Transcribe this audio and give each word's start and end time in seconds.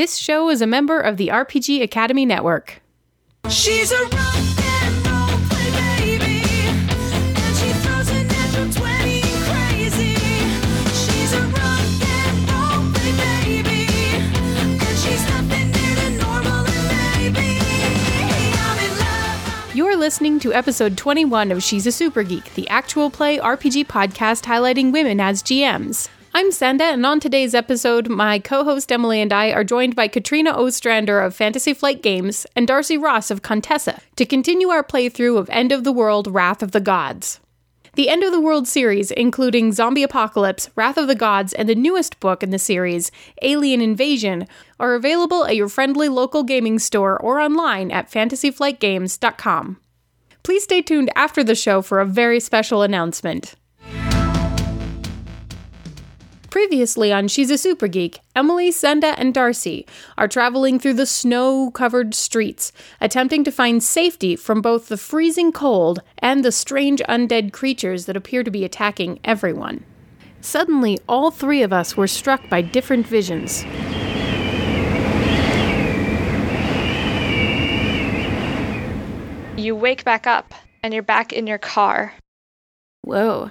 This 0.00 0.16
show 0.16 0.48
is 0.48 0.62
a 0.62 0.66
member 0.66 0.98
of 0.98 1.18
the 1.18 1.28
RPG 1.28 1.82
Academy 1.82 2.24
Network. 2.24 2.80
She's 3.50 3.92
a 3.92 4.00
rock 4.00 4.10
and 4.14 5.06
roll 5.06 5.36
play 5.50 6.16
baby, 6.16 6.40
and 6.40 7.56
she 7.58 7.68
throws 7.82 8.08
a 8.08 8.24
natural 8.24 8.72
20 8.72 9.20
crazy. 9.44 10.14
She's 10.96 11.34
a 11.34 11.42
rock 11.42 12.00
and 12.00 12.48
roll 12.48 12.90
play 12.94 13.12
baby, 13.60 13.84
and 14.56 14.80
she's 14.96 15.22
nothing 15.28 15.70
to 15.70 16.10
normal 16.16 16.66
and 16.66 17.34
maybe 17.34 17.60
I'm 18.56 18.78
in 18.78 18.98
love. 18.98 19.74
You're 19.74 19.96
listening 19.96 20.40
to 20.40 20.54
episode 20.54 20.96
21 20.96 21.52
of 21.52 21.62
She's 21.62 21.86
a 21.86 21.92
Super 21.92 22.22
Geek, 22.22 22.54
the 22.54 22.66
actual 22.70 23.10
play 23.10 23.36
RPG 23.36 23.84
podcast 23.88 24.44
highlighting 24.44 24.92
women 24.92 25.20
as 25.20 25.42
GMs. 25.42 26.08
I'm 26.32 26.52
Senda, 26.52 26.84
and 26.84 27.04
on 27.04 27.18
today's 27.18 27.56
episode, 27.56 28.08
my 28.08 28.38
co 28.38 28.62
host 28.62 28.92
Emily 28.92 29.20
and 29.20 29.32
I 29.32 29.50
are 29.50 29.64
joined 29.64 29.96
by 29.96 30.06
Katrina 30.06 30.52
Ostrander 30.52 31.20
of 31.20 31.34
Fantasy 31.34 31.74
Flight 31.74 32.02
Games 32.02 32.46
and 32.54 32.68
Darcy 32.68 32.96
Ross 32.96 33.32
of 33.32 33.42
Contessa 33.42 34.00
to 34.14 34.24
continue 34.24 34.68
our 34.68 34.84
playthrough 34.84 35.36
of 35.36 35.50
End 35.50 35.72
of 35.72 35.82
the 35.82 35.90
World 35.90 36.28
Wrath 36.28 36.62
of 36.62 36.70
the 36.70 36.80
Gods. 36.80 37.40
The 37.94 38.08
End 38.08 38.22
of 38.22 38.30
the 38.30 38.40
World 38.40 38.68
series, 38.68 39.10
including 39.10 39.72
Zombie 39.72 40.04
Apocalypse, 40.04 40.70
Wrath 40.76 40.96
of 40.96 41.08
the 41.08 41.16
Gods, 41.16 41.52
and 41.52 41.68
the 41.68 41.74
newest 41.74 42.20
book 42.20 42.44
in 42.44 42.50
the 42.50 42.60
series, 42.60 43.10
Alien 43.42 43.80
Invasion, 43.80 44.46
are 44.78 44.94
available 44.94 45.44
at 45.46 45.56
your 45.56 45.68
friendly 45.68 46.08
local 46.08 46.44
gaming 46.44 46.78
store 46.78 47.20
or 47.20 47.40
online 47.40 47.90
at 47.90 48.08
fantasyflightgames.com. 48.08 49.80
Please 50.44 50.62
stay 50.62 50.80
tuned 50.80 51.10
after 51.16 51.42
the 51.42 51.56
show 51.56 51.82
for 51.82 51.98
a 51.98 52.06
very 52.06 52.38
special 52.38 52.82
announcement. 52.82 53.56
Previously 56.50 57.12
on 57.12 57.28
She's 57.28 57.48
a 57.48 57.56
Super 57.56 57.86
Geek, 57.86 58.18
Emily, 58.34 58.72
Senda, 58.72 59.16
and 59.16 59.32
Darcy 59.32 59.86
are 60.18 60.26
traveling 60.26 60.80
through 60.80 60.94
the 60.94 61.06
snow 61.06 61.70
covered 61.70 62.12
streets, 62.12 62.72
attempting 63.00 63.44
to 63.44 63.52
find 63.52 63.80
safety 63.80 64.34
from 64.34 64.60
both 64.60 64.88
the 64.88 64.96
freezing 64.96 65.52
cold 65.52 66.00
and 66.18 66.44
the 66.44 66.50
strange 66.50 67.00
undead 67.08 67.52
creatures 67.52 68.06
that 68.06 68.16
appear 68.16 68.42
to 68.42 68.50
be 68.50 68.64
attacking 68.64 69.20
everyone. 69.22 69.84
Suddenly, 70.40 70.98
all 71.08 71.30
three 71.30 71.62
of 71.62 71.72
us 71.72 71.96
were 71.96 72.08
struck 72.08 72.48
by 72.48 72.62
different 72.62 73.06
visions. 73.06 73.64
You 79.56 79.76
wake 79.76 80.04
back 80.04 80.26
up 80.26 80.52
and 80.82 80.92
you're 80.92 81.04
back 81.04 81.32
in 81.32 81.46
your 81.46 81.58
car. 81.58 82.14
Whoa. 83.02 83.50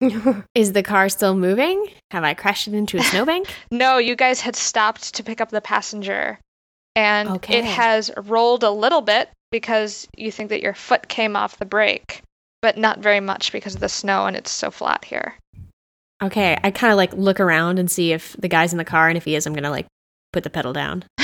Is 0.54 0.72
the 0.72 0.82
car 0.82 1.08
still 1.08 1.34
moving? 1.34 1.88
Have 2.10 2.24
I 2.24 2.34
crashed 2.34 2.68
it 2.68 2.74
into 2.74 2.98
a 2.98 3.02
snowbank? 3.10 3.52
No, 3.70 3.98
you 3.98 4.14
guys 4.16 4.40
had 4.40 4.56
stopped 4.56 5.14
to 5.14 5.22
pick 5.24 5.40
up 5.40 5.50
the 5.50 5.60
passenger. 5.60 6.38
And 6.96 7.28
Okay. 7.28 7.58
it 7.58 7.64
has 7.64 8.10
rolled 8.16 8.64
a 8.64 8.70
little 8.70 9.00
bit 9.02 9.28
because 9.52 10.06
you 10.16 10.32
think 10.32 10.50
that 10.50 10.62
your 10.62 10.74
foot 10.74 11.08
came 11.08 11.36
off 11.36 11.58
the 11.58 11.64
brake, 11.66 12.22
but 12.60 12.76
not 12.76 12.98
very 12.98 13.20
much 13.20 13.52
because 13.52 13.74
of 13.74 13.80
the 13.80 13.88
snow 13.88 14.26
and 14.26 14.36
it's 14.36 14.50
so 14.50 14.70
flat 14.70 15.04
here. 15.04 15.34
okay, 16.22 16.58
I 16.64 16.70
kind 16.72 16.92
of 16.92 16.96
like 16.96 17.12
look 17.12 17.38
around 17.38 17.78
and 17.78 17.88
see 17.90 18.12
if 18.12 18.34
the 18.38 18.48
guy's 18.48 18.72
in 18.72 18.78
the 18.78 18.84
car, 18.84 19.08
and 19.08 19.16
if 19.16 19.24
he 19.24 19.36
is, 19.36 19.46
I'm 19.46 19.52
gonna 19.54 19.70
like 19.70 19.86
put 20.32 20.42
the 20.42 20.50
pedal 20.50 20.72
down. 20.72 21.04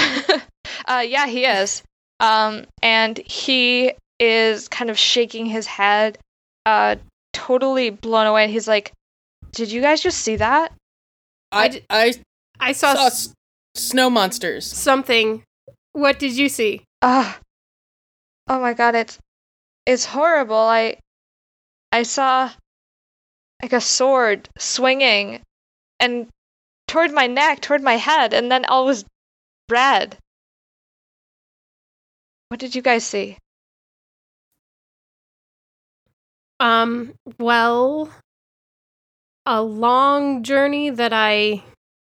uh, 0.86 1.04
yeah, 1.04 1.26
he 1.26 1.44
is. 1.44 1.82
Um, 2.20 2.64
and 2.82 3.18
he 3.18 3.92
is 4.20 4.68
kind 4.68 4.90
of 4.90 4.98
shaking 4.98 5.46
his 5.46 5.66
head, 5.66 6.18
uh, 6.66 6.94
totally 7.34 7.90
blown 7.90 8.26
away. 8.26 8.50
He's 8.50 8.66
like, 8.66 8.92
Did 9.52 9.70
you 9.70 9.82
guys 9.82 10.00
just 10.00 10.18
see 10.22 10.36
that? 10.36 10.72
I, 11.52 11.82
I, 11.90 12.72
saw 12.72 12.94
saw 12.94 13.06
s- 13.06 13.32
snow 13.74 14.08
monsters. 14.08 14.66
something. 14.66 15.42
What 15.92 16.18
did 16.18 16.32
you 16.32 16.48
see? 16.48 16.82
Ah, 17.02 17.38
oh 18.48 18.58
my 18.60 18.72
god, 18.72 18.94
it's 18.94 19.18
it's 19.86 20.04
horrible. 20.04 20.56
I 20.56 20.96
I 21.92 22.02
saw 22.02 22.50
like 23.62 23.72
a 23.72 23.80
sword 23.80 24.48
swinging 24.58 25.42
and 26.00 26.26
toward 26.88 27.12
my 27.12 27.26
neck, 27.28 27.60
toward 27.60 27.82
my 27.82 27.94
head, 27.96 28.34
and 28.34 28.50
then 28.50 28.64
all 28.64 28.86
was 28.86 29.04
red. 29.70 30.16
What 32.48 32.58
did 32.60 32.74
you 32.74 32.82
guys 32.82 33.04
see? 33.04 33.38
Um, 36.60 37.14
well, 37.38 38.10
a 39.46 39.62
long 39.62 40.42
journey 40.42 40.90
that 40.90 41.12
I 41.12 41.62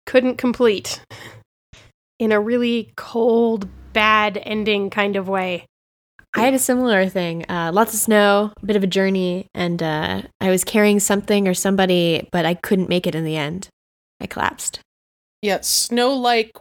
couldn't 0.07 0.37
complete 0.37 1.01
in 2.19 2.33
a 2.33 2.41
really 2.41 2.93
cold, 2.97 3.69
bad 3.93 4.41
ending 4.43 4.91
kind 4.91 5.17
of 5.17 5.29
way. 5.29 5.67
I 6.35 6.41
had 6.41 6.55
a 6.55 6.59
similar 6.59 7.09
thing. 7.09 7.45
Uh, 7.49 7.73
lots 7.75 7.93
of 7.93 8.01
snow, 8.01 8.53
a 8.63 8.67
bit 8.67 8.77
of 8.77 8.83
a 8.83 8.87
journey, 8.87 9.47
and 9.55 9.83
uh, 9.83 10.23
I 10.41 10.51
was 10.51 10.65
carrying 10.65 10.99
something 10.99 11.47
or 11.47 11.53
somebody, 11.53 12.29
but 12.33 12.47
I 12.47 12.55
couldn't 12.55 12.89
make 12.89 13.07
it 13.07 13.15
in 13.15 13.25
the 13.25 13.37
end. 13.37 13.69
I 14.21 14.27
collapsed. 14.27 14.81
Yeah, 15.43 15.59
snow 15.61 16.15
like 16.15 16.53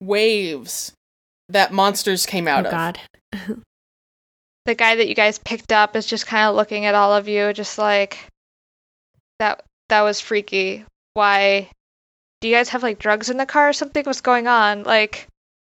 waves 0.00 0.92
that 1.48 1.72
monsters 1.72 2.26
came 2.26 2.48
out 2.48 2.66
oh 2.66 2.68
of. 2.68 2.72
God. 2.72 2.98
The 4.66 4.74
guy 4.74 4.96
that 4.96 5.08
you 5.08 5.14
guys 5.14 5.38
picked 5.38 5.72
up 5.72 5.94
is 5.94 6.06
just 6.06 6.26
kind 6.26 6.48
of 6.48 6.56
looking 6.56 6.86
at 6.86 6.94
all 6.94 7.12
of 7.14 7.28
you, 7.28 7.52
just 7.52 7.78
like 7.78 8.18
that. 9.38 9.62
That 9.90 10.02
was 10.02 10.20
freaky. 10.20 10.84
Why? 11.12 11.68
Do 12.40 12.48
you 12.48 12.54
guys 12.54 12.70
have 12.70 12.82
like 12.82 12.98
drugs 12.98 13.28
in 13.30 13.36
the 13.36 13.46
car 13.46 13.68
or 13.68 13.72
something? 13.72 14.04
What's 14.04 14.20
going 14.22 14.46
on? 14.46 14.82
Like, 14.84 15.26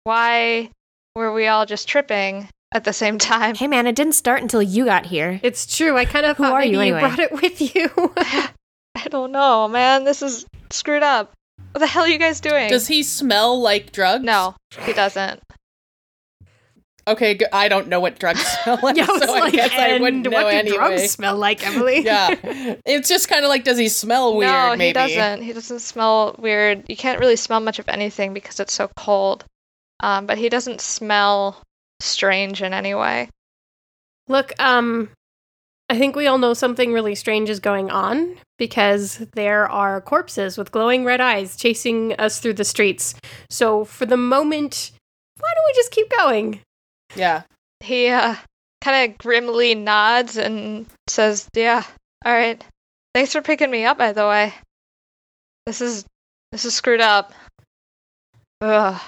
why 0.04 0.70
were 1.14 1.32
we 1.32 1.46
all 1.46 1.66
just 1.66 1.88
tripping 1.88 2.48
at 2.72 2.84
the 2.84 2.92
same 2.92 3.18
time? 3.18 3.54
Hey 3.54 3.66
man, 3.66 3.86
it 3.86 3.94
didn't 3.96 4.14
start 4.14 4.40
until 4.40 4.62
you 4.62 4.86
got 4.86 5.06
here. 5.06 5.38
It's 5.42 5.76
true. 5.76 5.96
I 5.96 6.04
kind 6.06 6.24
of 6.26 6.36
Who 6.38 6.44
thought 6.44 6.52
are 6.54 6.60
maybe 6.60 6.70
you 6.72 6.76
you, 6.76 6.94
anyway? 6.94 7.00
brought 7.00 7.18
it 7.18 7.32
with 7.32 7.74
you. 7.74 7.90
I 8.16 9.08
don't 9.10 9.32
know, 9.32 9.68
man. 9.68 10.04
This 10.04 10.22
is 10.22 10.46
screwed 10.70 11.02
up. 11.02 11.32
What 11.72 11.80
the 11.80 11.86
hell 11.86 12.04
are 12.04 12.08
you 12.08 12.18
guys 12.18 12.40
doing? 12.40 12.70
Does 12.70 12.86
he 12.88 13.02
smell 13.02 13.60
like 13.60 13.92
drugs? 13.92 14.24
no, 14.24 14.56
he 14.80 14.92
doesn't. 14.94 15.40
Okay, 17.08 17.34
g- 17.36 17.46
I 17.52 17.68
don't 17.68 17.88
know 17.88 18.00
what 18.00 18.18
drugs 18.18 18.40
smell 18.62 18.78
like, 18.82 18.96
yeah, 18.96 19.06
I 19.08 19.12
was 19.12 19.22
so 19.24 19.34
I 19.34 19.50
guess 19.50 19.72
I 19.72 19.98
wouldn't 19.98 20.26
and 20.26 20.32
know 20.32 20.42
what 20.42 20.50
do 20.50 20.56
anyway. 20.56 20.76
drugs 20.76 21.10
smell 21.10 21.36
like, 21.36 21.66
Emily? 21.66 22.00
yeah, 22.04 22.34
it's 22.86 23.08
just 23.08 23.28
kind 23.28 23.44
of 23.44 23.48
like, 23.48 23.64
does 23.64 23.78
he 23.78 23.88
smell 23.88 24.36
weird? 24.36 24.52
no, 24.52 24.76
maybe. 24.76 24.86
he 24.86 24.92
doesn't. 24.92 25.42
He 25.42 25.52
doesn't 25.52 25.80
smell 25.80 26.36
weird. 26.38 26.84
You 26.88 26.96
can't 26.96 27.18
really 27.18 27.36
smell 27.36 27.60
much 27.60 27.78
of 27.78 27.88
anything 27.88 28.34
because 28.34 28.60
it's 28.60 28.72
so 28.72 28.88
cold. 28.96 29.44
Um, 30.00 30.26
but 30.26 30.38
he 30.38 30.48
doesn't 30.48 30.80
smell 30.80 31.60
strange 32.00 32.62
in 32.62 32.72
any 32.72 32.94
way. 32.94 33.28
Look, 34.28 34.52
um, 34.60 35.10
I 35.90 35.98
think 35.98 36.14
we 36.14 36.26
all 36.26 36.38
know 36.38 36.54
something 36.54 36.92
really 36.92 37.14
strange 37.14 37.48
is 37.48 37.60
going 37.60 37.90
on 37.90 38.36
because 38.58 39.18
there 39.34 39.66
are 39.68 40.00
corpses 40.00 40.58
with 40.58 40.70
glowing 40.70 41.04
red 41.04 41.20
eyes 41.20 41.56
chasing 41.56 42.12
us 42.18 42.38
through 42.38 42.54
the 42.54 42.64
streets. 42.64 43.14
So 43.50 43.84
for 43.84 44.04
the 44.04 44.16
moment, 44.18 44.92
why 45.40 45.48
don't 45.54 45.64
we 45.66 45.74
just 45.74 45.90
keep 45.90 46.10
going? 46.10 46.60
Yeah, 47.16 47.42
He 47.80 48.08
uh, 48.08 48.36
kind 48.82 49.10
of 49.10 49.18
grimly 49.18 49.74
nods 49.74 50.36
and 50.36 50.86
says, 51.06 51.48
"Yeah, 51.54 51.82
all 52.24 52.32
right. 52.32 52.62
Thanks 53.14 53.32
for 53.32 53.42
picking 53.42 53.70
me 53.70 53.84
up, 53.84 53.98
by 53.98 54.12
the 54.12 54.26
way. 54.26 54.54
This 55.66 55.80
is 55.80 56.04
this 56.52 56.64
is 56.64 56.74
screwed 56.74 57.00
up. 57.00 57.32
Ugh. 58.60 59.00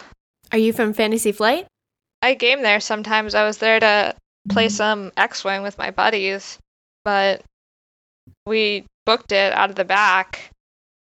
Are 0.53 0.59
you 0.59 0.72
from 0.72 0.93
Fantasy 0.93 1.33
Flight? 1.33 1.66
I 2.22 2.34
game 2.34 2.62
there 2.62 2.81
sometimes. 2.81 3.34
I 3.34 3.44
was 3.44 3.59
there 3.59 3.81
to 3.81 4.15
play 4.49 4.69
some 4.69 5.12
X-wing 5.16 5.62
with 5.62 5.78
my 5.78 5.91
buddies, 5.91 6.59
but 7.05 7.43
we 8.47 8.87
booked 9.06 9.33
it 9.33 9.53
out 9.53 9.71
of 9.71 9.77
the 9.77 9.84
back, 9.84 10.50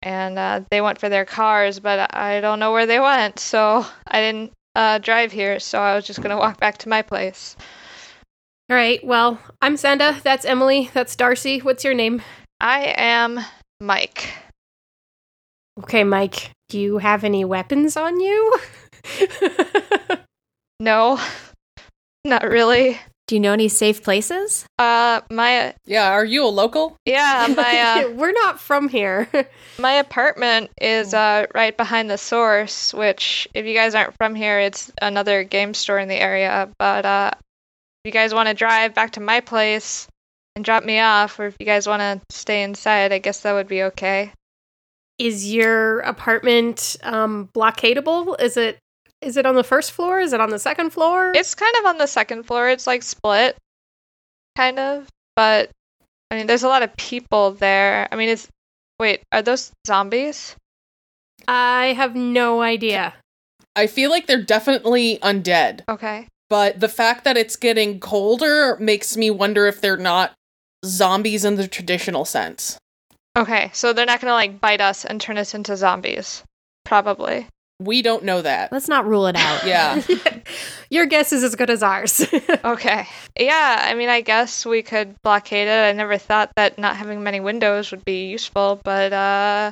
and 0.01 0.37
uh, 0.37 0.61
they 0.69 0.81
went 0.81 0.99
for 0.99 1.09
their 1.09 1.25
cars, 1.25 1.79
but 1.79 2.13
I 2.15 2.41
don't 2.41 2.59
know 2.59 2.71
where 2.71 2.85
they 2.85 2.99
went, 2.99 3.39
so 3.39 3.85
I 4.05 4.21
didn't 4.21 4.51
uh, 4.75 4.97
drive 4.99 5.31
here. 5.31 5.59
So 5.59 5.79
I 5.79 5.95
was 5.95 6.05
just 6.05 6.21
gonna 6.21 6.37
walk 6.37 6.59
back 6.59 6.77
to 6.79 6.89
my 6.89 7.01
place. 7.01 7.55
All 8.69 8.75
right, 8.77 9.03
well, 9.03 9.39
I'm 9.61 9.75
Senda. 9.75 10.19
That's 10.23 10.45
Emily. 10.45 10.89
That's 10.93 11.15
Darcy. 11.15 11.59
What's 11.59 11.83
your 11.83 11.93
name? 11.93 12.21
I 12.59 12.93
am 12.97 13.39
Mike. 13.81 14.29
Okay, 15.79 16.03
Mike. 16.03 16.51
Do 16.69 16.79
you 16.79 16.99
have 16.99 17.23
any 17.23 17.43
weapons 17.43 17.97
on 17.97 18.19
you? 18.19 18.55
No, 20.81 21.19
not 22.25 22.41
really. 22.41 22.99
Do 23.31 23.35
you 23.35 23.39
know 23.39 23.53
any 23.53 23.69
safe 23.69 24.03
places? 24.03 24.65
Uh, 24.77 25.21
my 25.29 25.73
yeah. 25.85 26.11
Are 26.11 26.25
you 26.25 26.43
a 26.43 26.51
local? 26.51 26.97
yeah, 27.05 27.47
my 27.55 28.03
uh, 28.03 28.09
We're 28.09 28.33
not 28.33 28.59
from 28.59 28.89
here. 28.89 29.25
My 29.79 29.93
apartment 29.93 30.69
is 30.81 31.13
uh, 31.13 31.45
right 31.55 31.77
behind 31.77 32.09
the 32.09 32.17
source, 32.17 32.93
which, 32.93 33.47
if 33.53 33.65
you 33.65 33.73
guys 33.73 33.95
aren't 33.95 34.17
from 34.17 34.35
here, 34.35 34.59
it's 34.59 34.91
another 35.01 35.45
game 35.45 35.73
store 35.73 35.97
in 35.97 36.09
the 36.09 36.21
area. 36.21 36.69
But 36.77 37.05
uh, 37.05 37.31
if 37.33 38.01
you 38.03 38.11
guys 38.11 38.33
want 38.33 38.49
to 38.49 38.53
drive 38.53 38.93
back 38.93 39.11
to 39.11 39.21
my 39.21 39.39
place 39.39 40.09
and 40.57 40.65
drop 40.65 40.83
me 40.83 40.99
off, 40.99 41.39
or 41.39 41.45
if 41.45 41.55
you 41.57 41.65
guys 41.65 41.87
want 41.87 42.01
to 42.01 42.35
stay 42.35 42.63
inside, 42.63 43.13
I 43.13 43.19
guess 43.19 43.39
that 43.43 43.53
would 43.53 43.69
be 43.69 43.83
okay. 43.83 44.33
Is 45.17 45.53
your 45.53 46.01
apartment 46.01 46.97
um 47.01 47.47
blockadable? 47.55 48.37
Is 48.41 48.57
it 48.57 48.77
Is 49.21 49.37
it 49.37 49.45
on 49.45 49.55
the 49.55 49.63
first 49.63 49.91
floor? 49.91 50.19
Is 50.19 50.33
it 50.33 50.41
on 50.41 50.49
the 50.49 50.59
second 50.59 50.89
floor? 50.91 51.31
It's 51.35 51.53
kind 51.55 51.75
of 51.79 51.85
on 51.85 51.97
the 51.97 52.07
second 52.07 52.43
floor. 52.43 52.69
It's 52.69 52.87
like 52.87 53.03
split, 53.03 53.55
kind 54.55 54.79
of. 54.79 55.07
But 55.35 55.69
I 56.31 56.35
mean, 56.37 56.47
there's 56.47 56.63
a 56.63 56.67
lot 56.67 56.83
of 56.83 56.95
people 56.97 57.51
there. 57.51 58.07
I 58.11 58.15
mean, 58.15 58.29
it's 58.29 58.47
wait, 58.99 59.21
are 59.31 59.41
those 59.41 59.71
zombies? 59.85 60.55
I 61.47 61.93
have 61.97 62.15
no 62.15 62.61
idea. 62.61 63.13
I 63.75 63.87
feel 63.87 64.09
like 64.09 64.27
they're 64.27 64.41
definitely 64.43 65.17
undead, 65.23 65.81
Okay. 65.89 66.27
but 66.49 66.79
the 66.79 66.89
fact 66.89 67.23
that 67.23 67.37
it's 67.37 67.55
getting 67.55 67.99
colder 67.99 68.75
makes 68.79 69.15
me 69.15 69.31
wonder 69.31 69.65
if 69.65 69.79
they're 69.81 69.95
not 69.97 70.33
zombies 70.85 71.45
in 71.45 71.55
the 71.55 71.67
traditional 71.67 72.25
sense. 72.25 72.77
Okay, 73.37 73.71
so 73.73 73.93
they're 73.93 74.05
not 74.05 74.19
gonna 74.19 74.33
like 74.33 74.59
bite 74.59 74.81
us 74.81 75.05
and 75.05 75.21
turn 75.21 75.37
us 75.37 75.53
into 75.53 75.77
zombies. 75.77 76.43
Probably. 76.83 77.47
We 77.83 78.01
don't 78.01 78.23
know 78.23 78.41
that. 78.41 78.71
Let's 78.71 78.87
not 78.87 79.05
rule 79.07 79.27
it 79.27 79.35
out. 79.35 79.65
Yeah. 79.65 80.01
Your 80.89 81.05
guess 81.05 81.31
is 81.33 81.43
as 81.43 81.55
good 81.55 81.69
as 81.69 81.83
ours. 81.83 82.25
Okay. 82.63 83.07
Yeah, 83.39 83.79
I 83.81 83.93
mean, 83.95 84.09
I 84.09 84.21
guess 84.21 84.65
we 84.65 84.83
could 84.83 85.15
blockade 85.23 85.67
it. 85.67 85.89
I 85.89 85.91
never 85.93 86.17
thought 86.17 86.51
that 86.55 86.77
not 86.77 86.95
having 86.95 87.23
many 87.23 87.39
windows 87.39 87.91
would 87.91 88.05
be 88.05 88.27
useful, 88.27 88.79
but 88.83 89.11
uh 89.13 89.71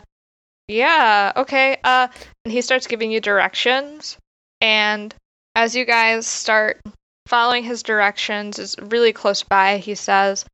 yeah, 0.68 1.34
okay. 1.36 1.78
Uh 1.84 2.08
and 2.46 2.52
he 2.52 2.62
starts 2.62 2.88
giving 2.88 3.12
you 3.12 3.20
directions 3.22 4.18
and 4.62 5.14
as 5.56 5.76
you 5.76 5.86
guys 5.86 6.26
start 6.26 6.80
following 7.28 7.64
his 7.64 7.84
directions 7.84 8.60
is 8.60 8.76
really 8.82 9.14
close 9.14 9.44
by, 9.44 9.78
he 9.78 9.96
says, 9.96 10.46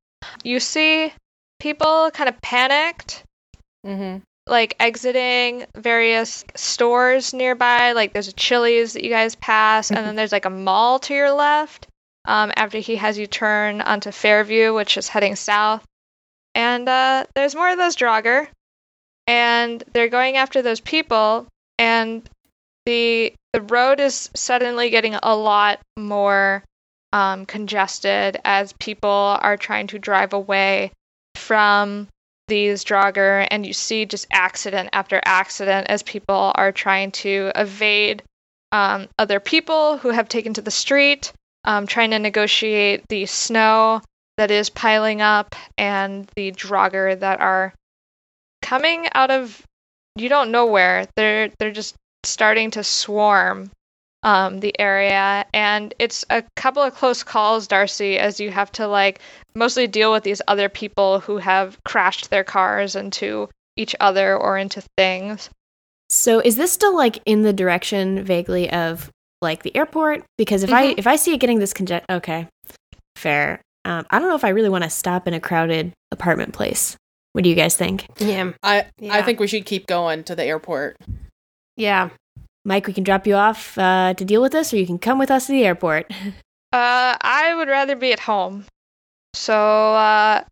"You 0.43 0.59
see 0.59 1.13
people 1.59 2.11
kind 2.11 2.27
of 2.29 2.39
panicked 2.41 3.23
hmm 3.85 4.17
like 4.47 4.75
exiting 4.79 5.65
various 5.75 6.45
stores 6.55 7.33
nearby. 7.33 7.93
Like 7.93 8.13
there's 8.13 8.27
a 8.27 8.33
Chili's 8.33 8.93
that 8.93 9.03
you 9.03 9.09
guys 9.09 9.35
pass, 9.35 9.89
and 9.89 10.05
then 10.05 10.15
there's 10.15 10.31
like 10.31 10.45
a 10.45 10.49
mall 10.49 10.99
to 10.99 11.13
your 11.13 11.31
left. 11.31 11.87
Um, 12.27 12.51
after 12.55 12.79
he 12.79 12.95
has 12.95 13.17
you 13.17 13.27
turn 13.27 13.81
onto 13.81 14.11
Fairview, 14.11 14.73
which 14.73 14.97
is 14.97 15.07
heading 15.07 15.35
south, 15.35 15.83
and 16.55 16.89
uh, 16.89 17.25
there's 17.35 17.55
more 17.55 17.69
of 17.69 17.77
those 17.77 17.95
Draugr, 17.95 18.47
and 19.27 19.83
they're 19.93 20.09
going 20.09 20.37
after 20.37 20.61
those 20.61 20.79
people, 20.79 21.47
and 21.77 22.27
the 22.85 23.33
the 23.53 23.61
road 23.61 23.99
is 23.99 24.29
suddenly 24.35 24.89
getting 24.89 25.15
a 25.15 25.35
lot 25.35 25.79
more 25.97 26.63
um, 27.13 27.45
congested 27.45 28.39
as 28.43 28.73
people 28.73 29.09
are 29.09 29.57
trying 29.57 29.87
to 29.87 29.99
drive 29.99 30.33
away 30.33 30.91
from 31.35 32.07
these 32.47 32.83
Draugr, 32.83 33.47
and 33.49 33.65
you 33.65 33.73
see 33.73 34.05
just 34.05 34.27
accident 34.31 34.89
after 34.93 35.21
accident 35.25 35.87
as 35.87 36.03
people 36.03 36.51
are 36.55 36.71
trying 36.71 37.11
to 37.11 37.51
evade 37.55 38.23
um, 38.71 39.07
other 39.17 39.39
people 39.39 39.97
who 39.97 40.09
have 40.09 40.27
taken 40.27 40.53
to 40.53 40.61
the 40.61 40.71
street, 40.71 41.31
um, 41.63 41.87
trying 41.87 42.11
to 42.11 42.19
negotiate 42.19 43.07
the 43.07 43.25
snow 43.25 44.01
that 44.37 44.51
is 44.51 44.69
piling 44.69 45.21
up 45.21 45.55
and 45.77 46.29
the 46.35 46.51
Draugr 46.51 47.19
that 47.19 47.39
are 47.39 47.73
coming 48.61 49.07
out 49.13 49.31
of 49.31 49.61
you 50.15 50.29
don't 50.29 50.51
know 50.51 50.65
where. 50.65 51.07
They're 51.15 51.49
they're 51.59 51.71
just 51.71 51.95
starting 52.23 52.71
to 52.71 52.83
swarm 52.83 53.71
um, 54.25 54.59
the 54.59 54.77
area, 54.79 55.45
and 55.53 55.93
it's 55.99 56.25
a 56.31 56.43
couple 56.55 56.81
of 56.81 56.95
close 56.95 57.23
calls, 57.23 57.67
Darcy, 57.67 58.17
as 58.17 58.39
you 58.39 58.49
have 58.49 58.71
to 58.73 58.87
like 58.87 59.19
mostly 59.53 59.85
deal 59.87 60.11
with 60.11 60.23
these 60.23 60.41
other 60.47 60.67
people 60.67 61.19
who 61.19 61.37
have 61.37 61.81
crashed 61.85 62.31
their 62.31 62.43
cars 62.43 62.95
into 62.95 63.47
each 63.77 63.95
other 63.99 64.35
or 64.35 64.57
into 64.57 64.83
things. 64.97 65.49
So 66.09 66.39
is 66.39 66.55
this 66.55 66.71
still 66.71 66.95
like 66.95 67.19
in 67.25 67.43
the 67.43 67.53
direction 67.53 68.23
vaguely 68.23 68.69
of 68.71 69.11
like 69.41 69.61
the 69.61 69.75
airport? 69.75 70.23
Because 70.37 70.63
if 70.63 70.73
I 70.73 70.87
Mhm. 70.93 70.99
if 70.99 71.07
I 71.07 71.17
see 71.17 71.33
it 71.33 71.39
getting 71.39 71.59
this 71.59 71.73
conge 71.73 72.01
okay, 72.09 72.47
fair. 73.15 73.61
Um, 73.85 74.07
I 74.09 74.17
don't 74.17 74.29
know 74.29 74.35
if 74.35 74.43
I 74.43 74.49
really 74.49 74.69
want 74.69 74.83
to 74.83 74.89
stop 74.89 75.27
in 75.27 75.35
a 75.35 75.39
crowded 75.39 75.93
apartment 76.11 76.53
place. 76.53 76.97
What 77.33 77.43
do 77.43 77.49
you 77.49 77.55
guys 77.55 77.75
think, 77.77 78.07
yeah. 78.17 78.53
I 78.63 78.85
I 79.03 79.21
think 79.21 79.39
we 79.39 79.47
should 79.47 79.65
keep 79.65 79.85
going 79.85 80.23
to 80.23 80.35
the 80.35 80.43
airport. 80.43 80.97
Yeah. 81.77 82.09
Mike? 82.65 82.87
We 82.87 82.93
can 82.93 83.03
drop 83.03 83.25
you 83.25 83.35
off 83.35 83.77
uh, 83.77 84.13
to 84.15 84.25
deal 84.25 84.41
with 84.41 84.51
this, 84.51 84.73
or 84.73 84.77
you 84.77 84.85
can 84.85 84.99
come 84.99 85.17
with 85.17 85.31
us 85.31 85.47
to 85.47 85.53
the 85.53 85.65
airport. 85.65 86.11
Uh, 86.73 87.15
I 87.21 87.53
would 87.55 87.69
rather 87.69 87.95
be 87.95 88.11
at 88.11 88.19
home. 88.19 88.65
So, 89.33 89.55
uh, 89.55 90.43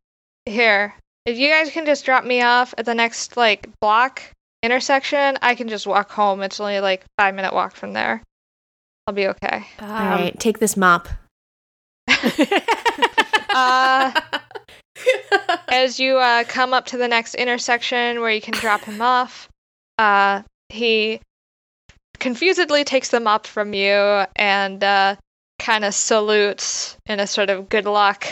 here, 0.45 0.95
if 1.25 1.37
you 1.37 1.49
guys 1.49 1.69
can 1.69 1.85
just 1.85 2.05
drop 2.05 2.23
me 2.23 2.41
off 2.41 2.73
at 2.77 2.85
the 2.85 2.95
next 2.95 3.35
like 3.35 3.67
block 3.81 4.21
intersection, 4.61 5.37
I 5.41 5.53
can 5.55 5.67
just 5.67 5.85
walk 5.85 6.09
home. 6.11 6.41
It's 6.41 6.61
only 6.61 6.79
like 6.79 7.03
five 7.17 7.35
minute 7.35 7.53
walk 7.53 7.75
from 7.75 7.91
there. 7.91 8.23
I'll 9.05 9.13
be 9.13 9.27
okay. 9.27 9.65
Um, 9.79 9.91
All 9.91 10.09
right, 10.11 10.39
take 10.39 10.59
this 10.59 10.77
mop. 10.77 11.09
Uh, 13.53 14.11
as 15.69 15.99
you 15.99 16.17
uh, 16.17 16.43
come 16.45 16.73
up 16.73 16.87
to 16.87 16.97
the 16.97 17.07
next 17.07 17.35
intersection 17.35 18.19
where 18.19 18.31
you 18.31 18.41
can 18.41 18.53
drop 18.55 18.81
him 18.81 18.99
off, 18.99 19.47
uh, 19.99 20.41
he 20.69 21.19
confusedly 22.23 22.83
takes 22.83 23.09
them 23.09 23.27
up 23.27 23.45
from 23.45 23.73
you 23.73 24.25
and 24.35 24.83
uh, 24.83 25.15
kind 25.59 25.85
of 25.85 25.93
salutes 25.93 26.97
in 27.05 27.19
a 27.19 27.27
sort 27.27 27.49
of 27.49 27.69
good 27.69 27.85
luck, 27.85 28.25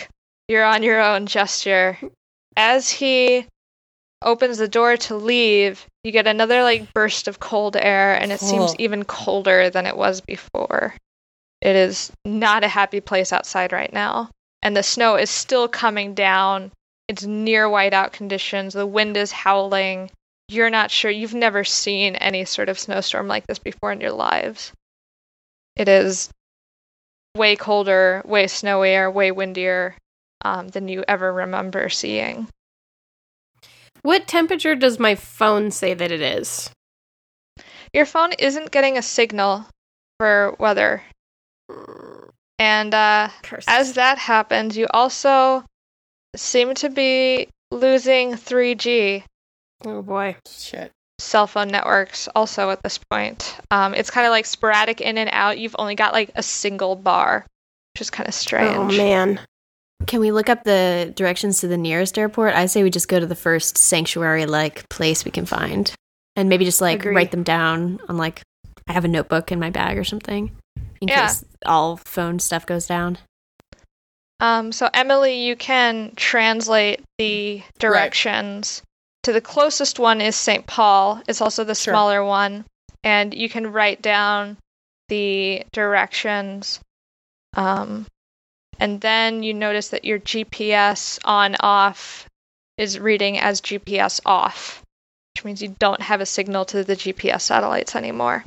you're 0.48 0.66
on 0.66 0.82
your 0.82 1.02
own 1.02 1.28
gesture. 1.28 1.98
As 2.58 2.90
he 2.90 3.46
opens 4.24 4.58
the 4.58 4.68
door 4.68 4.98
to 4.98 5.16
leave, 5.16 5.86
you 6.04 6.12
get 6.12 6.26
another 6.26 6.64
like 6.64 6.94
burst 6.94 7.28
of 7.28 7.40
cold 7.40 7.76
air, 7.76 8.16
and 8.16 8.32
it 8.32 8.40
seems 8.40 8.76
even 8.80 9.06
colder 9.06 9.70
than 9.70 9.86
it 9.86 9.98
was 9.98 10.22
before. 10.22 10.96
It 11.62 11.76
is 11.76 12.12
not 12.26 12.64
a 12.64 12.68
happy 12.68 13.02
place 13.02 13.32
outside 13.32 13.72
right 13.72 13.94
now 13.94 14.30
and 14.62 14.76
the 14.76 14.84
snow 14.84 15.16
is 15.16 15.30
still 15.30 15.68
coming 15.68 16.14
down. 16.14 16.72
It's 17.08 17.24
near 17.24 17.68
whiteout 17.68 18.12
conditions. 18.12 18.74
The 18.74 18.86
wind 18.86 19.18
is 19.18 19.32
howling. 19.32 20.12
You're 20.52 20.70
not 20.70 20.92
sure. 20.92 21.10
You've 21.10 21.34
never 21.34 21.64
seen 21.64 22.18
any 22.18 22.44
sort 22.44 22.68
of 22.68 22.78
snowstorm 22.78 23.30
like 23.30 23.48
this 23.48 23.58
before 23.58 23.94
in 23.94 24.02
your 24.02 24.12
lives. 24.12 24.74
It 25.78 25.88
is 25.88 26.30
way 27.38 27.56
colder, 27.56 28.22
way 28.26 28.48
snowier, 28.48 29.14
way 29.14 29.32
windier 29.32 29.96
um, 30.44 30.68
than 30.68 30.90
you 30.90 31.06
ever 31.08 31.32
remember 31.32 31.88
seeing. 31.88 32.50
what 34.02 34.28
temperature 34.28 34.76
does 34.76 35.00
my 35.00 35.16
phone 35.16 35.72
say 35.72 35.94
that 35.94 36.12
it 36.12 36.22
is? 36.22 36.70
Your 37.94 38.06
phone 38.06 38.34
isn't 38.34 38.72
getting 38.72 38.98
a 38.98 39.02
signal 39.02 39.66
for 40.20 40.54
weather. 40.60 41.02
And 42.60 42.94
uh, 42.94 43.30
as 43.70 43.94
that 43.94 44.18
happens, 44.18 44.76
you 44.76 44.88
also 44.94 45.64
seem 46.36 46.74
to 46.76 46.90
be 46.90 47.48
losing 47.72 48.34
3G. 48.34 49.24
Oh 49.86 50.02
boy. 50.02 50.36
Shit. 50.48 50.92
cell 51.20 51.48
phone 51.48 51.68
networks 51.70 52.28
also 52.36 52.70
at 52.72 52.82
this 52.84 52.98
point. 52.98 53.56
Um, 53.70 53.94
it's 53.94 54.10
kind 54.10 54.26
of 54.26 54.32
like 54.32 54.46
sporadic 54.46 55.02
in 55.02 55.18
and 55.18 55.30
out. 55.34 55.60
You've 55.60 55.76
only 55.80 55.96
got 55.96 56.14
like 56.14 56.32
a 56.36 56.44
single 56.44 56.96
bar, 56.96 57.46
which 57.94 58.02
is 58.02 58.10
kind 58.10 58.28
of 58.28 58.34
strange. 58.34 58.76
Oh 58.76 58.98
man. 58.98 59.40
Can 60.08 60.20
we 60.20 60.32
look 60.32 60.50
up 60.50 60.64
the 60.64 61.14
directions 61.16 61.60
to 61.60 61.68
the 61.68 61.78
nearest 61.78 62.18
airport? 62.18 62.56
I 62.56 62.66
say 62.66 62.82
we 62.82 62.90
just 62.90 63.08
go 63.08 63.20
to 63.20 63.28
the 63.28 63.36
first 63.36 63.78
sanctuary 63.78 64.48
like 64.48 64.90
place 64.90 65.24
we 65.24 65.30
can 65.32 65.46
find. 65.46 65.94
And 66.36 66.50
maybe 66.50 66.66
just 66.66 66.82
like 66.82 67.02
Agree. 67.02 67.16
write 67.16 67.32
them 67.32 67.44
down 67.44 68.00
on 68.10 68.18
like 68.18 68.42
I 68.88 68.94
have 68.94 69.06
a 69.06 69.10
notebook 69.10 69.52
in 69.52 69.60
my 69.60 69.70
bag 69.70 69.98
or 69.98 70.04
something 70.04 70.50
in 71.02 71.08
Yeah. 71.08 71.28
case 71.28 71.46
all 71.66 71.98
phone 71.98 72.40
stuff 72.40 72.66
goes 72.66 72.88
down. 72.88 73.18
Um, 74.40 74.72
so 74.72 74.90
Emily, 74.94 75.46
you 75.46 75.56
can 75.56 76.14
translate 76.16 77.02
the 77.20 77.62
directions. 77.78 78.82
To 79.24 79.34
the 79.34 79.42
closest 79.42 80.00
one 80.00 80.20
is 80.22 80.36
St. 80.36 80.66
Paul. 80.66 81.22
It's 81.28 81.42
also 81.42 81.64
the 81.64 81.76
Sure. 81.76 81.94
smaller 81.94 82.24
one, 82.24 82.66
and 83.04 83.34
you 83.34 83.50
can 83.50 83.72
write 83.72 84.02
down 84.02 84.58
the 85.10 85.64
directions. 85.72 86.80
Um, 87.54 88.08
and 88.80 89.00
then 89.02 89.44
you 89.44 89.54
notice 89.54 89.90
that 89.90 90.06
your 90.06 90.18
GPS 90.20 91.20
on 91.24 91.56
off 91.60 92.28
is 92.78 92.98
reading 93.00 93.38
as 93.38 93.62
GPS 93.62 94.20
off, 94.26 94.82
which 95.36 95.44
means 95.44 95.62
you 95.62 95.76
don't 95.78 96.02
have 96.02 96.22
a 96.22 96.26
signal 96.26 96.66
to 96.66 96.84
the 96.84 96.96
GPS 96.96 97.42
satellites 97.44 97.96
anymore. 97.96 98.44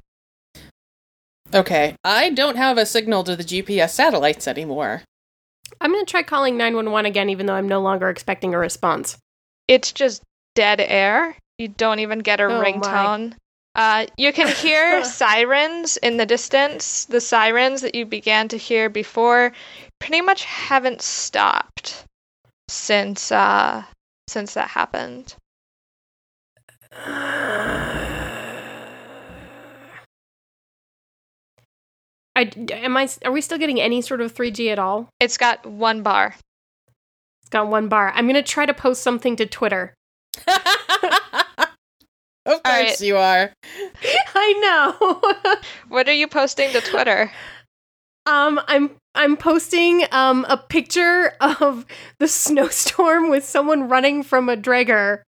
Okay. 1.54 1.94
I 2.02 2.30
don't 2.30 2.56
have 2.56 2.78
a 2.78 2.86
signal 2.86 3.22
to 3.24 3.36
the 3.36 3.44
GPS 3.44 3.90
satellites 3.90 4.48
anymore. 4.48 5.02
I'm 5.80 5.92
gonna 5.92 6.04
try 6.04 6.22
calling 6.24 6.56
911 6.56 7.06
again, 7.06 7.30
even 7.30 7.46
though 7.46 7.54
I'm 7.54 7.68
no 7.68 7.80
longer 7.80 8.08
expecting 8.08 8.54
a 8.54 8.58
response. 8.58 9.18
it's 9.68 9.92
just 9.92 10.22
dead 10.54 10.80
air. 10.80 11.36
You 11.58 11.68
don't 11.68 12.00
even 12.00 12.20
get 12.20 12.40
a 12.40 12.44
Oh, 12.44 12.62
ringtone. 12.62 13.34
Uh, 13.74 14.06
you 14.16 14.32
can 14.32 14.48
hear 14.56 15.04
sirens 15.04 15.96
in 15.98 16.16
the 16.16 16.26
distance. 16.26 17.04
The 17.06 17.20
sirens 17.20 17.80
that 17.82 17.94
you 17.94 18.06
began 18.06 18.48
to 18.48 18.56
hear 18.56 18.88
before 18.88 19.52
pretty 20.00 20.20
much 20.20 20.44
haven't 20.44 21.02
stopped 21.02 22.04
since 22.68 23.30
uh, 23.32 23.84
since 24.28 24.54
that 24.54 24.68
happened. 24.68 25.34
I 32.36 32.50
am 32.70 32.96
I 32.96 33.08
are 33.24 33.32
we 33.32 33.40
still 33.40 33.58
getting 33.58 33.80
any 33.80 34.00
sort 34.02 34.20
of 34.20 34.34
3G 34.34 34.70
at 34.72 34.78
all? 34.78 35.08
It's 35.20 35.38
got 35.38 35.64
one 35.64 36.02
bar. 36.02 36.34
It's 37.42 37.50
got 37.50 37.68
one 37.68 37.88
bar. 37.88 38.12
I'm 38.14 38.26
gonna 38.26 38.42
try 38.42 38.66
to 38.66 38.74
post 38.74 39.02
something 39.02 39.36
to 39.36 39.46
Twitter. 39.46 39.94
of 42.46 42.62
course 42.62 42.64
right. 42.64 43.00
you 43.00 43.16
are. 43.16 43.52
I 44.34 44.52
know. 44.62 45.56
What 45.88 46.08
are 46.08 46.14
you 46.14 46.26
posting 46.26 46.72
to 46.72 46.80
Twitter? 46.80 47.30
um, 48.26 48.60
I'm 48.66 48.90
I'm 49.14 49.36
posting 49.36 50.04
um 50.12 50.46
a 50.48 50.56
picture 50.56 51.34
of 51.40 51.86
the 52.18 52.28
snowstorm 52.28 53.28
with 53.28 53.44
someone 53.44 53.88
running 53.88 54.22
from 54.22 54.48
a 54.48 54.56
Draugr, 54.56 55.22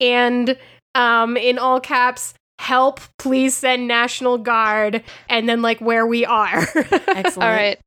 and 0.00 0.58
um 0.94 1.36
in 1.36 1.58
all 1.58 1.80
caps, 1.80 2.34
help! 2.58 3.00
Please 3.18 3.54
send 3.54 3.88
National 3.88 4.38
Guard, 4.38 5.02
and 5.28 5.48
then 5.48 5.62
like 5.62 5.80
where 5.80 6.06
we 6.06 6.24
are. 6.24 6.66
Excellent. 6.76 7.36
All 7.38 7.50
right. 7.50 7.78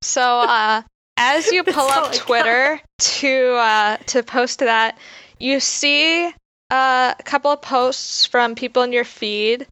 So 0.00 0.22
uh, 0.22 0.82
as 1.16 1.50
you 1.52 1.62
pull 1.64 1.88
up 1.88 2.12
Twitter 2.12 2.80
to 2.98 3.54
uh, 3.54 3.96
to 4.06 4.22
post 4.22 4.60
that, 4.60 4.98
you 5.42 5.58
see 5.60 6.26
uh, 6.70 7.14
a 7.18 7.22
couple 7.24 7.50
of 7.50 7.60
posts 7.60 8.24
from 8.24 8.54
people 8.54 8.82
in 8.82 8.92
your 8.92 9.04
feed. 9.04 9.66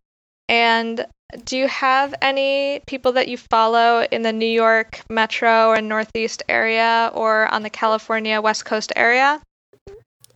And 0.48 1.06
do 1.44 1.56
you 1.56 1.68
have 1.68 2.12
any 2.20 2.80
people 2.86 3.12
that 3.12 3.28
you 3.28 3.38
follow 3.38 4.04
in 4.10 4.22
the 4.22 4.32
New 4.32 4.46
York 4.46 5.00
metro 5.08 5.68
or 5.68 5.80
Northeast 5.80 6.42
area 6.48 7.10
or 7.14 7.46
on 7.46 7.62
the 7.62 7.70
California 7.70 8.40
West 8.40 8.64
Coast 8.64 8.92
area? 8.96 9.40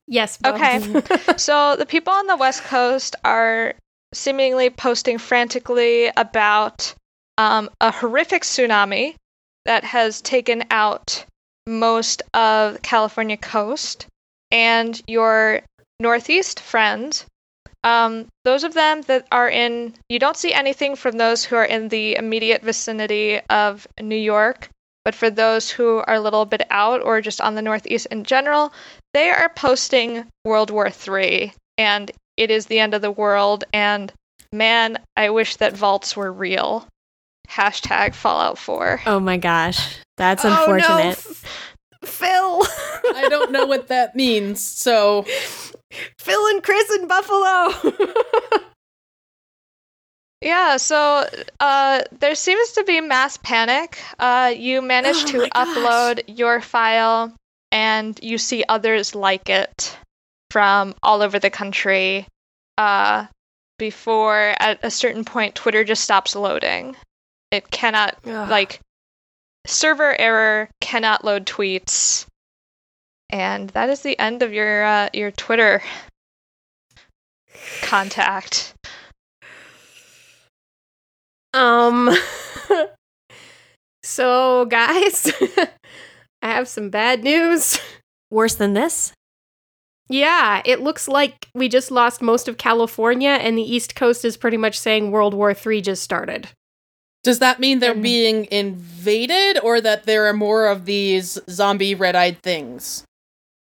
yes. 0.06 0.36
Bo. 0.36 0.54
Okay. 0.54 0.78
so 1.36 1.76
the 1.76 1.86
people 1.86 2.12
on 2.12 2.26
the 2.26 2.36
West 2.36 2.62
Coast 2.62 3.16
are 3.24 3.74
seemingly 4.12 4.70
posting 4.70 5.18
frantically 5.18 6.10
about 6.16 6.94
um, 7.38 7.68
a 7.80 7.90
horrific 7.90 8.42
tsunami 8.42 9.16
that 9.64 9.82
has 9.82 10.20
taken 10.20 10.62
out 10.70 11.24
most 11.66 12.22
of 12.34 12.80
California 12.82 13.36
coast, 13.36 14.06
and 14.54 15.02
your 15.08 15.60
Northeast 16.00 16.60
friends. 16.60 17.26
Um, 17.82 18.28
those 18.44 18.64
of 18.64 18.72
them 18.72 19.02
that 19.02 19.26
are 19.30 19.50
in, 19.50 19.94
you 20.08 20.18
don't 20.18 20.38
see 20.38 20.54
anything 20.54 20.96
from 20.96 21.18
those 21.18 21.44
who 21.44 21.56
are 21.56 21.64
in 21.64 21.88
the 21.88 22.14
immediate 22.14 22.62
vicinity 22.62 23.40
of 23.50 23.86
New 24.00 24.16
York, 24.16 24.70
but 25.04 25.14
for 25.14 25.28
those 25.28 25.68
who 25.68 25.98
are 25.98 26.14
a 26.14 26.20
little 26.20 26.46
bit 26.46 26.62
out 26.70 27.02
or 27.02 27.20
just 27.20 27.42
on 27.42 27.56
the 27.56 27.62
Northeast 27.62 28.06
in 28.10 28.24
general, 28.24 28.72
they 29.12 29.28
are 29.28 29.50
posting 29.50 30.24
World 30.46 30.70
War 30.70 30.88
III 30.88 31.52
and 31.76 32.10
it 32.36 32.50
is 32.50 32.66
the 32.66 32.78
end 32.78 32.94
of 32.94 33.02
the 33.02 33.10
world. 33.10 33.64
And 33.74 34.12
man, 34.52 34.98
I 35.16 35.30
wish 35.30 35.56
that 35.56 35.76
vaults 35.76 36.16
were 36.16 36.32
real. 36.32 36.86
Hashtag 37.48 38.14
Fallout 38.14 38.56
4. 38.56 39.02
Oh 39.06 39.20
my 39.20 39.36
gosh. 39.36 39.98
That's 40.16 40.44
unfortunate. 40.44 40.88
Oh, 40.88 40.94
no, 40.94 41.08
unfortunate. 41.08 41.18
F- 41.18 41.63
Phil. 42.04 42.62
I 43.16 43.26
don't 43.28 43.50
know 43.52 43.66
what 43.66 43.88
that 43.88 44.14
means. 44.16 44.60
So 44.60 45.24
Phil 46.18 46.46
and 46.48 46.62
Chris 46.62 46.90
in 46.96 47.06
Buffalo. 47.08 47.72
Yeah, 50.40 50.76
so 50.76 51.26
uh, 51.58 52.02
there 52.20 52.34
seems 52.34 52.72
to 52.72 52.84
be 52.84 53.00
mass 53.00 53.38
panic. 53.38 53.98
Uh, 54.18 54.52
you 54.54 54.82
manage 54.82 55.24
Oh 55.24 55.26
to 55.28 55.38
my 55.38 55.48
gosh. 55.54 55.66
upload 55.68 56.22
your 56.26 56.60
file, 56.60 57.32
and 57.72 58.18
you 58.22 58.36
see 58.36 58.62
others 58.68 59.14
like 59.14 59.48
it 59.48 59.96
from 60.50 60.94
all 61.02 61.22
over 61.22 61.38
the 61.38 61.48
country. 61.48 62.26
Uh, 62.76 63.26
before, 63.78 64.54
at 64.60 64.80
a 64.82 64.90
certain 64.90 65.24
point, 65.24 65.54
Twitter 65.54 65.82
just 65.82 66.02
stops 66.04 66.36
loading. 66.36 66.94
It 67.50 67.70
cannot, 67.70 68.16
Ugh. 68.26 68.50
like, 68.50 68.80
server 69.66 70.18
error, 70.20 70.68
cannot 70.80 71.24
load 71.24 71.46
tweets. 71.46 72.26
And 73.30 73.70
that 73.70 73.90
is 73.90 74.00
the 74.00 74.18
end 74.18 74.42
of 74.42 74.52
your 74.52 74.84
uh, 74.84 75.08
your 75.12 75.30
Twitter 75.30 75.82
contact. 77.82 78.74
Um. 81.52 82.10
so, 84.02 84.66
guys, 84.66 85.32
I 86.42 86.48
have 86.52 86.68
some 86.68 86.90
bad 86.90 87.24
news. 87.24 87.80
Worse 88.30 88.56
than 88.56 88.74
this? 88.74 89.12
Yeah, 90.08 90.60
it 90.64 90.80
looks 90.80 91.08
like 91.08 91.48
we 91.54 91.68
just 91.68 91.90
lost 91.90 92.20
most 92.20 92.46
of 92.46 92.58
California, 92.58 93.30
and 93.30 93.56
the 93.56 93.62
East 93.62 93.94
Coast 93.94 94.24
is 94.24 94.36
pretty 94.36 94.58
much 94.58 94.78
saying 94.78 95.10
World 95.10 95.32
War 95.32 95.54
III 95.54 95.80
just 95.80 96.02
started. 96.02 96.48
Does 97.24 97.40
that 97.40 97.58
mean 97.58 97.80
they're 97.80 97.92
And- 97.92 98.02
being 98.02 98.46
invaded 98.52 99.58
or 99.58 99.80
that 99.80 100.04
there 100.04 100.26
are 100.26 100.32
more 100.32 100.66
of 100.68 100.84
these 100.84 101.38
zombie 101.50 101.94
red-eyed 101.96 102.40
things? 102.42 103.04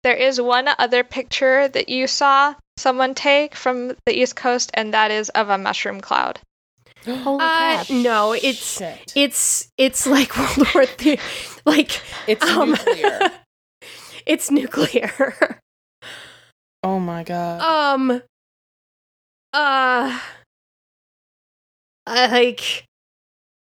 There 0.03 0.15
is 0.15 0.39
one 0.39 0.69
other 0.79 1.03
picture 1.03 1.67
that 1.67 1.89
you 1.89 2.07
saw 2.07 2.55
someone 2.77 3.13
take 3.13 3.53
from 3.55 3.97
the 4.05 4.13
East 4.17 4.37
Coast, 4.37 4.71
and 4.73 4.93
that 4.93 5.11
is 5.11 5.27
of 5.29 5.49
a 5.49 5.57
mushroom 5.57 5.99
cloud. 5.99 6.39
Holy 7.05 7.43
Uh, 7.43 7.83
crap. 7.83 7.89
no, 7.89 8.31
it's 8.33 8.77
Shit. 8.77 9.13
it's 9.15 9.67
it's 9.77 10.05
like 10.07 10.35
World 10.37 10.73
War 10.73 10.85
III, 11.01 11.19
like 11.65 12.01
It's 12.27 12.45
um, 12.45 12.71
nuclear. 12.71 13.31
it's 14.25 14.51
nuclear. 14.51 15.59
oh 16.83 16.99
my 16.99 17.23
god. 17.23 17.61
Um. 17.61 18.21
Uh. 19.53 20.19
Like, 22.07 22.85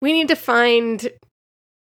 we 0.01 0.13
need 0.13 0.27
to 0.29 0.35
find. 0.35 1.09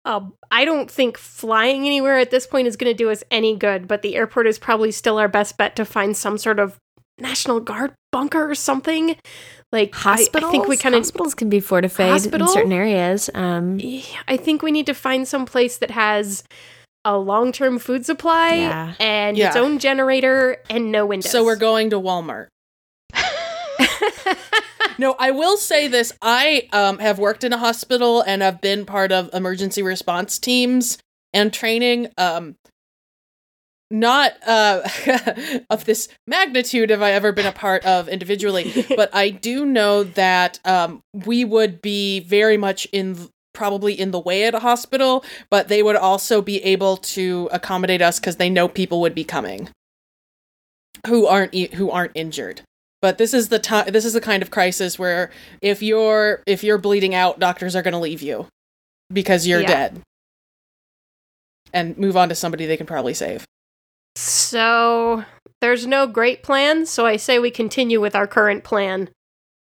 Uh, 0.04 0.20
I 0.50 0.64
don't 0.64 0.90
think 0.90 1.18
flying 1.18 1.84
anywhere 1.84 2.16
at 2.18 2.30
this 2.30 2.46
point 2.46 2.66
is 2.66 2.76
going 2.76 2.90
to 2.90 2.96
do 2.96 3.10
us 3.10 3.22
any 3.30 3.54
good, 3.54 3.86
but 3.86 4.00
the 4.00 4.16
airport 4.16 4.46
is 4.46 4.58
probably 4.58 4.92
still 4.92 5.18
our 5.18 5.28
best 5.28 5.58
bet 5.58 5.76
to 5.76 5.84
find 5.84 6.16
some 6.16 6.38
sort 6.38 6.58
of 6.58 6.78
National 7.18 7.60
Guard 7.60 7.92
bunker 8.10 8.50
or 8.50 8.54
something. 8.54 9.16
Like, 9.72 9.94
Hospitals? 9.94 10.48
I, 10.48 10.50
think 10.52 10.68
we 10.68 10.76
kind 10.78 10.94
of. 10.94 11.02
Hospitals 11.02 11.34
can 11.34 11.50
be 11.50 11.60
fortified 11.60 12.10
Hospital? 12.10 12.48
in 12.48 12.52
certain 12.52 12.72
areas. 12.72 13.28
Um, 13.34 13.78
I 14.26 14.36
think 14.38 14.62
we 14.62 14.72
need 14.72 14.86
to 14.86 14.94
find 14.94 15.28
some 15.28 15.44
place 15.44 15.76
that 15.78 15.90
has 15.90 16.44
a 17.04 17.16
long 17.18 17.52
term 17.52 17.78
food 17.78 18.04
supply 18.06 18.54
Yeah. 18.54 18.94
and 18.98 19.38
its 19.38 19.54
own 19.56 19.78
generator 19.78 20.56
and 20.68 20.90
no 20.90 21.06
windows. 21.06 21.30
So 21.30 21.44
we're 21.44 21.56
going 21.56 21.90
to 21.90 22.00
Walmart. 22.00 22.48
No, 25.00 25.16
I 25.19 25.30
will 25.30 25.57
say 25.57 25.88
this. 25.88 26.12
I 26.21 26.69
um, 26.75 26.99
have 26.99 27.19
worked 27.19 27.42
in 27.42 27.54
a 27.54 27.57
hospital 27.57 28.21
and 28.21 28.42
have 28.42 28.61
been 28.61 28.85
part 28.85 29.12
of 29.12 29.30
emergency 29.33 29.83
response 29.83 30.38
teams 30.38 30.99
and 31.33 31.50
training. 31.50 32.09
Um, 32.19 32.57
not 33.90 34.35
uh, 34.47 34.87
of 35.71 35.87
this 35.87 36.09
magnitude 36.26 36.90
have 36.90 37.00
I 37.00 37.12
ever 37.12 37.33
been 37.33 37.47
a 37.47 37.52
part 37.52 37.83
of 37.87 38.11
individually, 38.11 38.85
but 38.95 39.09
I 39.14 39.30
do 39.30 39.64
know 39.64 40.04
that 40.04 40.61
um, 40.66 41.02
we 41.14 41.47
would 41.47 41.80
be 41.80 42.21
very 42.21 42.59
much 42.59 42.87
in 42.92 43.30
probably 43.54 43.99
in 43.99 44.11
the 44.11 44.21
way 44.21 44.45
at 44.45 44.54
a 44.54 44.59
hospital, 44.59 45.25
but 45.49 45.69
they 45.69 45.83
would 45.83 45.97
also 45.97 46.42
be 46.42 46.62
able 46.62 46.99
to 46.99 47.49
accommodate 47.52 48.02
us 48.02 48.21
because 48.21 48.37
they 48.37 48.50
know 48.50 48.69
people 48.69 49.00
would 49.00 49.14
be 49.14 49.25
coming 49.25 49.71
who 51.07 51.26
aren't 51.26 51.54
e- 51.54 51.75
who 51.75 51.90
aren't 51.90 52.12
injured 52.14 52.61
but 53.02 53.19
this 53.19 53.33
is 53.35 53.49
the 53.49 53.59
time 53.59 53.90
this 53.92 54.04
is 54.04 54.12
the 54.12 54.21
kind 54.21 54.42
of 54.42 54.50
crisis 54.50 54.99
where 54.99 55.30
if 55.62 55.83
you're 55.83 56.42
if 56.47 56.62
you're 56.64 56.78
bleeding 56.78 57.14
out 57.14 57.38
doctors 57.38 57.75
are 57.76 57.83
going 57.83 57.92
to 57.92 57.99
leave 57.99 58.23
you 58.23 58.47
because 59.12 59.47
you're 59.47 59.61
Yeah. 59.62 59.66
dead 59.66 60.02
and 61.73 61.97
move 61.99 62.16
on 62.16 62.28
to 62.28 62.35
somebody 62.35 62.66
they 62.66 62.76
can 62.76 62.87
probably 62.87 63.14
save 63.14 63.45
So 64.16 65.25
there's 65.61 65.87
no 65.87 66.07
great 66.07 66.42
plan, 66.42 66.87
so 66.87 67.07
I 67.07 67.16
say 67.16 67.38
we 67.38 67.50
continue 67.50 68.00
with 68.00 68.16
our 68.16 68.26
current 68.26 68.64
plan. 68.64 69.09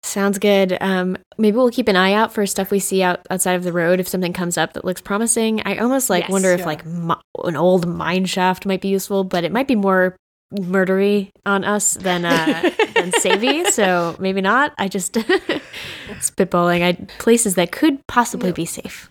sounds 0.03 0.39
good. 0.39 0.75
Um, 0.81 1.15
maybe 1.37 1.57
we'll 1.57 1.69
keep 1.69 1.87
an 1.87 1.95
eye 1.95 2.13
out 2.13 2.33
for 2.33 2.45
stuff 2.47 2.71
we 2.71 2.79
see 2.79 3.03
out 3.03 3.19
outside 3.29 3.53
of 3.53 3.63
the 3.63 3.71
road 3.73 3.99
if 3.99 4.07
something 4.07 4.33
comes 4.33 4.57
up 4.57 4.73
that 4.73 4.83
looks 4.85 4.99
promising. 5.01 5.61
I 5.65 5.77
almost 5.77 6.09
like 6.09 6.23
Yes. 6.23 6.31
wonder 6.31 6.51
if 6.51 6.65
like 6.65 6.85
mi- 6.85 7.13
an 7.43 7.55
old 7.55 7.85
mine 7.87 8.25
shaft 8.25 8.65
might 8.65 8.81
be 8.81 8.87
useful, 8.87 9.23
but 9.23 9.43
it 9.43 9.51
might 9.51 9.67
be 9.67 9.75
more 9.75 10.15
murdery 10.53 11.29
on 11.45 11.63
us 11.63 11.93
than 11.95 12.25
uh, 12.25 12.71
than 12.95 13.11
savvy. 13.13 13.65
So 13.65 14.15
maybe 14.19 14.41
not. 14.41 14.73
I 14.77 14.87
just 14.87 15.13
spitballing. 16.19 16.83
I 16.83 16.93
places 17.19 17.55
that 17.55 17.71
could 17.71 18.05
possibly 18.07 18.51
be 18.51 18.65
safe. 18.65 19.09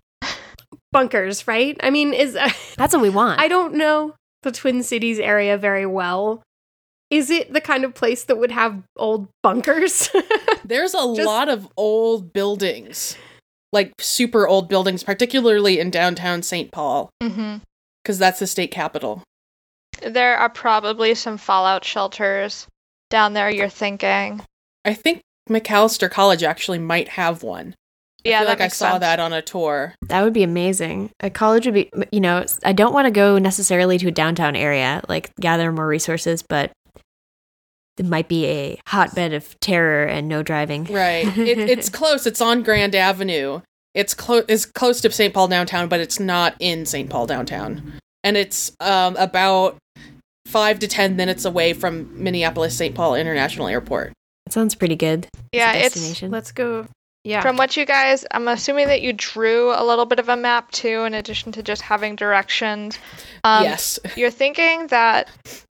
Bunkers, 0.93 1.47
right? 1.47 1.77
I 1.83 1.91
mean, 1.91 2.13
is 2.13 2.35
That's 2.77 2.93
what 2.95 3.03
we 3.03 3.11
want. 3.11 3.41
I 3.41 3.49
don't 3.49 3.75
know 3.75 4.15
the 4.43 4.51
Twin 4.53 4.83
Cities 4.83 5.19
area 5.19 5.57
very 5.57 5.87
well. 5.87 6.43
Is 7.11 7.29
it 7.31 7.53
the 7.53 7.61
kind 7.61 7.85
of 7.85 7.95
place 7.95 8.25
that 8.25 8.37
would 8.39 8.53
have 8.53 8.83
old 8.97 9.29
bunkers? 9.43 10.11
there's 10.65 10.95
a 10.95 11.15
Just- 11.15 11.27
lot 11.27 11.49
of 11.49 11.69
old 11.77 12.33
buildings 12.33 13.17
like 13.73 13.93
super 14.01 14.49
old 14.49 14.69
buildings 14.69 15.05
particularly 15.05 15.79
in 15.79 15.91
downtown 15.91 16.43
st 16.43 16.73
paul 16.73 17.09
because 17.21 18.19
that's 18.19 18.41
the 18.41 18.47
state 18.47 18.73
capital 18.73 19.23
There 20.07 20.37
are 20.37 20.49
probably 20.49 21.15
some 21.15 21.37
Fallout 21.37 21.85
shelters 21.85 22.67
down 23.11 23.33
there, 23.33 23.51
you're 23.51 23.69
thinking. 23.69 24.41
i 24.85 24.95
think 24.95 25.21
Macalester 25.49 26.09
college 26.11 26.43
actually 26.45 26.79
might 26.79 27.09
have 27.09 27.43
one 27.43 27.75
Yeah, 28.25 28.39
feel 28.39 28.47
that 28.47 28.59
like 28.61 28.61
I 28.61 28.69
saw 28.69 28.91
sense. 28.93 29.01
that 29.01 29.19
on 29.19 29.33
a 29.33 29.43
tour. 29.43 29.95
That 30.09 30.23
would 30.23 30.33
be 30.33 30.45
amazing. 30.45 31.11
A 31.21 31.29
college 31.31 31.65
would 31.67 31.75
be, 31.75 31.91
you 32.13 32.21
know, 32.21 32.45
I 32.65 32.73
don't 32.73 32.93
want 32.95 33.07
to 33.07 33.11
go 33.11 33.39
necessarily 33.39 33.99
to 33.99 34.09
a 34.09 34.13
downtown 34.13 34.55
area, 34.55 35.03
like 35.09 35.35
gather 35.41 35.73
more 35.73 35.89
resources, 35.89 36.43
but 36.43 36.71
it 37.99 38.07
might 38.07 38.29
be 38.29 38.47
a 38.47 38.79
hotbed 38.87 39.33
of 39.35 39.59
terror 39.61 40.05
and 40.05 40.29
no 40.29 40.43
driving. 40.43 40.85
Right. 40.85 41.27
It, 41.37 41.59
it's 41.59 41.89
close. 41.89 42.27
It's 42.27 42.41
on 42.41 42.63
Grand 42.63 42.95
Avenue. 42.95 43.61
It's 43.95 44.15
close. 44.15 44.45
It's 44.49 44.65
close 44.67 45.01
to 45.01 45.11
St. 45.11 45.35
Paul 45.35 45.49
downtown, 45.49 45.89
but 45.89 45.99
it's 46.01 46.21
not 46.21 46.55
in 46.61 46.87
St. 46.87 47.11
Paul 47.11 47.27
downtown. 47.27 47.95
And 48.23 48.37
it's 48.37 48.71
um, 48.81 49.17
about 49.17 49.77
five 50.51 50.79
to 50.81 50.89
ten 50.89 51.17
minutes 51.17 51.45
away 51.45 51.73
from 51.73 52.23
Minneapolis 52.23 52.77
St. 52.77 52.95
Paul 52.95 53.15
International 53.15 53.69
Airport. 53.69 54.13
That 54.47 54.53
sounds 54.53 54.75
pretty 54.75 54.97
good. 54.97 55.27
Yeah, 55.53 55.73
it's 55.75 55.95
destination. 55.95 56.31
Let's 56.31 56.53
go. 56.53 56.87
Yeah. 57.25 57.43
From 57.43 57.57
what 57.57 57.77
you 57.77 57.85
guys, 57.85 58.25
I'm 58.31 58.49
assuming 58.49 58.89
that 58.89 59.03
you 59.03 59.13
drew 59.13 59.73
a 59.75 59.85
little 59.85 60.07
bit 60.07 60.19
of 60.19 60.29
a 60.31 60.37
map 60.37 60.71
too, 60.71 61.05
in 61.05 61.13
addition 61.15 61.53
to 61.53 61.63
just 61.63 61.83
having 61.83 62.17
directions. 62.17 62.99
Um, 63.45 63.65
yes. 63.65 63.99
You're 64.17 64.31
thinking 64.31 64.87
that 64.87 65.29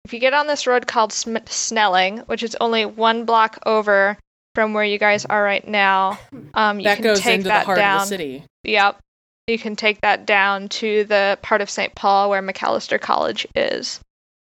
if 0.05 0.13
you 0.13 0.19
get 0.21 0.33
on 0.33 0.47
this 0.47 0.67
road 0.67 0.87
called 0.87 1.13
Sm- 1.13 1.37
Snelling, 1.47 2.19
which 2.21 2.43
is 2.43 2.57
only 2.61 2.87
one 2.87 3.27
block 3.27 3.59
over 3.67 4.17
from 4.55 4.73
where 4.73 4.85
you 4.85 4.99
guys 4.99 5.27
are 5.27 5.43
right 5.43 5.67
now, 5.69 6.19
um, 6.55 6.79
you 6.81 6.85
That 6.85 6.97
can 6.97 7.05
goes 7.05 7.21
take 7.21 7.35
into 7.37 7.49
that 7.49 7.61
the 7.61 7.67
heart 7.67 7.79
down. 7.79 7.97
of 7.97 8.03
the 8.05 8.09
city. 8.09 8.45
Yep. 8.65 8.99
You 9.47 9.59
can 9.59 9.77
take 9.77 10.01
that 10.01 10.25
down 10.25 10.71
to 10.71 11.05
the 11.05 11.39
part 11.43 11.61
of 11.61 11.69
St. 11.69 11.95
Paul 11.95 12.31
where 12.31 12.41
Macalester 12.41 12.99
College 12.99 13.47
is. 13.55 14.01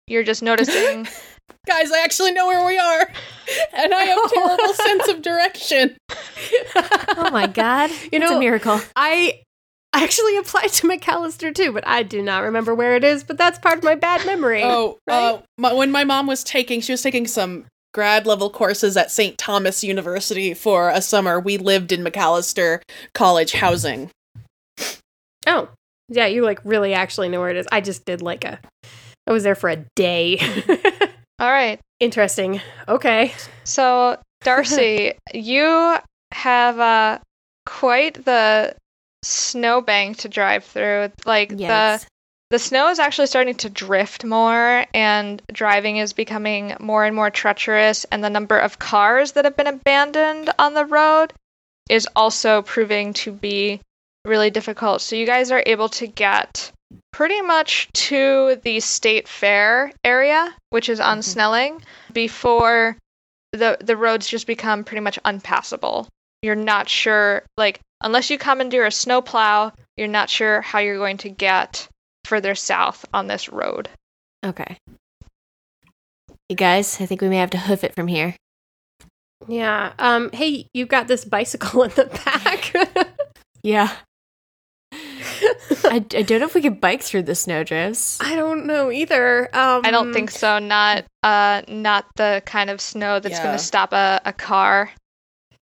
You're 0.07 0.23
just 0.23 0.43
noticing. 0.43 1.07
Guys, 1.67 1.91
I 1.91 2.03
actually 2.03 2.31
know 2.31 2.45
where 2.47 2.65
we 2.65 2.77
are. 2.77 3.09
And 3.75 3.93
I 3.93 4.03
have 4.05 4.31
terrible 4.31 4.73
sense 4.73 5.07
of 5.07 5.21
direction. 5.21 5.97
oh 7.17 7.29
my 7.31 7.47
god, 7.47 7.89
You 7.89 8.09
it's 8.13 8.19
know- 8.19 8.37
a 8.37 8.39
miracle. 8.39 8.79
I 8.95 9.41
actually 9.93 10.37
applied 10.37 10.69
to 10.73 10.87
Macalester 10.87 11.53
too, 11.53 11.71
but 11.71 11.87
I 11.87 12.03
do 12.03 12.21
not 12.21 12.43
remember 12.43 12.75
where 12.75 12.95
it 12.95 13.03
is. 13.03 13.23
But 13.23 13.37
that's 13.37 13.57
part 13.59 13.77
of 13.79 13.83
my 13.83 13.95
bad 13.95 14.25
memory. 14.25 14.61
Oh, 14.63 14.97
right? 15.07 15.15
uh, 15.33 15.41
my, 15.57 15.73
when 15.73 15.91
my 15.91 16.03
mom 16.03 16.27
was 16.27 16.43
taking, 16.43 16.81
she 16.81 16.91
was 16.93 17.01
taking 17.01 17.25
some 17.27 17.65
grad 17.93 18.27
level 18.27 18.49
courses 18.49 18.97
at 18.97 19.09
St. 19.09 19.37
Thomas 19.37 19.83
University 19.83 20.53
for 20.53 20.89
a 20.89 21.01
summer. 21.01 21.39
We 21.39 21.57
lived 21.57 21.91
in 21.91 22.03
Macalester 22.03 22.81
College 23.13 23.53
housing. 23.53 24.11
Oh, 25.47 25.69
yeah, 26.09 26.25
you 26.27 26.43
like 26.43 26.59
really 26.63 26.93
actually 26.93 27.29
know 27.29 27.39
where 27.39 27.49
it 27.49 27.57
is. 27.57 27.67
I 27.71 27.81
just 27.81 28.05
did 28.05 28.21
like 28.21 28.43
a. 28.43 28.59
I 29.27 29.31
was 29.31 29.43
there 29.43 29.55
for 29.55 29.69
a 29.69 29.77
day. 29.95 30.37
All 31.39 31.51
right. 31.51 31.79
Interesting. 31.99 32.61
Okay. 32.87 33.33
So, 33.63 34.17
Darcy, 34.41 35.13
you 35.33 35.95
have 36.31 36.79
uh, 36.79 37.19
quite 37.65 38.23
the 38.25 38.75
snowbank 39.23 40.17
to 40.17 40.29
drive 40.29 40.63
through. 40.63 41.11
Like 41.25 41.53
Yes. 41.55 42.03
the 42.03 42.07
the 42.51 42.59
snow 42.59 42.89
is 42.89 42.99
actually 42.99 43.25
starting 43.25 43.55
to 43.55 43.69
drift 43.71 44.23
more, 44.23 44.85
and 44.93 45.41
driving 45.51 45.97
is 45.97 46.13
becoming 46.13 46.75
more 46.79 47.03
and 47.03 47.15
more 47.15 47.31
treacherous. 47.31 48.05
And 48.11 48.23
the 48.23 48.29
number 48.29 48.57
of 48.57 48.77
cars 48.77 49.31
that 49.31 49.45
have 49.45 49.57
been 49.57 49.67
abandoned 49.67 50.51
on 50.59 50.75
the 50.75 50.85
road 50.85 51.33
is 51.89 52.07
also 52.15 52.61
proving 52.61 53.13
to 53.13 53.31
be 53.31 53.81
really 54.25 54.51
difficult. 54.51 55.01
So 55.01 55.15
you 55.15 55.25
guys 55.25 55.51
are 55.51 55.63
able 55.65 55.89
to 55.89 56.07
get 56.07 56.71
pretty 57.11 57.41
much 57.41 57.87
to 57.93 58.59
the 58.63 58.79
state 58.79 59.27
fair 59.27 59.91
area, 60.03 60.53
which 60.69 60.89
is 60.89 60.99
on 60.99 61.19
Mhm. 61.19 61.23
Snelling, 61.23 61.83
before 62.13 62.97
the 63.51 63.77
the 63.81 63.95
roads 63.97 64.27
just 64.27 64.47
become 64.47 64.83
pretty 64.83 65.01
much 65.01 65.17
unpassable. 65.25 66.07
You're 66.41 66.55
not 66.55 66.89
sure 66.89 67.43
like 67.57 67.79
unless 68.01 68.29
you 68.29 68.37
commandeer 68.37 68.85
a 68.85 68.91
snowplow, 68.91 69.71
you're 69.97 70.07
not 70.07 70.29
sure 70.29 70.61
how 70.61 70.79
you're 70.79 70.97
going 70.97 71.17
to 71.17 71.29
get 71.29 71.87
further 72.25 72.53
south 72.55 73.05
on 73.13 73.27
this 73.27 73.49
road. 73.49 73.89
Okay. 74.45 74.77
You 76.49 76.55
guys, 76.55 77.01
I 77.01 77.05
think 77.05 77.21
we 77.21 77.29
may 77.29 77.37
have 77.37 77.49
to 77.51 77.57
hoof 77.57 77.83
it 77.83 77.95
from 77.95 78.07
here. 78.07 78.35
Yeah. 79.47 79.93
Um. 79.97 80.31
Hey, 80.31 80.67
you 80.73 80.85
got 80.85 81.07
this 81.07 81.25
bicycle 81.25 81.83
in 81.83 81.91
the 81.91 82.05
back. 82.25 82.73
Yeah. 83.63 83.95
I, 85.85 85.95
I 85.95 86.21
don't 86.21 86.39
know 86.39 86.45
if 86.45 86.55
we 86.55 86.61
could 86.61 86.79
bike 86.81 87.01
through 87.01 87.23
the 87.23 87.35
snowdrifts. 87.35 88.19
I 88.21 88.35
don't 88.35 88.65
know 88.65 88.91
either. 88.91 89.45
Um. 89.55 89.81
I 89.85 89.91
don't 89.91 90.13
think 90.13 90.31
so. 90.31 90.59
Not 90.59 91.05
uh 91.23 91.61
not 91.67 92.05
the 92.15 92.41
kind 92.45 92.69
of 92.69 92.79
snow 92.81 93.19
that's 93.19 93.37
Yeah. 93.37 93.43
going 93.43 93.57
to 93.57 93.63
stop 93.63 93.93
a, 93.93 94.21
a 94.25 94.33
car. 94.33 94.91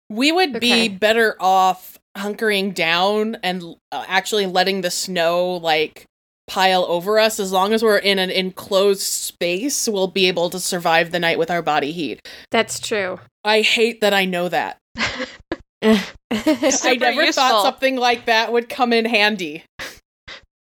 We 0.09 0.31
would 0.31 0.57
Okay. 0.57 0.87
be 0.87 0.87
better 0.89 1.35
off 1.39 1.97
hunkering 2.17 2.73
down 2.75 3.37
and 3.41 3.63
uh, 3.91 4.05
actually 4.07 4.45
letting 4.45 4.81
the 4.81 4.91
snow 4.91 5.53
like 5.53 6.05
pile 6.47 6.85
over 6.87 7.17
us 7.17 7.39
as 7.39 7.51
long 7.51 7.73
as 7.73 7.81
we're 7.81 7.97
in 7.97 8.19
an 8.19 8.29
enclosed 8.29 9.01
space 9.01 9.87
we'll 9.87 10.07
be 10.09 10.27
able 10.27 10.49
to 10.49 10.59
survive 10.59 11.09
the 11.11 11.17
night 11.19 11.39
with 11.39 11.49
our 11.49 11.61
body 11.63 11.91
heat 11.93 12.19
That's 12.51 12.79
true. 12.79 13.19
i 13.45 13.61
hate 13.61 14.01
that 14.01 14.13
i 14.13 14.25
know 14.25 14.49
that 14.49 14.77
i 15.83 16.97
never 16.99 17.23
useful. 17.23 17.43
thought 17.43 17.63
something 17.63 17.95
like 17.97 18.25
that 18.25 18.51
would 18.51 18.69
come 18.69 18.93
in 18.93 19.05
handy 19.05 19.63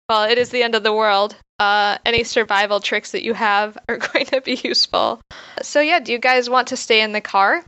Well, 0.08 0.24
it 0.24 0.36
is 0.36 0.50
the 0.50 0.62
end 0.62 0.74
of 0.74 0.82
the 0.82 0.92
world. 0.92 1.36
Uh, 1.58 1.96
any 2.04 2.22
survival 2.22 2.80
tricks 2.80 3.12
that 3.12 3.22
you 3.24 3.32
have 3.32 3.78
are 3.88 3.96
going 4.12 4.26
to 4.26 4.42
be 4.42 4.60
useful. 4.62 5.20
So, 5.62 5.80
yeah, 5.80 6.00
do 6.00 6.12
you 6.12 6.18
guys 6.18 6.50
want 6.50 6.68
to 6.68 6.76
stay 6.76 7.00
in 7.00 7.12
the 7.12 7.20
car? 7.22 7.64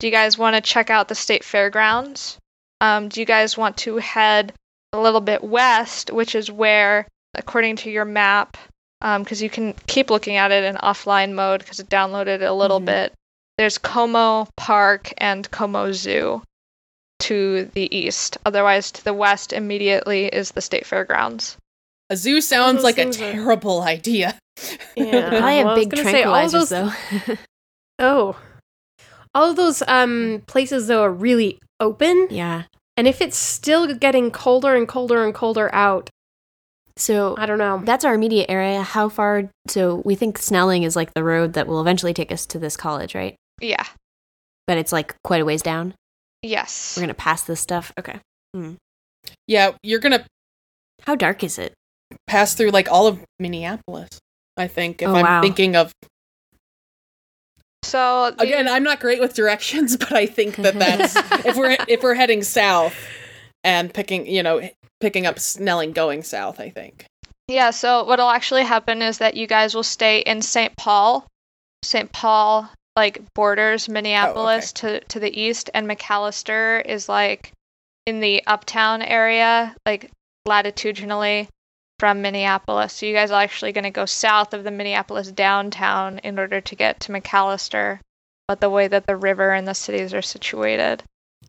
Do 0.00 0.06
you 0.08 0.10
guys 0.10 0.36
want 0.36 0.56
to 0.56 0.62
check 0.62 0.90
out 0.90 1.06
the 1.06 1.14
state 1.14 1.44
fairgrounds? 1.44 2.38
Um, 2.80 3.08
do 3.08 3.20
you 3.20 3.26
guys 3.26 3.56
want 3.56 3.76
to 3.78 3.98
head 3.98 4.52
a 4.92 5.00
little 5.00 5.20
bit 5.20 5.44
west, 5.44 6.10
which 6.10 6.34
is 6.34 6.50
where, 6.50 7.06
according 7.34 7.76
to 7.76 7.90
your 7.90 8.04
map, 8.06 8.56
because 9.00 9.40
you 9.40 9.50
can 9.50 9.72
keep 9.86 10.10
looking 10.10 10.36
at 10.36 10.50
it 10.50 10.64
in 10.64 10.74
offline 10.76 11.34
mode 11.34 11.60
because 11.60 11.78
it 11.78 11.88
downloaded 11.88 12.42
a 12.44 12.52
little 12.52 12.80
Mhm. 12.80 12.86
bit, 12.86 13.12
there's 13.58 13.78
Como 13.78 14.48
Park 14.56 15.12
and 15.18 15.48
Como 15.52 15.92
Zoo 15.92 16.42
to 17.28 17.64
the 17.74 17.94
east. 17.96 18.38
Otherwise, 18.46 18.90
to 18.92 19.04
the 19.04 19.14
west 19.14 19.52
immediately 19.52 20.26
is 20.26 20.50
the 20.52 20.60
state 20.60 20.86
fairgrounds. 20.86 21.56
a 22.10 22.16
zoo 22.16 22.40
sounds 22.40 22.82
like 22.84 22.98
a 22.98 23.02
things 23.02 23.20
are- 23.20 23.32
terrible 23.32 23.82
idea 23.96 24.38
Yeah. 24.96 25.28
Probably 25.28 25.56
have 25.56 25.66
well, 25.66 25.68
I 25.68 25.74
was 25.74 25.86
big 25.86 25.90
gonna 25.90 26.10
say, 26.10 26.22
all 26.22 26.34
tranquilizers 26.34 26.68
those- 26.68 26.68
though. 27.26 27.34
Oh. 27.98 28.36
All 29.34 29.50
of 29.50 29.56
those 29.56 29.82
um 29.86 30.42
places 30.46 30.86
though 30.86 31.02
are 31.02 31.10
really 31.12 31.58
open, 31.80 32.28
yeah. 32.30 32.62
and 32.96 33.06
if 33.08 33.20
it's 33.20 33.36
still 33.36 33.94
getting 33.94 34.30
colder 34.30 34.74
and 34.74 34.86
colder 34.88 35.24
and 35.24 35.34
colder 35.34 35.68
out, 35.74 36.08
So 36.96 37.34
I 37.38 37.44
don't 37.46 37.58
know. 37.58 37.82
that's 37.84 38.04
our 38.04 38.14
immediate 38.14 38.46
area. 38.50 38.82
How 38.82 39.08
far? 39.10 39.50
So 39.68 40.02
we 40.04 40.14
think 40.14 40.38
Snelling 40.38 40.84
is 40.84 40.96
like 40.96 41.12
the 41.14 41.24
road 41.24 41.52
that 41.54 41.66
will 41.66 41.80
eventually 41.82 42.14
take 42.14 42.32
us 42.32 42.46
to 42.46 42.58
this 42.58 42.76
college, 42.76 43.14
right? 43.14 43.34
Yeah. 43.60 43.84
But 44.66 44.78
it's 44.78 44.92
like 44.92 45.14
quite 45.22 45.40
a 45.42 45.44
ways 45.44 45.60
down. 45.62 45.94
Yes. 46.46 46.94
We're 46.96 47.02
gonna 47.02 47.14
pass 47.14 47.42
this 47.42 47.60
stuff. 47.60 47.92
Okay. 47.98 48.18
Hmm. 48.54 48.74
yeah 49.48 49.72
you're 49.82 49.98
gonna 50.00 50.24
How 51.02 51.14
dark 51.14 51.42
is 51.44 51.58
it? 51.58 51.74
pass 52.26 52.54
through 52.54 52.70
like 52.70 52.88
all 52.90 53.06
of 53.08 53.18
minneapolis 53.40 54.08
i 54.56 54.66
think 54.68 55.02
if 55.02 55.08
Oh, 55.08 55.14
i'm 55.16 55.24
wow. 55.24 55.42
thinking 55.42 55.74
of 55.76 55.92
So 57.82 58.30
the- 58.36 58.42
again 58.44 58.68
i'm 58.68 58.82
not 58.82 59.00
great 59.00 59.20
with 59.20 59.34
directions 59.34 59.96
but 60.02 60.12
i 60.12 60.26
think 60.26 60.56
that 60.56 60.74
that's 60.78 61.16
if 61.44 61.56
we're 61.56 61.76
if 61.88 62.02
we're 62.02 62.14
heading 62.14 62.42
south 62.42 62.94
and 63.64 63.92
picking 63.92 64.26
you 64.26 64.42
know 64.42 64.68
picking 65.00 65.26
up 65.26 65.38
snelling 65.38 65.92
going 65.92 66.22
south 66.22 66.60
i 66.60 66.70
think 66.70 67.06
yeah. 67.48 67.70
So 67.70 68.02
what'll 68.02 68.28
actually 68.30 68.64
happen 68.64 69.02
is 69.02 69.18
that 69.18 69.36
you 69.36 69.46
guys 69.46 69.72
will 69.72 69.84
stay 69.84 70.18
in 70.18 70.42
St. 70.42 70.76
Paul. 70.76 71.28
St. 71.84 72.10
Paul 72.10 72.68
like 72.96 73.22
borders 73.34 73.88
Minneapolis 73.88 74.72
to 74.72 75.00
to 75.00 75.20
the 75.20 75.40
east, 75.40 75.70
and 75.74 75.86
Macalester 75.86 76.84
is 76.84 77.08
like 77.08 77.52
in 78.06 78.20
the 78.20 78.42
uptown 78.46 79.02
area, 79.02 79.76
like 79.84 80.10
latitudinally 80.46 81.48
from 81.98 82.22
Minneapolis. 82.22 82.94
So 82.94 83.06
you 83.06 83.14
guys 83.14 83.30
are 83.30 83.42
actually 83.42 83.72
going 83.72 83.84
to 83.84 83.90
go 83.90 84.06
south 84.06 84.54
of 84.54 84.64
the 84.64 84.70
Minneapolis 84.70 85.30
downtown 85.30 86.18
in 86.18 86.38
order 86.38 86.60
to 86.60 86.74
get 86.74 87.00
to 87.00 87.12
Macalester. 87.12 88.00
But 88.48 88.60
the 88.60 88.70
way 88.70 88.86
that 88.88 89.06
the 89.06 89.16
river 89.16 89.52
and 89.52 89.66
the 89.66 89.74
cities 89.74 90.14
are 90.14 90.22
situated, 90.22 91.02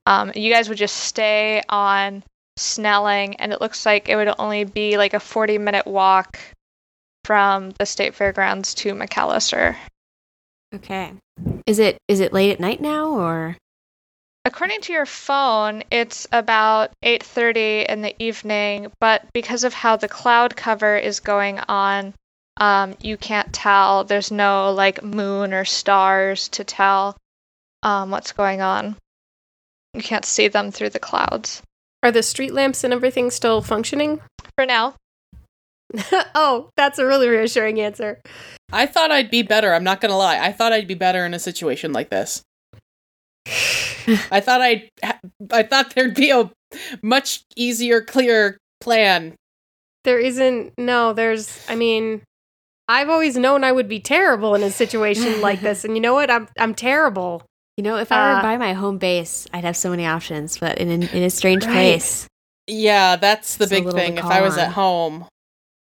um, 0.06 0.32
you 0.36 0.52
guys 0.52 0.68
would 0.68 0.78
just 0.78 0.96
stay 0.96 1.62
on 1.70 2.24
Snelling, 2.58 3.36
and 3.36 3.54
it 3.54 3.62
looks 3.62 3.86
like 3.86 4.10
it 4.10 4.16
would 4.16 4.34
only 4.40 4.64
be 4.64 4.98
like 4.98 5.14
a 5.14 5.20
40 5.20 5.60
minute 5.60 5.86
walk 5.86 6.40
from 7.24 7.70
the 7.78 7.86
state 7.86 8.16
fairgrounds 8.16 8.74
to 8.74 8.94
Macalester. 8.94 9.76
Okay. 10.74 11.14
Is 11.68 11.80
it 11.80 11.98
is 12.08 12.22
it 12.22 12.32
late 12.32 12.52
at 12.52 12.62
night 12.62 12.80
now 12.80 13.10
or? 13.10 13.58
According 14.46 14.80
to 14.84 14.94
your 14.94 15.06
phone, 15.06 15.84
it's 15.92 16.26
about 16.32 16.92
8:30 17.04 17.86
in 17.90 18.02
the 18.02 18.16
evening, 18.24 18.94
but 19.02 19.26
because 19.34 19.66
of 19.66 19.74
how 19.74 19.98
the 19.98 20.08
cloud 20.08 20.56
cover 20.56 20.96
is 20.96 21.20
going 21.20 21.60
on, 21.60 22.14
um, 22.56 22.96
you 23.02 23.18
can't 23.18 23.54
tell. 23.54 24.06
There's 24.06 24.32
no 24.32 24.72
like 24.72 25.04
moon 25.04 25.54
or 25.54 25.66
stars 25.66 26.48
to 26.50 26.64
tell 26.64 27.18
um, 27.84 28.12
what's 28.12 28.32
going 28.32 28.62
on. 28.62 28.96
You 29.94 30.02
can't 30.02 30.24
see 30.24 30.48
them 30.48 30.72
through 30.72 30.92
the 30.92 31.00
clouds. 31.00 31.62
Are 32.02 32.14
the 32.14 32.24
street 32.24 32.54
lamps 32.54 32.86
and 32.86 32.94
everything 32.94 33.30
still 33.30 33.62
functioning? 33.62 34.22
For 34.56 34.66
now. 34.66 34.96
oh, 36.36 36.70
that's 36.78 37.00
a 37.00 37.06
really 37.06 37.28
reassuring 37.30 37.80
answer. 37.80 38.20
I 38.72 38.86
thought 38.86 39.12
I'd 39.12 39.32
be 39.32 39.42
better. 39.44 39.74
I'm 39.74 39.84
not 39.84 40.02
gonna 40.02 40.18
lie. 40.18 40.40
I 40.40 40.52
thought 40.52 40.74
I'd 40.74 40.88
be 40.88 40.94
better 40.96 41.26
in 41.26 41.34
a 41.34 41.40
situation 41.40 41.94
like 41.94 42.10
this. 42.10 42.42
I 44.30 44.40
thought 44.42 44.62
I'd. 44.62 44.90
ha- 45.04 45.20
I 45.52 45.64
thought 45.64 45.94
there'd 45.96 46.16
be 46.16 46.32
a 46.32 46.52
much 47.02 47.44
easier, 47.56 48.02
clearer 48.02 48.58
plan. 48.82 49.36
There 50.04 50.20
isn't. 50.20 50.74
No, 50.78 51.14
there's. 51.14 51.66
I 51.70 51.76
mean, 51.76 52.22
I've 52.88 53.10
always 53.10 53.38
known 53.38 53.64
I 53.64 53.72
would 53.72 53.88
be 53.88 54.00
terrible 54.00 54.56
in 54.56 54.64
a 54.64 54.72
situation 54.72 55.42
like 55.42 55.62
this, 55.62 55.86
and 55.86 55.96
you 55.96 56.02
know 56.02 56.14
what? 56.14 56.30
I'm 56.30 56.48
I'm 56.60 56.76
terrible. 56.76 57.44
You 57.78 57.84
know, 57.84 57.98
if 57.98 58.12
I 58.12 58.32
were 58.34 58.40
Uh, 58.40 58.42
by 58.42 58.58
my 58.58 58.74
home 58.74 58.98
base, 58.98 59.48
I'd 59.54 59.64
have 59.64 59.78
so 59.78 59.92
many 59.92 60.06
options, 60.06 60.58
but 60.58 60.78
in, 60.80 60.90
in 60.90 61.24
a 61.24 61.30
strange 61.30 61.64
Right. 61.66 61.74
place. 61.74 62.28
Yeah, 62.66 63.16
that's 63.18 63.56
the 63.58 63.64
It's 63.66 63.72
big 63.72 63.92
thing. 63.92 64.18
If 64.18 64.26
I 64.26 64.42
was 64.42 64.54
on. 64.56 64.60
at 64.62 64.72
home, 64.72 65.26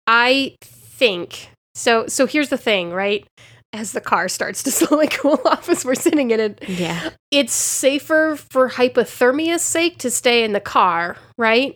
I 0.08 0.56
think 0.62 1.50
so. 1.76 2.08
So 2.08 2.26
here's 2.28 2.50
the 2.50 2.58
thing, 2.58 2.92
right? 2.92 3.26
As 3.72 3.92
the 3.94 4.02
car 4.02 4.28
starts 4.30 4.62
to 4.64 4.72
slowly 4.80 5.08
cool 5.08 5.40
off 5.46 5.68
as 5.70 5.84
we're 5.86 5.96
sitting 5.96 6.32
in 6.32 6.40
it, 6.40 6.64
Yeah. 6.68 7.10
it's 7.32 7.54
safer 7.54 8.36
for 8.38 8.70
hypothermia's 8.70 9.62
sake 9.64 9.98
to 10.00 10.12
stay 10.12 10.44
in 10.44 10.54
the 10.54 10.60
car, 10.60 11.18
right? 11.38 11.76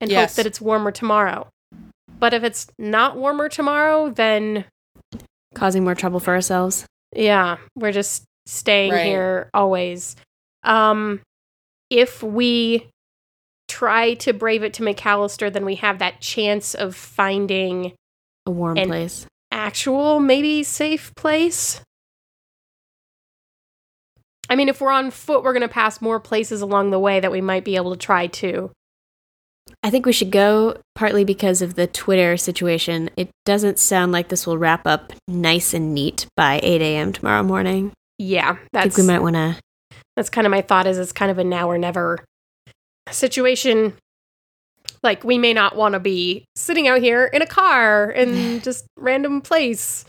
And 0.00 0.10
Yes. 0.10 0.32
hope 0.32 0.36
that 0.36 0.46
it's 0.46 0.60
warmer 0.60 0.90
tomorrow. 0.92 1.48
But 2.18 2.32
if 2.34 2.44
it's 2.44 2.68
not 2.78 3.16
warmer 3.16 3.48
tomorrow, 3.48 4.10
then 4.10 4.64
Causing 5.54 5.84
more 5.84 5.94
trouble 5.94 6.20
for 6.20 6.34
ourselves. 6.34 6.84
yeah, 7.14 7.56
we're 7.76 7.92
just 7.92 8.24
staying 8.46 8.92
Right. 8.92 9.04
here 9.06 9.50
always. 9.54 10.16
Um 10.62 11.20
if 11.90 12.22
we 12.22 12.88
try 13.78 14.14
to 14.14 14.32
brave 14.32 14.62
it 14.62 14.72
to 14.74 14.82
Macalester, 14.82 15.52
then 15.52 15.64
we 15.64 15.74
have 15.76 15.98
that 15.98 16.20
chance 16.20 16.74
of 16.74 16.94
finding 16.94 17.92
A 18.46 18.50
warm 18.50 18.76
place. 18.76 19.26
actual 19.50 20.20
maybe 20.20 20.62
safe 20.62 21.14
place. 21.16 21.80
I 24.48 24.56
mean, 24.56 24.68
if 24.68 24.80
we're 24.80 24.90
on 24.92 25.10
foot, 25.10 25.42
we're 25.42 25.52
going 25.54 25.62
to 25.62 25.68
pass 25.68 26.00
more 26.00 26.20
places 26.20 26.60
along 26.60 26.90
the 26.90 26.98
way 26.98 27.18
that 27.20 27.32
we 27.32 27.40
might 27.40 27.64
be 27.64 27.76
able 27.76 27.92
to 27.92 27.98
try 27.98 28.26
to. 28.26 28.70
I 29.82 29.90
think 29.90 30.04
we 30.06 30.12
should 30.12 30.30
go 30.30 30.76
partly 30.94 31.24
because 31.24 31.62
of 31.62 31.74
the 31.74 31.86
Twitter 31.86 32.36
situation. 32.36 33.10
It 33.16 33.30
doesn't 33.46 33.78
sound 33.78 34.12
like 34.12 34.28
this 34.28 34.46
will 34.46 34.58
wrap 34.58 34.86
up 34.86 35.12
nice 35.26 35.72
and 35.72 35.94
neat 35.94 36.26
by 36.36 36.60
8 36.62 36.80
a.m. 36.82 37.12
tomorrow 37.12 37.42
morning. 37.42 37.92
Yeah, 38.18 38.56
I 38.74 38.82
think 38.82 38.96
we 38.98 39.02
might 39.06 39.22
want 39.22 39.34
to. 39.36 39.56
that's 40.14 40.30
kind 40.30 40.46
of 40.46 40.50
my 40.50 40.60
thought. 40.62 40.86
Is 40.86 40.98
it's 40.98 41.12
kind 41.12 41.30
of 41.30 41.38
a 41.38 41.44
now 41.44 41.68
or 41.70 41.78
never 41.78 42.22
situation. 43.10 43.94
Like 45.02 45.24
we 45.24 45.38
may 45.38 45.52
not 45.52 45.76
want 45.76 45.92
to 45.94 46.00
be 46.00 46.44
sitting 46.56 46.88
out 46.88 47.00
here 47.00 47.24
in 47.26 47.42
a 47.42 47.46
car 47.46 48.10
in 48.10 48.60
just 48.62 48.86
random 48.96 49.40
place 49.40 50.04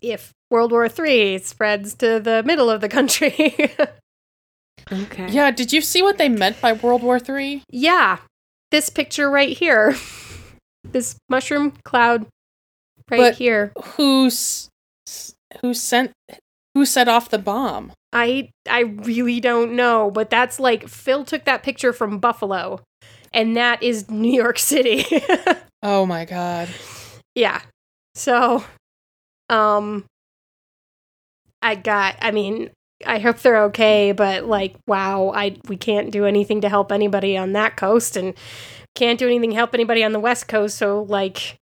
if 0.00 0.32
World 0.50 0.72
War 0.72 0.88
Three 0.88 1.38
spreads 1.38 1.94
to 1.94 2.18
the 2.20 2.42
middle 2.42 2.70
of 2.70 2.80
the 2.80 2.88
country. 2.88 3.54
Okay. 4.90 5.28
yeah. 5.28 5.50
Did 5.52 5.72
you 5.72 5.80
see 5.80 6.02
what 6.02 6.18
they 6.18 6.28
meant 6.28 6.60
by 6.60 6.72
World 6.72 7.02
War 7.02 7.18
Three? 7.20 7.62
Yeah, 7.70 8.18
this 8.72 8.90
picture 8.90 9.30
right 9.30 9.56
here, 9.56 9.94
this 10.84 11.14
mushroom 11.28 11.74
cloud 11.84 12.26
right 13.08 13.18
But- 13.18 13.34
here. 13.36 13.72
Who's 13.96 14.68
who 15.60 15.72
sent 15.72 16.12
who 16.74 16.84
set 16.84 17.06
off 17.08 17.30
the 17.30 17.38
bomb? 17.38 17.92
I 18.12 18.50
I 18.68 18.80
really 18.80 19.40
don't 19.40 19.72
know, 19.74 20.10
but 20.10 20.30
that's 20.30 20.60
like 20.60 20.88
Phil 20.88 21.24
took 21.24 21.44
that 21.44 21.62
picture 21.62 21.92
from 21.92 22.18
Buffalo, 22.18 22.80
and 23.32 23.56
that 23.56 23.82
is 23.82 24.10
New 24.10 24.32
York 24.32 24.58
City. 24.58 25.04
Oh 25.84 26.06
my 26.06 26.24
god. 26.24 26.68
yeah. 27.34 27.60
So, 28.14 28.62
um, 29.48 30.04
I 31.60 31.74
got. 31.74 32.16
I 32.22 32.30
mean, 32.30 32.70
I 33.04 33.18
hope 33.18 33.38
they're 33.38 33.64
okay, 33.64 34.12
but 34.12 34.44
like, 34.46 34.76
wow, 34.86 35.32
I 35.34 35.56
we 35.66 35.76
can't 35.76 36.12
do 36.12 36.24
anything 36.24 36.60
to 36.60 36.68
help 36.68 36.92
anybody 36.92 37.36
on 37.36 37.52
that 37.54 37.76
coast, 37.76 38.16
and 38.16 38.34
can't 38.94 39.18
do 39.18 39.26
anything 39.26 39.50
to 39.50 39.56
help 39.56 39.74
anybody 39.74 40.04
on 40.04 40.12
the 40.12 40.20
west 40.20 40.46
coast. 40.46 40.76
So, 40.78 41.02
like, 41.02 41.56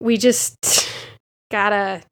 we 0.00 0.16
just 0.16 0.56
gotta. 1.52 2.02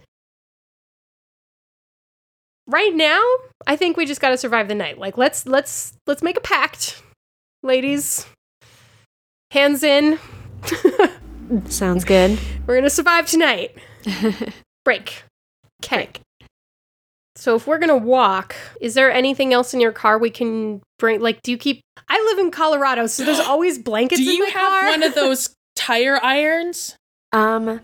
Right 2.71 2.95
now, 2.95 3.23
I 3.67 3.77
think 3.77 3.97
we 3.97 4.05
just 4.05 4.21
gotta 4.21 4.37
survive 4.37 4.69
the 4.69 4.75
night. 4.75 4.99
Like, 4.99 5.17
let's 5.17 5.47
let's 5.47 5.95
let's 6.07 6.23
make 6.23 6.37
a 6.37 6.41
pact, 6.43 7.03
ladies. 7.63 8.27
Hands 9.51 9.83
in. 9.83 10.19
Sounds 11.71 12.05
good. 12.05 12.39
We're 12.67 12.75
gonna 12.77 12.91
survive 12.91 13.27
tonight. 13.27 13.75
Break. 14.85 15.23
Okay. 15.83 16.11
So 17.37 17.55
if 17.55 17.67
we're 17.67 17.79
gonna 17.79 17.97
walk, 17.97 18.55
is 18.83 18.93
there 18.95 19.11
anything 19.11 19.55
else 19.55 19.73
in 19.73 19.81
your 19.81 19.93
car 19.93 20.19
we 20.19 20.29
can 20.29 20.83
bring? 20.99 21.21
Like, 21.21 21.41
do 21.43 21.51
you 21.51 21.57
keep? 21.57 21.81
I 22.09 22.23
live 22.31 22.39
in 22.39 22.51
Colorado, 22.51 23.07
so 23.07 23.25
there's 23.25 23.41
always 23.47 23.79
blankets. 23.79 24.21
Do 24.21 24.29
in 24.29 24.37
you 24.37 24.45
my 24.45 24.51
have 24.51 24.69
car. 24.69 24.91
one 24.91 25.03
of 25.03 25.15
those 25.15 25.55
tire 25.77 26.23
irons? 26.23 26.97
um, 27.33 27.81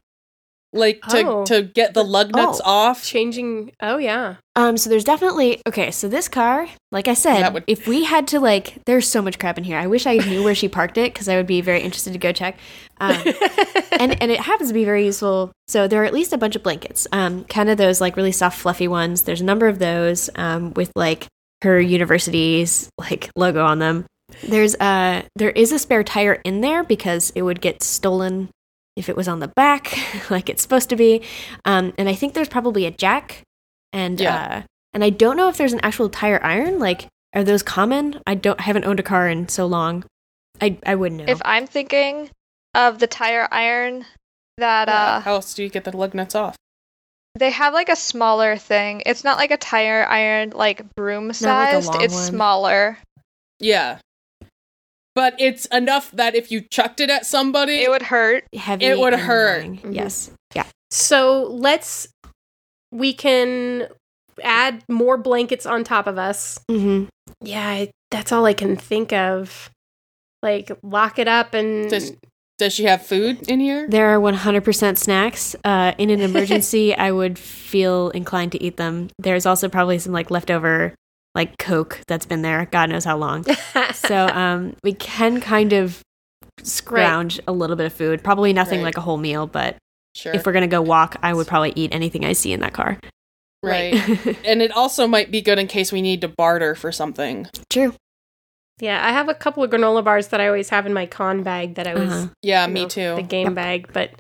Like 0.77 1.01
to 1.11 1.19
Oh. 1.27 1.45
to 1.47 1.63
get 1.63 1.95
the 1.95 2.03
lug 2.03 2.35
nuts 2.35 2.61
Oh. 2.65 2.71
off? 2.71 3.05
changing? 3.05 3.71
Oh 3.81 3.97
yeah. 3.99 4.35
um, 4.57 4.77
so 4.77 4.91
there's 4.91 5.05
definitely 5.05 5.61
okay. 5.69 5.91
So 5.93 6.09
this 6.09 6.27
car, 6.29 6.67
like 6.91 7.07
I 7.09 7.15
said, 7.15 7.55
would- 7.55 7.65
if 7.69 7.87
we 7.87 8.05
had 8.05 8.27
to 8.29 8.41
like, 8.41 8.79
there's 8.85 9.09
so 9.09 9.23
much 9.23 9.39
crap 9.39 9.57
in 9.57 9.65
here. 9.65 9.79
I 9.79 9.87
wish 9.87 10.05
I 10.07 10.17
knew 10.17 10.43
where 10.43 10.55
she 10.55 10.69
parked 10.69 10.99
it 10.99 11.13
because 11.15 11.29
I 11.29 11.37
would 11.37 11.47
be 11.47 11.61
very 11.61 11.81
interested 11.81 12.13
to 12.13 12.19
go 12.19 12.33
check. 12.33 12.59
Um, 13.01 13.17
and 14.01 14.21
and 14.21 14.31
it 14.33 14.41
happens 14.41 14.69
to 14.71 14.75
be 14.75 14.85
very 14.85 15.05
useful. 15.07 15.53
So 15.69 15.87
there 15.89 16.03
are 16.03 16.05
at 16.05 16.13
least 16.13 16.33
a 16.33 16.39
bunch 16.39 16.57
of 16.57 16.63
blankets, 16.63 17.07
um, 17.13 17.45
kind 17.45 17.69
of 17.71 17.79
those 17.79 18.01
like 18.01 18.17
really 18.17 18.33
soft, 18.33 18.59
fluffy 18.59 18.89
ones. 18.89 19.23
There's 19.23 19.41
a 19.41 19.45
number 19.45 19.69
of 19.69 19.79
those, 19.79 20.29
um, 20.35 20.75
with 20.75 20.91
like 20.97 21.27
her 21.63 21.81
university's 21.81 22.89
like 22.99 23.31
logo 23.37 23.65
on 23.65 23.79
them. 23.79 24.07
There's 24.43 24.75
uh 24.77 25.23
there 25.37 25.51
is 25.51 25.71
a 25.73 25.79
spare 25.79 26.03
tire 26.03 26.41
in 26.45 26.61
there 26.63 26.83
because 26.83 27.31
it 27.37 27.43
would 27.43 27.61
get 27.61 27.83
stolen 27.83 28.49
if 28.97 29.09
it 29.09 29.17
was 29.17 29.27
on 29.29 29.41
the 29.41 29.49
back 29.49 29.97
like 30.31 30.49
it's 30.49 30.63
supposed 30.63 30.89
to 30.91 30.97
be. 30.97 31.23
Um, 31.65 31.93
and 31.99 32.09
I 32.09 32.15
think 32.15 32.35
there's 32.35 32.49
probably 32.49 32.87
a 32.87 32.91
jack, 32.91 33.43
and 33.93 34.21
Yeah. 34.21 34.37
uh, 34.37 34.63
and 34.93 35.03
I 35.05 35.11
don't 35.11 35.37
know 35.37 35.49
if 35.49 35.57
there's 35.57 35.73
an 35.73 35.81
actual 35.83 36.09
tire 36.09 36.41
iron. 36.45 36.79
Like, 36.79 37.09
are 37.35 37.43
those 37.45 37.63
common? 37.63 38.21
I 38.27 38.35
don't 38.37 38.59
I 38.61 38.65
haven't 38.65 38.85
owned 38.85 39.01
a 39.01 39.05
car 39.05 39.29
in 39.29 39.49
so 39.49 39.67
long. 39.67 40.05
I 40.61 40.79
I 40.87 40.95
wouldn't 40.95 41.21
know. 41.27 41.33
If 41.33 41.43
I'm 41.45 41.67
thinking 41.67 42.31
of 42.75 42.99
the 43.01 43.07
tire 43.09 43.49
iron 43.51 44.05
that 44.59 44.89
Uh, 44.89 45.21
How 45.21 45.35
else 45.35 45.53
do 45.55 45.63
you 45.65 45.69
get 45.69 45.83
the 45.85 45.97
lug 45.97 46.15
nuts 46.15 46.35
off? 46.35 46.55
they 47.37 47.51
have 47.51 47.75
like 47.75 47.89
a 47.89 47.97
smaller 47.97 48.57
thing. 48.57 49.03
It's 49.07 49.25
not 49.25 49.39
like 49.39 49.51
a 49.51 49.57
tire 49.57 50.07
iron 50.07 50.51
like 50.51 50.83
broom 50.95 51.27
Not 51.27 51.41
like 51.43 51.83
sized. 51.83 52.03
it's 52.03 52.15
one. 52.15 52.23
smaller. 52.27 52.99
Yeah. 53.59 53.99
But 55.15 55.35
it's 55.39 55.67
enough 55.67 56.11
that 56.13 56.35
if 56.35 56.51
you 56.51 56.61
chucked 56.61 57.01
it 57.01 57.09
at 57.11 57.25
somebody, 57.25 57.77
It 57.83 57.91
would 57.91 58.03
hurt. 58.03 58.45
Heavy. 58.55 58.87
it 58.87 58.99
would 58.99 59.13
hurt. 59.15 59.61
annoying. 59.65 59.79
Mhm. 59.79 59.95
Yes. 59.95 60.31
Yeah. 60.55 60.65
So 60.91 61.45
let's. 61.51 62.09
We 62.91 63.13
can 63.13 63.89
add 64.43 64.83
more 64.89 65.17
blankets 65.17 65.67
on 65.67 65.85
top 65.85 66.07
of 66.07 66.19
us. 66.19 66.59
Mm-hmm. 66.71 67.05
Yeah, 67.43 67.67
I- 67.69 67.91
that's 68.11 68.33
all 68.33 68.45
I 68.47 68.55
can 68.55 68.77
think 68.77 69.13
of. 69.13 69.71
Like 70.43 70.71
lock 70.83 71.19
it 71.19 71.27
up 71.29 71.55
and 71.55 71.89
Does- 71.91 72.13
does 72.59 72.73
she 72.73 72.85
have 72.85 73.05
food 73.05 73.49
in 73.51 73.59
here? 73.61 73.89
There 73.89 74.15
are 74.15 74.21
100% 74.21 74.97
snacks. 74.99 75.57
Uh, 75.65 75.93
in 75.99 76.11
an 76.11 76.21
emergency, 76.29 76.95
I 76.95 77.11
would 77.11 77.37
feel 77.39 78.11
inclined 78.11 78.53
to 78.53 78.63
eat 78.63 78.77
them. 78.77 79.09
There's 79.19 79.47
also 79.47 79.69
probably 79.69 79.99
some 79.99 80.13
like 80.13 80.31
leftover 80.31 80.95
like 81.35 81.59
Coke 81.59 82.01
that's 82.07 82.27
been 82.27 82.43
there. 82.43 82.67
God 82.71 82.91
knows 82.91 83.05
how 83.05 83.17
long. 83.17 83.45
So 83.95 84.27
um, 84.29 84.75
we 84.85 84.93
can 84.93 85.41
kind 85.41 85.73
of 85.73 86.01
scrounge 86.63 87.41
a 87.47 87.53
little 87.53 87.77
bit 87.77 87.87
of 87.87 87.93
food. 87.93 88.23
Probably 88.23 88.53
nothing 88.53 88.79
Right. 88.81 88.87
like 88.87 88.97
a 88.97 89.01
whole 89.01 89.17
meal, 89.19 89.47
but 89.47 89.77
Sure. 90.15 90.33
if 90.35 90.47
we're 90.47 90.53
gonna 90.53 90.67
go 90.69 90.81
walk, 90.83 91.17
I 91.23 91.33
would 91.35 91.47
probably 91.47 91.73
eat 91.77 91.93
anything 91.95 92.25
I 92.25 92.33
see 92.35 92.53
in 92.53 92.61
that 92.61 92.73
car. 92.73 92.99
right. 93.63 93.95
and 94.45 94.63
it 94.63 94.71
also 94.73 95.07
might 95.07 95.31
be 95.31 95.41
good 95.41 95.59
in 95.59 95.67
case 95.67 95.91
we 95.91 96.03
need 96.03 96.21
to 96.21 96.29
barter 96.29 96.75
for 96.75 96.93
something. 96.93 97.47
True. 97.71 97.95
yeah, 98.81 99.05
I 99.07 99.11
have 99.13 99.29
a 99.29 99.35
couple 99.35 99.63
of 99.65 99.71
granola 99.71 100.05
bars 100.05 100.29
that 100.29 100.41
I 100.41 100.47
always 100.47 100.69
have 100.69 100.87
in 100.87 100.93
my 100.93 101.07
con 101.07 101.43
bag 101.43 101.75
that 101.77 101.87
I 101.87 101.95
was 101.95 102.13
Uh-huh. 102.13 102.27
Yeah, 102.43 102.67
me 102.67 102.83
know, 102.83 102.89
too. 102.89 103.15
The 103.17 103.23
game 103.23 103.47
Yep. 103.49 103.55
bag, 103.55 103.91
but 103.93 104.11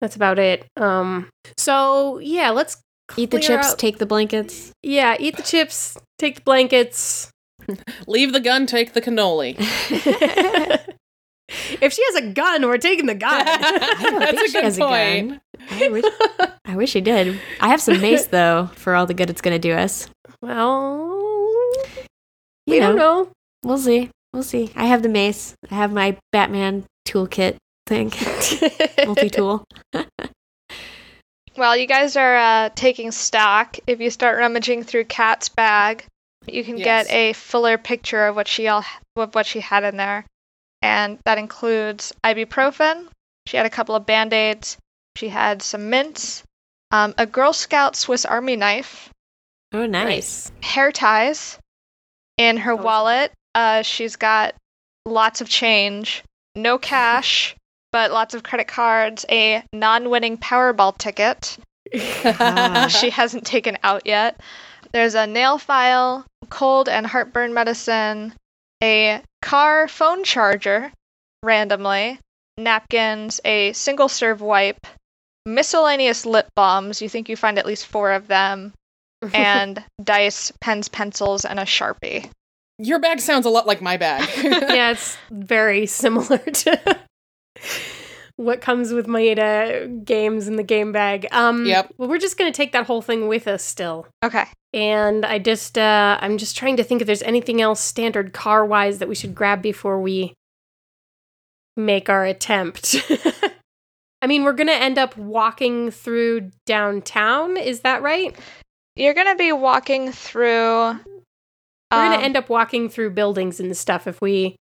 that's 0.00 0.16
about 0.16 0.38
it. 0.38 0.66
Um, 0.76 1.28
so 1.58 2.18
yeah, 2.20 2.50
let's 2.50 2.78
Eat 3.16 3.30
the 3.30 3.38
chips, 3.40 3.68
out- 3.72 3.78
take 3.78 3.98
the 3.98 4.06
blankets. 4.06 4.72
yeah, 4.82 5.16
eat 5.20 5.36
the 5.36 5.42
chips, 5.42 5.96
take 6.18 6.36
the 6.36 6.40
blankets. 6.42 7.30
Leave 8.06 8.32
the 8.32 8.40
gun, 8.40 8.66
take 8.66 8.92
the 8.92 9.00
cannoli. 9.00 9.56
if 11.80 11.92
she 11.92 12.02
has 12.06 12.14
a 12.16 12.30
gun, 12.32 12.66
we're 12.66 12.78
taking 12.78 13.06
the 13.06 13.14
gun. 13.14 13.30
I 13.46 13.96
don't 14.02 14.18
That's 14.20 14.32
think 14.32 14.46
a 14.46 14.48
she 14.48 14.52
good 14.52 14.64
has 14.64 14.78
point. 14.78 14.90
a 14.90 15.28
gun. 15.28 15.40
I 15.70 15.88
wish, 15.88 16.04
I 16.64 16.76
wish 16.76 16.90
she 16.90 17.00
did. 17.00 17.40
I 17.60 17.68
have 17.68 17.80
some 17.80 18.00
mace 18.00 18.26
though 18.26 18.70
for 18.74 18.94
all 18.94 19.06
the 19.06 19.14
good 19.14 19.30
it's 19.30 19.40
gonna 19.40 19.58
do 19.58 19.72
us. 19.72 20.08
well, 20.42 21.08
You 22.66 22.74
we 22.74 22.78
don't 22.80 22.96
know. 22.96 23.30
We'll 23.62 23.78
see. 23.78 24.10
We'll 24.32 24.42
see. 24.42 24.70
I 24.76 24.86
have 24.86 25.02
the 25.02 25.08
mace. 25.08 25.54
I 25.70 25.74
have 25.76 25.92
my 25.92 26.16
Batman 26.32 26.84
toolkit 27.08 27.56
thing, 27.86 28.12
multi 29.06 29.30
tool. 29.30 29.64
While 31.56 31.76
you 31.76 31.86
guys 31.86 32.16
are 32.16 32.36
uh, 32.36 32.68
taking 32.74 33.10
stock, 33.10 33.78
if 33.86 34.00
you 34.00 34.10
start 34.10 34.38
rummaging 34.38 34.82
through 34.84 35.04
Kat's 35.06 35.48
bag, 35.48 36.04
you 36.46 36.62
can 36.62 36.76
Yes. 36.78 37.06
get 37.06 37.14
a 37.14 37.32
fuller 37.32 37.78
picture 37.78 38.26
of 38.26 38.36
what 38.36 38.46
she 38.46 38.68
all 38.68 38.84
of 39.16 39.34
what 39.34 39.46
she 39.46 39.60
had 39.60 39.82
in 39.84 39.96
there, 39.96 40.26
and 40.82 41.18
that 41.24 41.38
includes 41.38 42.12
ibuprofen. 42.22 43.08
She 43.46 43.56
had 43.56 43.66
a 43.66 43.70
couple 43.70 43.94
of 43.94 44.04
band 44.06 44.32
aids. 44.32 44.76
She 45.16 45.28
had 45.30 45.62
some 45.62 45.88
mints, 45.88 46.42
um, 46.90 47.14
a 47.16 47.24
Girl 47.26 47.52
Scout 47.54 47.96
Swiss 47.96 48.26
Army 48.26 48.56
knife, 48.56 49.08
Oh, 49.72 49.86
nice. 49.86 50.52
hair 50.62 50.92
ties. 50.92 51.58
In 52.36 52.58
her 52.58 52.72
Oh. 52.72 52.76
wallet, 52.76 53.32
uh, 53.54 53.80
she's 53.80 54.16
got 54.16 54.54
lots 55.06 55.40
of 55.40 55.48
change, 55.48 56.22
no 56.54 56.76
cash, 56.76 57.56
but 57.96 58.12
lots 58.12 58.34
of 58.34 58.42
credit 58.42 58.68
cards, 58.68 59.24
a 59.30 59.64
non-winning 59.72 60.36
Powerball 60.36 60.94
ticket. 60.98 61.56
Ah. 62.26 62.88
she 62.90 63.08
hasn't 63.08 63.46
taken 63.46 63.78
out 63.82 64.02
yet. 64.04 64.38
There's 64.92 65.14
a 65.14 65.26
nail 65.26 65.56
file, 65.56 66.26
cold 66.50 66.90
and 66.90 67.06
heartburn 67.06 67.54
medicine, 67.54 68.34
a 68.84 69.22
car 69.40 69.88
phone 69.88 70.24
charger, 70.24 70.92
randomly, 71.42 72.18
napkins, 72.58 73.40
a 73.46 73.72
single 73.72 74.10
serve 74.10 74.42
wipe, 74.42 74.86
miscellaneous 75.46 76.26
lip 76.26 76.48
balms. 76.54 77.00
You 77.00 77.08
think 77.08 77.30
you 77.30 77.36
find 77.36 77.58
at 77.58 77.64
least 77.64 77.86
four 77.86 78.12
of 78.12 78.26
them, 78.26 78.74
and 79.32 79.82
dice, 80.04 80.52
pens, 80.60 80.88
pencils, 80.88 81.46
and 81.46 81.58
a 81.58 81.64
sharpie. 81.64 82.28
Your 82.78 82.98
bag 82.98 83.20
sounds 83.20 83.46
a 83.46 83.50
lot 83.50 83.66
like 83.66 83.80
my 83.80 83.96
bag. 83.96 84.28
yeah, 84.44 84.90
it's 84.90 85.16
very 85.30 85.86
similar 85.86 86.36
to 86.36 87.05
what 88.36 88.60
comes 88.60 88.92
with 88.92 89.08
uh, 89.08 89.86
games 90.04 90.46
in 90.46 90.56
the 90.56 90.62
game 90.62 90.92
bag. 90.92 91.26
Um, 91.32 91.64
Yep. 91.66 91.94
Well, 91.96 92.08
we're 92.08 92.18
just 92.18 92.36
gonna 92.36 92.52
take 92.52 92.72
that 92.72 92.86
whole 92.86 93.02
thing 93.02 93.28
with 93.28 93.48
us 93.48 93.62
still. 93.62 94.06
Okay. 94.22 94.44
And 94.72 95.24
I 95.24 95.38
just, 95.38 95.78
uh, 95.78 96.18
I'm 96.20 96.36
just 96.36 96.56
trying 96.56 96.76
to 96.76 96.84
think 96.84 97.00
if 97.00 97.06
there's 97.06 97.22
anything 97.22 97.62
else 97.62 97.80
standard 97.80 98.34
car 98.34 98.64
wise 98.64 98.98
that 98.98 99.08
we 99.08 99.14
should 99.14 99.34
grab 99.34 99.62
before 99.62 100.00
we 100.00 100.34
make 101.76 102.10
our 102.10 102.24
attempt. 102.24 102.96
I 104.22 104.26
mean, 104.26 104.44
we're 104.44 104.52
gonna 104.52 104.72
end 104.72 104.98
up 104.98 105.16
walking 105.16 105.90
through 105.90 106.50
downtown. 106.66 107.56
Is 107.56 107.80
that 107.80 108.02
right? 108.02 108.36
You're 108.96 109.14
gonna 109.14 109.36
be 109.36 109.52
walking 109.52 110.12
through. 110.12 110.98
We're 111.90 112.02
um, 112.02 112.12
gonna 112.12 112.22
end 112.22 112.36
up 112.36 112.48
walking 112.48 112.88
through 112.88 113.10
buildings 113.10 113.60
and 113.60 113.76
stuff. 113.76 114.06
If 114.06 114.20
we 114.20 114.56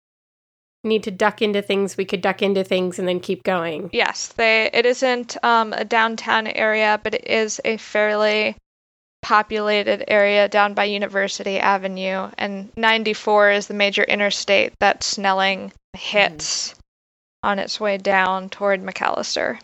need 0.85 1.03
to 1.05 1.11
duck 1.11 1.42
into 1.42 1.62
things, 1.62 1.97
we 1.97 2.05
could 2.05 2.20
duck 2.20 2.42
into 2.42 2.64
things 2.64 2.99
and 2.99 3.09
then 3.09 3.20
keep 3.20 3.42
going. 3.42 3.90
Yes, 3.92 4.29
they. 4.29 4.70
It 4.73 4.87
isn't 4.87 5.37
um, 5.44 5.73
a 5.73 5.85
downtown 5.85 6.47
area, 6.47 7.01
but 7.03 7.14
it 7.14 7.27
is 7.27 7.61
a 7.64 7.77
fairly 7.77 8.57
populated 9.23 10.05
area 10.07 10.49
down 10.49 10.75
by 10.75 10.85
University 10.85 11.59
Avenue, 11.59 12.31
and 12.37 12.70
94 12.77 13.51
is 13.53 13.66
the 13.66 13.75
major 13.75 14.05
interstate 14.05 14.75
that 14.81 15.03
Snelling 15.03 15.73
hits 15.94 16.75
on 17.42 17.59
its 17.59 17.81
way 17.81 17.97
down 17.97 18.51
toward 18.51 18.83
Macalester. 18.83 19.59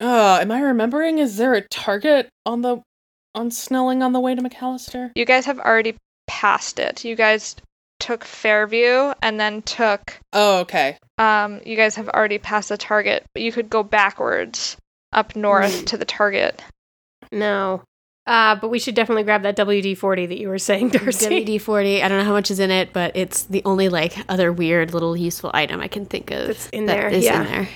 uh, 0.00 0.38
am 0.40 0.52
I 0.52 0.60
remembering? 0.60 1.18
Is 1.18 1.36
there 1.36 1.54
a 1.54 1.62
target 1.62 2.28
on 2.44 2.62
the 2.62 2.80
on 3.34 3.50
Snelling 3.50 4.02
on 4.02 4.12
the 4.12 4.20
way 4.20 4.34
to 4.34 4.42
Macalester? 4.42 5.10
You 5.14 5.24
guys 5.24 5.44
have 5.46 5.58
already 5.58 5.96
passed 6.26 6.78
it. 6.78 7.04
You 7.04 7.16
guys 7.16 7.56
took 7.98 8.24
Fairview 8.24 9.12
and 9.22 9.38
then 9.40 9.62
took. 9.62 10.18
Oh, 10.32 10.60
okay. 10.60 10.98
Um, 11.18 11.60
you 11.64 11.76
guys 11.76 11.94
have 11.96 12.08
already 12.08 12.38
passed 12.38 12.68
the 12.68 12.76
target, 12.76 13.24
but 13.32 13.42
you 13.42 13.52
could 13.52 13.70
go 13.70 13.82
backwards 13.82 14.76
up 15.12 15.34
north 15.36 15.86
to 15.86 15.96
the 15.96 16.04
target. 16.04 16.62
No. 17.32 17.82
Uh, 18.26 18.56
but 18.56 18.68
we 18.68 18.78
should 18.78 18.96
definitely 18.96 19.22
grab 19.22 19.42
that 19.42 19.56
WD 19.56 19.96
40 19.96 20.26
that 20.26 20.38
you 20.38 20.48
were 20.48 20.58
saying, 20.58 20.88
Darcy. 20.90 21.44
WD 21.44 21.60
forty. 21.60 22.02
I 22.02 22.08
don't 22.08 22.18
know 22.18 22.24
how 22.24 22.32
much 22.32 22.50
is 22.50 22.58
in 22.58 22.72
it, 22.72 22.92
but 22.92 23.12
it's 23.14 23.44
the 23.44 23.62
only 23.64 23.88
like 23.88 24.16
other 24.28 24.52
weird 24.52 24.92
little 24.92 25.16
useful 25.16 25.50
item 25.54 25.80
I 25.80 25.88
can 25.88 26.06
think 26.06 26.32
of 26.32 26.48
That's 26.48 26.68
in 26.70 26.86
that 26.86 26.94
there, 26.94 27.08
is 27.08 27.24
yeah. 27.24 27.42
in 27.42 27.46
there. 27.46 27.68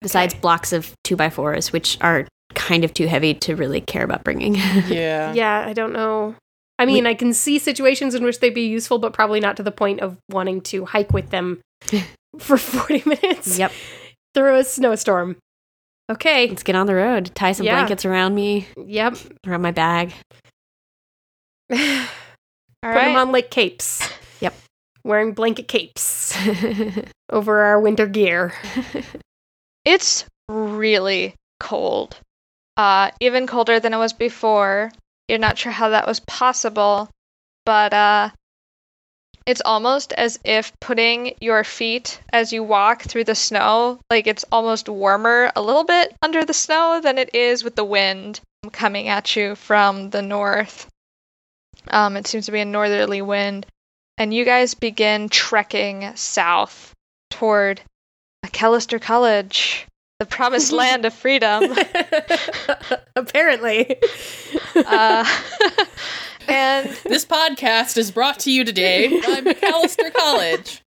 Besides 0.00 0.34
blocks 0.34 0.72
of 0.72 0.92
two 1.04 1.16
by 1.16 1.28
fours, 1.28 1.72
which 1.72 1.98
are 2.00 2.26
kind 2.54 2.84
of 2.84 2.94
too 2.94 3.06
heavy 3.06 3.34
to 3.34 3.56
really 3.56 3.80
care 3.80 4.04
about 4.04 4.24
bringing. 4.24 4.54
Yeah. 4.88 5.32
Yeah, 5.32 5.64
I 5.66 5.72
don't 5.72 5.92
know. 5.92 6.36
I 6.82 6.86
mean, 6.86 7.06
I 7.06 7.14
can 7.14 7.32
see 7.32 7.58
situations 7.58 8.14
in 8.14 8.24
which 8.24 8.40
they'd 8.40 8.50
be 8.50 8.66
useful, 8.66 8.98
but 8.98 9.12
probably 9.12 9.40
not 9.40 9.56
to 9.58 9.62
the 9.62 9.70
point 9.70 10.00
of 10.00 10.18
wanting 10.30 10.60
to 10.62 10.84
hike 10.84 11.12
with 11.12 11.30
them 11.30 11.60
for 12.38 12.56
40 12.58 13.02
minutes 13.06 13.58
yep. 13.58 13.72
through 14.34 14.56
a 14.56 14.64
snowstorm. 14.64 15.36
Okay. 16.10 16.48
Let's 16.48 16.62
get 16.62 16.74
on 16.74 16.86
the 16.86 16.94
road. 16.94 17.30
Tie 17.34 17.52
some 17.52 17.64
Yeah. 17.66 17.76
blankets 17.76 18.04
around 18.04 18.34
me, 18.34 18.66
Yep. 18.76 19.16
around 19.46 19.62
my 19.62 19.70
bag. 19.70 20.12
All 21.70 21.78
Put 21.78 22.88
right. 22.88 23.04
them 23.06 23.16
on 23.16 23.32
like 23.32 23.50
capes. 23.50 24.08
Yep. 24.40 24.54
Wearing 25.04 25.32
blanket 25.32 25.68
capes 25.68 26.36
over 27.30 27.60
our 27.62 27.80
winter 27.80 28.06
gear. 28.06 28.52
It's 29.84 30.24
really 30.48 31.34
cold. 31.58 32.16
Uh, 32.76 33.10
even 33.20 33.48
colder 33.48 33.80
than 33.80 33.92
it 33.92 33.96
was 33.96 34.12
before. 34.12 34.92
You're 35.28 35.38
not 35.38 35.58
sure 35.58 35.72
how 35.72 35.90
that 35.90 36.06
was 36.06 36.20
possible, 36.20 37.08
but 37.64 37.92
uh, 37.92 38.30
it's 39.46 39.62
almost 39.64 40.12
as 40.12 40.38
if 40.44 40.72
putting 40.80 41.34
your 41.40 41.64
feet 41.64 42.20
as 42.32 42.52
you 42.52 42.62
walk 42.62 43.02
through 43.02 43.24
the 43.24 43.34
snow, 43.34 43.98
like 44.10 44.26
it's 44.26 44.44
almost 44.52 44.88
warmer 44.88 45.50
a 45.56 45.62
little 45.62 45.84
bit 45.84 46.14
under 46.22 46.44
the 46.44 46.54
snow 46.54 47.00
than 47.02 47.18
it 47.18 47.34
is 47.34 47.64
with 47.64 47.74
the 47.74 47.84
wind 47.84 48.40
coming 48.70 49.08
at 49.08 49.34
you 49.34 49.56
from 49.56 50.10
the 50.10 50.22
north. 50.22 50.88
Um, 51.88 52.16
it 52.16 52.26
seems 52.26 52.46
to 52.46 52.52
be 52.52 52.60
a 52.60 52.64
northerly 52.64 53.22
wind, 53.22 53.66
and 54.18 54.32
you 54.32 54.44
guys 54.44 54.74
begin 54.74 55.28
trekking 55.28 56.14
south 56.14 56.94
toward 57.30 57.80
Macalester 58.44 59.00
College, 59.00 59.86
the 60.22 60.26
promised 60.26 60.70
land 60.82 61.04
of 61.04 61.12
freedom. 61.12 61.74
Apparently. 63.16 63.96
Uh, 64.76 65.24
and 66.48 66.88
This 67.04 67.26
podcast 67.26 67.96
is 67.96 68.12
brought 68.12 68.38
to 68.40 68.52
you 68.52 68.64
today 68.64 69.08
by 69.08 69.40
Macalester 69.40 70.12
College. 70.14 70.82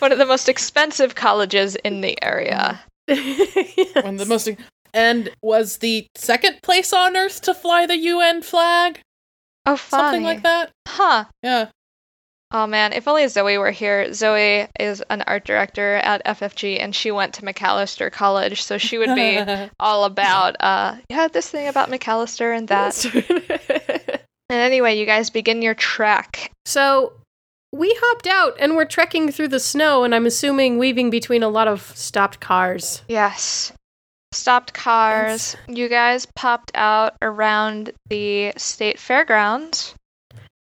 one 0.00 0.12
of 0.12 0.18
the 0.18 0.26
most 0.26 0.50
expensive 0.50 1.14
colleges 1.14 1.76
in 1.76 2.02
the 2.02 2.22
area. 2.22 2.82
One 3.08 4.14
of 4.14 4.18
the 4.18 4.26
most 4.28 4.50
and 4.92 5.30
was 5.40 5.78
the 5.78 6.06
second 6.14 6.60
place 6.62 6.92
on 6.92 7.16
earth 7.16 7.40
to 7.42 7.54
fly 7.54 7.86
the 7.86 7.96
UN 7.96 8.42
flag. 8.42 9.00
Oh, 9.64 9.76
funny. 9.76 10.02
Something 10.02 10.22
like 10.24 10.42
that. 10.42 10.72
Huh. 10.86 11.24
Yeah. 11.42 11.68
Oh 12.52 12.66
man, 12.66 12.92
if 12.92 13.06
only 13.06 13.26
Zoe 13.28 13.58
were 13.58 13.70
here. 13.70 14.12
Zoe 14.12 14.66
is 14.78 15.02
an 15.08 15.22
art 15.26 15.44
director 15.44 15.94
at 15.96 16.24
FFG 16.24 16.80
and 16.80 16.94
she 16.94 17.10
went 17.12 17.34
to 17.34 17.42
Macalester 17.42 18.10
College, 18.10 18.62
so 18.62 18.76
she 18.76 18.98
would 18.98 19.14
be 19.14 19.38
all 19.80 20.04
about 20.04 20.56
uh 20.60 20.96
yeah, 21.08 21.28
this 21.28 21.48
thing 21.48 21.68
about 21.68 21.90
Macalester 21.90 22.56
and 22.56 22.68
that. 22.68 24.20
And 24.50 24.58
anyway, 24.58 24.98
you 24.98 25.06
guys 25.06 25.30
begin 25.30 25.62
your 25.62 25.74
trek. 25.74 26.50
so 26.66 27.12
we 27.72 27.96
hopped 28.00 28.26
out 28.26 28.56
and 28.58 28.74
we're 28.74 28.84
trekking 28.84 29.30
through 29.30 29.46
the 29.46 29.60
snow, 29.60 30.02
and 30.02 30.12
I'm 30.12 30.26
assuming 30.26 30.76
weaving 30.76 31.08
between 31.08 31.44
a 31.44 31.48
lot 31.48 31.68
of 31.68 31.82
stopped 31.96 32.40
cars. 32.40 33.02
Yes. 33.06 33.70
Stopped 34.32 34.74
cars. 34.74 35.56
You 35.68 35.88
guys 35.88 36.26
popped 36.34 36.72
out 36.74 37.14
around 37.22 37.92
the 38.08 38.52
state 38.56 38.98
fairgrounds. 38.98 39.94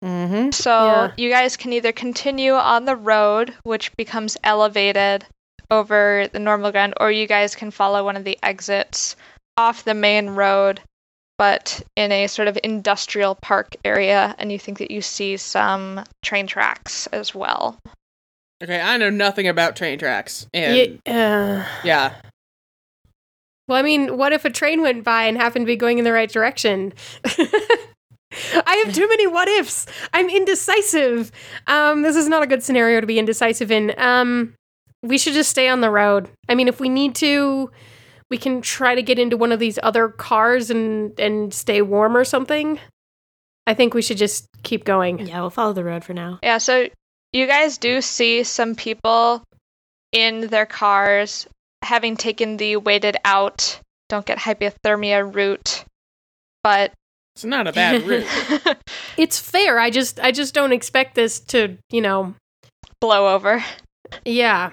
Mm-hmm. 0.04 0.52
So 0.52 0.70
Yeah. 0.72 1.12
you 1.18 1.30
guys 1.30 1.58
can 1.58 1.74
either 1.74 1.92
continue 1.92 2.54
on 2.54 2.86
the 2.86 2.96
road, 2.96 3.54
which 3.64 3.96
becomes 3.98 4.38
elevated 4.44 5.26
over 5.70 6.28
the 6.32 6.40
normal 6.40 6.72
ground, 6.72 6.94
or 7.00 7.12
you 7.12 7.28
guys 7.28 7.56
can 7.56 7.72
follow 7.72 8.04
one 8.04 8.18
of 8.18 8.24
the 8.24 8.38
exits 8.44 9.16
off 9.58 9.84
the 9.84 9.94
main 9.94 10.32
road, 10.32 10.82
but 11.38 11.82
in 11.96 12.12
a 12.12 12.28
sort 12.28 12.48
of 12.48 12.58
industrial 12.64 13.36
park 13.42 13.76
area, 13.86 14.36
and 14.38 14.52
you 14.52 14.60
think 14.60 14.80
that 14.80 14.92
you 14.92 15.02
see 15.02 15.38
some 15.38 16.04
train 16.24 16.46
tracks 16.48 17.08
as 17.08 17.34
well. 17.34 17.78
Okay, 18.64 18.80
I 18.80 18.98
know 18.98 19.10
nothing 19.10 19.48
about 19.48 19.76
train 19.76 19.98
tracks. 19.98 20.46
And 20.54 20.76
Ye- 20.76 21.00
uh, 21.08 21.66
yeah. 21.84 22.14
well, 23.68 23.80
I 23.80 23.82
mean, 23.82 24.18
what 24.18 24.34
if 24.34 24.46
a 24.46 24.50
train 24.50 24.82
went 24.82 25.04
by 25.04 25.24
and 25.24 25.38
happened 25.38 25.64
to 25.64 25.68
be 25.68 25.76
going 25.76 25.98
in 25.98 26.04
the 26.04 26.12
right 26.14 26.30
direction? 26.32 26.94
I 28.54 28.84
have 28.86 28.94
too 28.94 29.08
many 29.08 29.28
what 29.28 29.48
ifs. 29.48 29.86
I'm 30.14 30.30
indecisive. 30.30 31.32
Um, 31.68 32.02
this 32.02 32.16
is 32.16 32.28
not 32.28 32.44
a 32.44 32.48
good 32.48 32.64
scenario 32.64 33.02
to 33.02 33.08
be 33.08 33.20
indecisive 33.20 33.72
in. 33.72 33.94
Um, 33.98 34.54
we 35.04 35.18
should 35.18 35.34
just 35.34 35.50
stay 35.50 35.68
on 35.68 35.82
the 35.82 35.90
road. 35.90 36.30
I 36.48 36.56
mean, 36.56 36.68
if 36.68 36.80
we 36.80 36.90
need 36.90 37.16
to, 37.16 37.72
we 38.30 38.38
can 38.38 38.62
try 38.62 38.96
to 38.96 39.02
get 39.02 39.20
into 39.20 39.38
one 39.38 39.52
of 39.52 39.60
these 39.60 39.80
other 39.84 40.10
cars 40.10 40.70
and 40.70 41.20
and 41.20 41.54
stay 41.54 41.82
warm 41.82 42.16
or 42.16 42.24
something. 42.24 42.80
I 43.68 43.74
think 43.74 43.94
we 43.94 44.02
should 44.02 44.18
just 44.18 44.48
keep 44.64 44.86
going. 44.86 45.20
Yeah, 45.28 45.42
we'll 45.42 45.50
follow 45.50 45.74
the 45.74 45.84
road 45.84 46.04
for 46.04 46.14
now. 46.14 46.40
Yeah, 46.42 46.58
so 46.58 46.88
you 47.34 47.48
guys 47.48 47.78
do 47.78 48.02
see 48.02 48.44
some 48.44 48.76
people 48.76 49.44
in 50.12 50.48
their 50.48 50.66
cars 50.66 51.48
having 51.82 52.16
taken 52.16 52.58
the 52.58 52.78
waited 52.78 53.18
out, 53.26 53.80
don't 54.10 54.26
get 54.26 54.38
hypothermia 54.38 55.34
route, 55.34 55.84
but 56.64 56.94
It's 57.42 57.46
not 57.48 57.66
a 57.68 57.72
bad 57.74 58.04
route. 58.04 58.78
It's 59.18 59.40
fair. 59.40 59.80
I 59.80 59.90
just 59.90 60.20
I 60.20 60.32
just 60.32 60.54
don't 60.54 60.72
expect 60.72 61.16
this 61.16 61.40
to, 61.52 61.76
you 61.90 62.02
know, 62.02 62.36
blow 63.00 63.34
over. 63.34 63.64
yeah. 64.26 64.70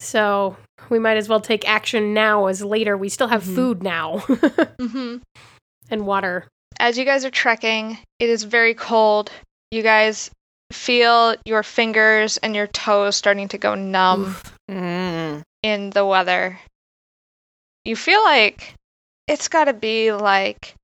So, 0.00 0.56
we 0.90 0.98
might 0.98 1.16
as 1.16 1.28
well 1.28 1.40
take 1.40 1.66
action 1.68 2.12
now 2.14 2.46
as 2.46 2.62
later 2.62 2.96
we 2.96 3.08
still 3.08 3.28
have 3.28 3.42
Mhm. 3.44 3.54
food 3.54 3.82
now 3.82 4.18
hmm 4.80 5.16
and 5.90 6.06
water. 6.06 6.46
As 6.78 6.98
you 6.98 7.04
guys 7.06 7.24
are 7.24 7.30
trekking, 7.30 7.96
it 8.20 8.28
is 8.28 8.44
very 8.44 8.74
cold. 8.74 9.32
You 9.70 9.82
guys 9.82 10.30
feel 10.70 11.34
your 11.46 11.62
fingers 11.62 12.36
and 12.36 12.54
your 12.54 12.66
toes 12.68 13.16
starting 13.16 13.48
to 13.48 13.58
go 13.58 13.74
numb. 13.74 14.36
Mm. 14.70 15.42
in 15.62 15.90
the 15.90 16.04
weather, 16.04 16.58
you 17.86 17.96
feel 17.96 18.22
like 18.22 18.74
it's 19.26 19.48
got 19.48 19.64
to 19.64 19.72
be 19.72 20.12
like 20.12 20.74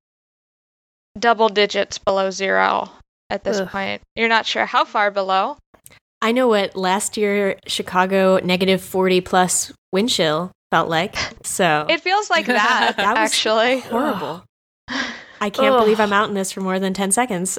double 1.18 1.48
digits 1.48 1.98
below 1.98 2.30
zero 2.30 2.90
at 3.30 3.44
this 3.44 3.58
Ugh. 3.58 3.68
point. 3.68 4.02
You're 4.16 4.28
not 4.28 4.46
sure 4.46 4.66
how 4.66 4.84
far 4.84 5.10
below. 5.10 5.56
I 6.22 6.32
know 6.32 6.48
what 6.48 6.74
last 6.76 7.16
year 7.16 7.58
Chicago 7.66 8.38
negative 8.42 8.80
40 8.82 9.20
plus 9.20 9.72
wind 9.92 10.08
chill 10.08 10.50
felt 10.70 10.88
like. 10.88 11.16
So 11.44 11.86
It 11.88 12.00
feels 12.00 12.30
like 12.30 12.46
that, 12.46 12.94
That 12.96 13.10
was 13.20 13.30
actually. 13.30 13.80
horrible. 13.90 14.42
I 14.88 15.50
can't 15.50 15.74
Ugh. 15.74 15.80
believe 15.82 16.00
I'm 16.00 16.12
out 16.12 16.28
in 16.28 16.34
this 16.34 16.52
for 16.52 16.60
more 16.62 16.78
than 16.80 16.94
10 16.94 17.12
seconds. 17.12 17.58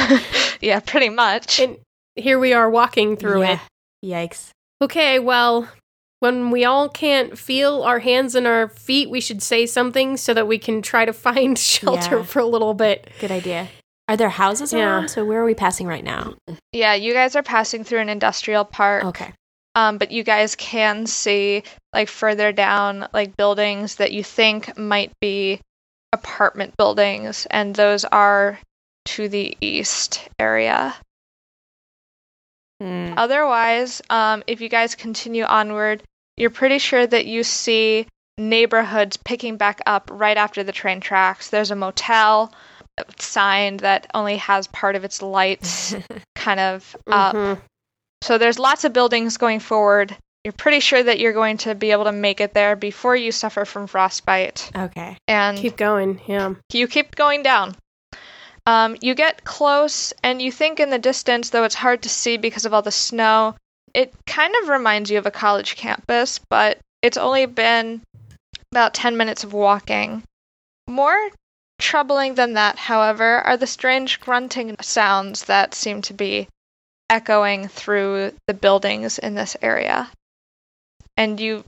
yeah, 0.60 0.80
pretty 0.80 1.08
much. 1.08 1.60
And 1.60 1.78
here 2.16 2.38
we 2.38 2.52
are 2.52 2.68
walking 2.68 3.16
through 3.16 3.42
it. 3.44 3.60
Yikes. 4.04 4.50
Okay, 4.82 5.18
well, 5.18 5.68
when 6.20 6.50
we 6.50 6.64
all 6.64 6.88
can't 6.88 7.36
feel 7.38 7.82
our 7.82 7.98
hands 7.98 8.34
and 8.34 8.46
our 8.46 8.68
feet, 8.68 9.10
we 9.10 9.20
should 9.20 9.42
say 9.42 9.66
something 9.66 10.16
so 10.16 10.32
that 10.34 10.46
we 10.46 10.58
can 10.58 10.80
try 10.82 11.04
to 11.04 11.12
find 11.28 11.58
shelter 11.58 12.18
Yeah. 12.18 12.22
for 12.24 12.38
a 12.40 12.46
little 12.46 12.74
bit. 12.74 13.10
Good 13.20 13.30
idea. 13.32 13.68
Are 14.08 14.16
there 14.16 14.28
houses 14.28 14.72
Yeah. 14.72 14.80
around? 14.84 15.08
So 15.08 15.24
where 15.24 15.40
are 15.40 15.44
we 15.44 15.54
passing 15.54 15.86
right 15.86 16.04
now? 16.04 16.34
yeah, 16.72 16.94
you 16.94 17.12
guys 17.12 17.36
are 17.36 17.42
passing 17.42 17.84
through 17.84 18.00
an 18.00 18.08
industrial 18.08 18.64
park. 18.64 19.04
Okay. 19.04 19.32
Um, 19.76 19.98
but 19.98 20.10
you 20.10 20.24
guys 20.24 20.56
can 20.56 21.06
see 21.06 21.62
like 21.92 22.08
further 22.08 22.50
down 22.50 23.06
like 23.12 23.36
buildings 23.36 23.94
that 23.96 24.10
you 24.12 24.24
think 24.24 24.76
might 24.76 25.12
be 25.20 25.60
apartment 26.12 26.76
buildings, 26.76 27.46
and 27.52 27.74
those 27.76 28.04
are 28.04 28.58
to 29.04 29.28
the 29.28 29.56
east 29.60 30.28
area. 30.40 30.96
Mm. 32.82 33.14
Otherwise, 33.16 34.02
um, 34.10 34.42
if 34.48 34.60
you 34.60 34.68
guys 34.68 34.94
continue 34.96 35.44
onward, 35.44 36.02
you're 36.40 36.50
pretty 36.50 36.78
sure 36.78 37.06
that 37.06 37.26
you 37.26 37.42
see 37.44 38.06
neighborhoods 38.38 39.16
picking 39.18 39.56
back 39.56 39.80
up 39.86 40.10
right 40.12 40.36
after 40.36 40.62
the 40.64 40.72
train 40.72 41.00
tracks. 41.00 41.50
There's 41.50 41.70
a 41.70 41.76
motel 41.76 42.52
sign 43.18 43.78
that 43.78 44.06
only 44.14 44.36
has 44.38 44.66
part 44.68 44.96
of 44.96 45.04
its 45.04 45.22
lights 45.22 45.94
kind 46.34 46.60
of 46.60 46.96
up. 47.06 47.34
Mhm. 47.36 47.60
So 48.22 48.38
there's 48.38 48.58
lots 48.58 48.84
of 48.84 48.92
buildings 48.92 49.36
going 49.36 49.60
forward. 49.60 50.16
You're 50.44 50.52
pretty 50.52 50.80
sure 50.80 51.02
that 51.02 51.18
you're 51.18 51.34
going 51.34 51.58
to 51.58 51.74
be 51.74 51.90
able 51.92 52.04
to 52.04 52.12
make 52.12 52.40
it 52.40 52.54
there 52.54 52.76
before 52.76 53.14
you 53.14 53.30
suffer 53.32 53.64
from 53.66 53.86
frostbite. 53.86 54.70
Okay. 54.74 55.16
And 55.28 55.58
Keep 55.58 55.76
going. 55.76 56.20
Yeah. 56.26 56.54
you 56.72 56.88
keep 56.88 57.14
going 57.14 57.42
down. 57.42 57.76
Um, 58.66 58.96
you 59.00 59.14
get 59.14 59.44
close, 59.44 60.12
and 60.22 60.40
you 60.40 60.52
think 60.52 60.80
in 60.80 60.90
the 60.90 60.98
distance, 60.98 61.50
though 61.50 61.64
it's 61.64 61.74
hard 61.74 62.02
to 62.02 62.08
see 62.08 62.36
because 62.36 62.66
of 62.66 62.74
all 62.74 62.82
the 62.82 62.90
snow, 62.92 63.54
it 63.94 64.12
kind 64.26 64.54
of 64.62 64.68
reminds 64.68 65.10
you 65.10 65.18
of 65.18 65.26
a 65.26 65.30
college 65.30 65.76
campus, 65.76 66.40
but 66.48 66.78
it's 67.02 67.16
only 67.16 67.46
been 67.46 68.02
about 68.72 68.94
10 68.94 69.16
minutes 69.16 69.44
of 69.44 69.52
walking. 69.52 70.22
More 70.86 71.30
troubling 71.78 72.34
than 72.34 72.54
that, 72.54 72.76
however, 72.76 73.40
are 73.40 73.56
the 73.56 73.66
strange 73.66 74.20
grunting 74.20 74.76
sounds 74.80 75.44
that 75.44 75.74
seem 75.74 76.02
to 76.02 76.14
be 76.14 76.46
echoing 77.08 77.68
through 77.68 78.32
the 78.46 78.54
buildings 78.54 79.18
in 79.18 79.34
this 79.34 79.56
area. 79.62 80.10
And 81.16 81.40
you 81.40 81.64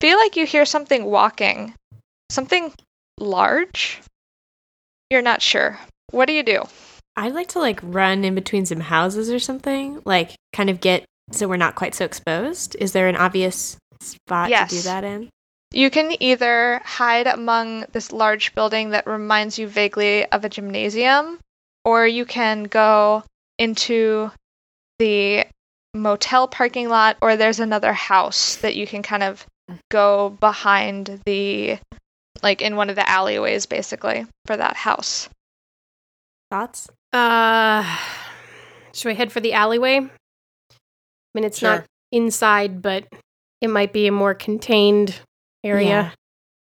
feel 0.00 0.18
like 0.18 0.36
you 0.36 0.46
hear 0.46 0.64
something 0.64 1.04
walking, 1.04 1.74
something 2.30 2.72
large. 3.18 4.00
You're 5.10 5.22
not 5.22 5.42
sure. 5.42 5.78
What 6.10 6.26
do 6.26 6.32
you 6.32 6.42
do? 6.42 6.64
I'd 7.16 7.34
like 7.34 7.48
to 7.48 7.58
like 7.58 7.80
run 7.82 8.24
in 8.24 8.34
between 8.34 8.66
some 8.66 8.80
houses 8.80 9.30
or 9.30 9.38
something, 9.38 10.00
like 10.04 10.34
kind 10.52 10.70
of 10.70 10.80
get 10.80 11.04
so 11.30 11.48
we're 11.48 11.56
not 11.56 11.74
quite 11.74 11.94
so 11.94 12.04
exposed. 12.04 12.76
Is 12.78 12.92
there 12.92 13.08
an 13.08 13.16
obvious 13.16 13.76
spot 14.00 14.48
to 14.48 14.66
do 14.68 14.82
that 14.82 15.04
in? 15.04 15.28
You 15.72 15.90
can 15.90 16.20
either 16.20 16.80
hide 16.84 17.28
among 17.28 17.84
this 17.92 18.12
large 18.12 18.54
building 18.54 18.90
that 18.90 19.06
reminds 19.06 19.58
you 19.58 19.68
vaguely 19.68 20.26
of 20.26 20.44
a 20.44 20.48
gymnasium, 20.48 21.38
or 21.84 22.06
you 22.06 22.24
can 22.24 22.64
go 22.64 23.22
into 23.58 24.32
the 24.98 25.46
motel 25.94 26.48
parking 26.48 26.88
lot, 26.88 27.16
or 27.20 27.36
there's 27.36 27.60
another 27.60 27.92
house 27.92 28.56
that 28.56 28.74
you 28.74 28.86
can 28.86 29.02
kind 29.02 29.22
of 29.22 29.46
go 29.90 30.30
behind 30.40 31.20
the, 31.24 31.78
like 32.42 32.62
in 32.62 32.74
one 32.74 32.90
of 32.90 32.96
the 32.96 33.08
alleyways, 33.08 33.66
basically, 33.66 34.26
for 34.46 34.56
that 34.56 34.76
house. 34.76 35.28
Thoughts? 36.50 36.88
Uh, 37.12 37.98
should 38.92 39.08
we 39.08 39.14
head 39.14 39.30
for 39.30 39.38
the 39.38 39.52
alleyway? 39.52 40.10
I 41.34 41.38
mean, 41.38 41.44
it's 41.44 41.62
not 41.62 41.84
inside, 42.12 42.82
but 42.82 43.04
it 43.60 43.68
might 43.68 43.92
be 43.92 44.06
a 44.06 44.12
more 44.12 44.34
contained 44.34 45.20
area. 45.64 46.12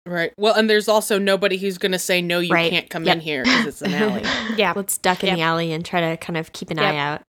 Right. 0.07 0.33
Well, 0.39 0.55
and 0.55 0.69
there's 0.71 0.89
also 0.89 1.19
nobody 1.19 1.59
who's 1.59 1.79
going 1.79 1.93
to 1.93 1.99
say, 1.99 2.23
no, 2.23 2.39
you 2.41 2.53
Right. 2.53 2.71
can't 2.71 2.89
come 2.91 3.05
Yep. 3.05 3.17
in 3.17 3.21
here 3.21 3.45
because 3.45 3.67
it's 3.67 3.83
an 3.83 3.95
alley. 3.95 4.25
Yeah. 4.57 4.73
Let's 4.75 4.97
duck 4.99 5.23
in 5.23 5.29
Yep. 5.29 5.37
the 5.37 5.43
alley 5.43 5.73
and 5.73 5.85
try 5.85 6.01
to 6.01 6.17
kind 6.17 6.37
of 6.37 6.53
keep 6.53 6.71
an 6.71 6.79
Yep. 6.79 6.95
eye 6.95 6.97
out. 6.97 7.23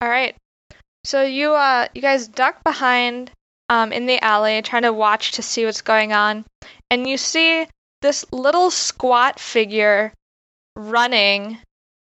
All 0.00 0.08
right. 0.08 0.36
So 1.04 1.22
you 1.22 1.54
uh 1.54 1.88
you 1.94 2.00
guys 2.02 2.28
duck 2.28 2.62
behind 2.64 3.30
um 3.68 3.92
in 3.92 4.06
the 4.06 4.22
alley 4.24 4.62
trying 4.62 4.82
to 4.82 4.92
watch 4.92 5.32
to 5.32 5.42
see 5.42 5.64
what's 5.64 5.82
going 5.82 6.12
on 6.12 6.44
and 6.90 7.06
you 7.06 7.16
see 7.16 7.66
this 8.02 8.24
little 8.32 8.70
squat 8.70 9.40
figure 9.40 10.12
running 10.76 11.58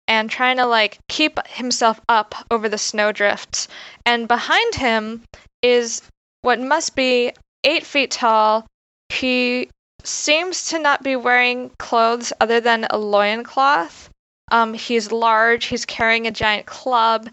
and 0.08 0.30
trying 0.30 0.58
to 0.58 0.65
like 0.65 0.98
keep 1.08 1.46
himself 1.48 2.00
up 2.08 2.36
over 2.52 2.70
the 2.70 2.78
snowdrifts 2.78 3.68
and 4.06 4.28
behind 4.28 4.76
him 4.76 5.24
is 5.62 6.02
what 6.41 6.60
must 6.60 6.96
be 6.96 7.32
8 7.63 7.86
feet 7.86 8.12
tall. 8.12 8.68
He 9.10 9.70
seems 10.04 10.68
to 10.68 10.80
not 10.80 11.04
be 11.04 11.15
wearing 11.15 11.72
clothes 11.80 12.32
other 12.39 12.60
than 12.60 12.86
a 12.89 12.98
loincloth. 12.98 14.10
Um, 14.52 14.76
he's 14.76 15.12
large, 15.12 15.65
he's 15.65 15.86
carrying 15.86 16.28
a 16.28 16.32
giant 16.32 16.68
club, 16.68 17.30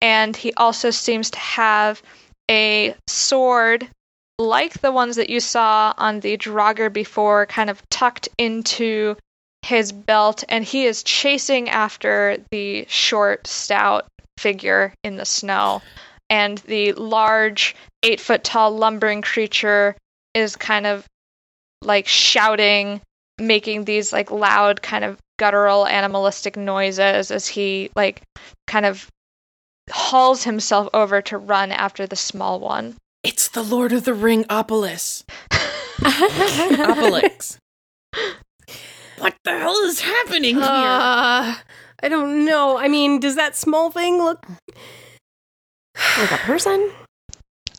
and 0.00 0.36
he 0.36 0.52
also 0.54 0.90
seems 0.90 1.30
to 1.30 1.38
have 1.38 2.00
a 2.48 2.94
sword 3.08 3.88
like 4.38 4.80
the 4.80 4.92
ones 4.92 5.16
that 5.16 5.30
you 5.30 5.40
saw 5.40 5.92
on 5.96 6.20
the 6.20 6.36
Draugr 6.36 6.92
before, 6.92 7.46
kind 7.46 7.68
of 7.70 7.82
tucked 7.90 8.28
into 8.38 9.16
his 9.64 9.92
belt, 9.92 10.44
and 10.48 10.64
he 10.64 10.84
is 10.86 11.02
chasing 11.02 11.68
after 11.70 12.38
the 12.50 12.84
short, 12.88 13.46
stout 13.46 14.06
figure 14.38 14.92
in 15.04 15.16
the 15.16 15.24
snow. 15.24 15.82
And 16.28 16.58
the 16.58 16.92
large, 16.94 17.76
eight 18.02 18.20
foot 18.20 18.42
tall, 18.42 18.76
lumbering 18.76 19.22
creature 19.22 19.94
is 20.34 20.56
kind 20.56 20.86
of 20.86 21.06
like 21.82 22.08
shouting, 22.08 23.00
making 23.38 23.84
these 23.84 24.12
like 24.12 24.30
loud, 24.30 24.82
kind 24.82 25.04
of 25.04 25.18
guttural, 25.38 25.86
animalistic 25.86 26.56
noises 26.56 27.30
as 27.30 27.46
he 27.46 27.90
like 27.94 28.22
kind 28.66 28.86
of 28.86 29.08
hauls 29.90 30.44
himself 30.44 30.88
over 30.94 31.20
to 31.22 31.36
run 31.38 31.72
after 31.72 32.06
the 32.06 32.16
small 32.16 32.60
one. 32.60 32.96
it's 33.24 33.48
the 33.48 33.62
Lord 33.62 33.92
of 33.92 34.04
the 34.04 34.14
Ring 34.14 34.44
Opolis. 34.44 35.24
Opelix. 36.00 37.58
what 39.22 39.36
the 39.44 39.58
hell 39.58 39.76
is 39.84 40.00
happening 40.00 40.56
here? 40.56 40.64
Uh, 40.64 41.54
I 42.02 42.08
don't 42.08 42.44
know. 42.44 42.76
I 42.76 42.88
mean, 42.88 43.20
does 43.20 43.36
that 43.36 43.56
small 43.56 43.90
thing 43.90 44.18
look? 44.18 44.44
like 46.18 46.32
a 46.32 46.36
person? 46.38 46.90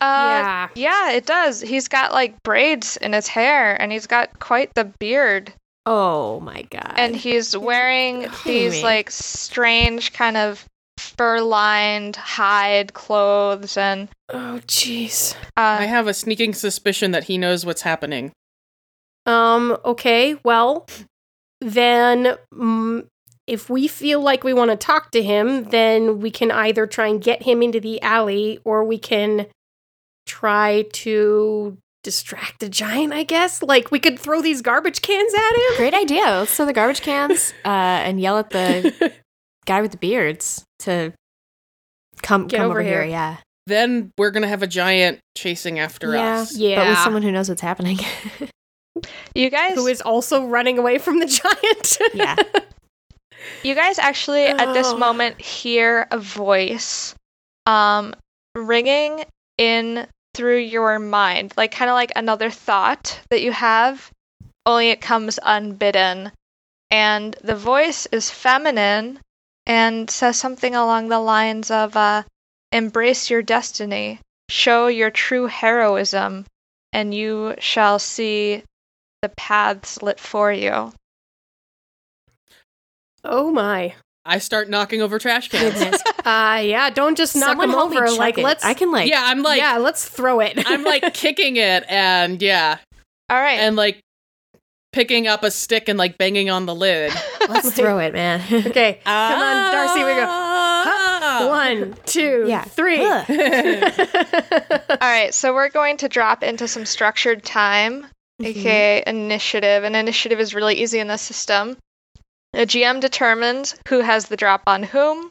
yeah. 0.00 0.68
yeah, 0.74 1.10
it 1.12 1.26
does. 1.26 1.60
He's 1.60 1.88
got 1.88 2.12
like 2.12 2.42
braids 2.42 2.96
in 2.96 3.12
his 3.12 3.28
hair, 3.28 3.80
and 3.80 3.92
he's 3.92 4.06
got 4.06 4.38
quite 4.40 4.74
the 4.74 4.84
beard. 4.98 5.52
Oh 5.86 6.40
my 6.40 6.62
god. 6.70 6.94
and 6.96 7.14
he's 7.14 7.54
wearing 7.54 8.26
these 8.46 8.82
like 8.82 9.10
strange 9.10 10.14
kind 10.14 10.38
of 10.38 10.64
fur-lined 10.98 12.16
hide 12.16 12.94
clothes 12.94 13.76
and 13.76 14.08
Oh, 14.30 14.60
jeez. 14.66 15.36
I 15.56 15.84
uh, 15.84 15.86
have 15.86 16.06
a 16.08 16.14
sneaking 16.14 16.54
suspicion 16.54 17.10
that 17.10 17.24
he 17.24 17.36
knows 17.36 17.66
what's 17.66 17.82
happening. 17.82 18.32
Um. 19.26 19.76
Okay. 19.84 20.36
Well, 20.42 20.86
then 21.64 22.36
mm, 22.52 23.06
if 23.46 23.68
we 23.68 23.88
feel 23.88 24.20
like 24.20 24.44
we 24.44 24.54
want 24.54 24.70
to 24.70 24.76
talk 24.76 25.10
to 25.12 25.22
him, 25.22 25.64
then 25.64 26.20
we 26.20 26.30
can 26.30 26.50
either 26.50 26.86
try 26.86 27.08
and 27.08 27.22
get 27.22 27.42
him 27.42 27.62
into 27.62 27.80
the 27.80 28.00
alley 28.02 28.58
or 28.64 28.84
we 28.84 28.98
can 28.98 29.46
try 30.26 30.84
to 30.92 31.76
distract 32.02 32.60
the 32.60 32.68
giant, 32.68 33.12
I 33.12 33.22
guess. 33.24 33.62
Like 33.62 33.90
we 33.90 33.98
could 33.98 34.18
throw 34.18 34.40
these 34.42 34.62
garbage 34.62 35.02
cans 35.02 35.32
at 35.34 35.52
him. 35.56 35.76
Great 35.76 35.94
idea. 35.94 36.22
Let's 36.24 36.54
throw 36.54 36.66
the 36.66 36.72
garbage 36.72 37.00
cans 37.00 37.52
uh, 37.64 37.68
and 37.68 38.20
yell 38.20 38.38
at 38.38 38.50
the 38.50 39.12
guy 39.66 39.80
with 39.82 39.90
the 39.92 39.96
beards 39.98 40.64
to 40.80 41.12
come 42.22 42.46
Get 42.46 42.58
come 42.58 42.66
over 42.70 42.80
over, 42.80 42.82
here. 42.88 43.02
here. 43.02 43.10
Yeah. 43.10 43.36
Then 43.66 44.12
we're 44.18 44.30
gonna 44.30 44.48
have 44.48 44.62
a 44.62 44.66
giant 44.66 45.20
chasing 45.36 45.78
after 45.78 46.12
Yeah. 46.14 46.40
us. 46.40 46.56
Yeah. 46.56 46.76
But 46.76 46.88
with 46.90 46.98
someone 46.98 47.22
who 47.22 47.32
knows 47.32 47.48
what's 47.48 47.62
happening. 47.62 47.98
You 49.34 49.50
guys, 49.50 49.74
Who 49.74 49.86
is 49.88 50.00
also 50.00 50.46
running 50.46 50.78
away 50.78 50.98
from 50.98 51.18
the 51.18 51.26
giant. 51.40 51.98
yeah. 52.14 52.36
you 53.62 53.74
guys 53.74 53.98
actually 53.98 54.44
at 54.46 54.72
this 54.72 54.86
Oh. 54.88 54.96
moment 54.96 55.40
hear 55.40 56.06
a 56.10 56.18
voice, 56.18 57.14
um, 57.66 58.14
ringing 58.54 59.24
in 59.58 60.06
through 60.34 60.58
your 60.58 60.98
mind, 60.98 61.52
like 61.56 61.72
kind 61.72 61.90
of 61.90 61.94
like 61.94 62.12
another 62.16 62.50
thought 62.50 63.20
that 63.30 63.42
you 63.42 63.52
have, 63.52 64.10
only 64.66 64.90
it 64.90 65.00
comes 65.00 65.38
unbidden, 65.42 66.32
and 66.90 67.36
the 67.42 67.56
voice 67.56 68.06
is 68.06 68.30
feminine 68.30 69.18
and 69.66 70.10
says 70.10 70.38
something 70.38 70.74
along 70.74 71.08
the 71.08 71.20
lines 71.20 71.70
of, 71.70 71.96
uh, 71.96 72.22
"Embrace 72.72 73.30
your 73.30 73.42
destiny, 73.42 74.20
show 74.50 74.86
your 74.88 75.10
true 75.10 75.46
heroism, 75.46 76.46
and 76.92 77.14
you 77.14 77.54
shall 77.58 77.98
see." 77.98 78.62
The 79.24 79.30
paths 79.30 80.02
lit 80.02 80.20
for 80.20 80.52
you. 80.52 80.92
oh 83.24 83.50
my. 83.50 83.94
I 84.26 84.36
start 84.36 84.68
knocking 84.68 85.00
over 85.00 85.18
trash 85.18 85.48
cans. 85.48 85.72
Goodness. 85.72 86.02
Uh 86.26 86.60
yeah, 86.64 86.88
don't 86.90 87.16
just 87.18 87.34
knock 87.36 87.50
Someone 87.50 87.68
him 87.70 87.74
over. 87.74 88.10
Like 88.10 88.36
it. 88.38 88.44
let's 88.44 88.64
I 88.64 88.72
can 88.74 88.90
like 88.92 89.08
yeah, 89.10 89.20
I'm 89.24 89.42
like 89.42 89.60
Yeah, 89.60 89.76
let's 89.78 90.06
throw 90.06 90.40
it. 90.40 90.62
I'm 90.66 90.82
like 90.84 91.12
kicking 91.14 91.56
it 91.56 91.84
and 91.88 92.40
yeah. 92.42 92.78
All 93.30 93.38
right. 93.40 93.58
And 93.60 93.76
like 93.76 94.00
picking 94.92 95.26
up 95.26 95.42
a 95.42 95.50
stick 95.50 95.88
and 95.88 95.98
like 95.98 96.18
banging 96.18 96.50
on 96.50 96.66
the 96.66 96.74
lid. 96.74 97.12
let's 97.48 97.72
throw 97.72 97.98
it, 97.98 98.12
man. 98.12 98.42
Okay. 98.50 99.00
Come 99.04 99.40
on, 99.40 99.72
Darcy, 99.72 100.04
we 100.04 100.10
go. 100.14 100.26
Ah. 100.28 101.46
One, 101.48 101.94
two, 102.06 102.44
Yeah. 102.46 102.62
three. 102.64 103.02
Ugh. 103.02 103.24
All 104.90 104.96
right, 105.00 105.32
so 105.34 105.52
we're 105.54 105.68
going 105.70 105.96
to 105.98 106.08
drop 106.08 106.42
into 106.42 106.68
some 106.68 106.84
structured 106.86 107.42
time, 107.42 108.06
aka 108.42 109.02
initiative. 109.06 109.84
And 109.84 109.96
initiative 109.96 110.40
is 110.40 110.54
really 110.54 110.74
easy 110.74 110.98
in 110.98 111.08
this 111.08 111.22
system. 111.22 111.76
The 112.52 112.66
GM 112.66 113.00
determines 113.00 113.74
who 113.88 114.00
has 114.00 114.26
the 114.26 114.36
drop 114.36 114.62
on 114.66 114.84
whom, 114.84 115.30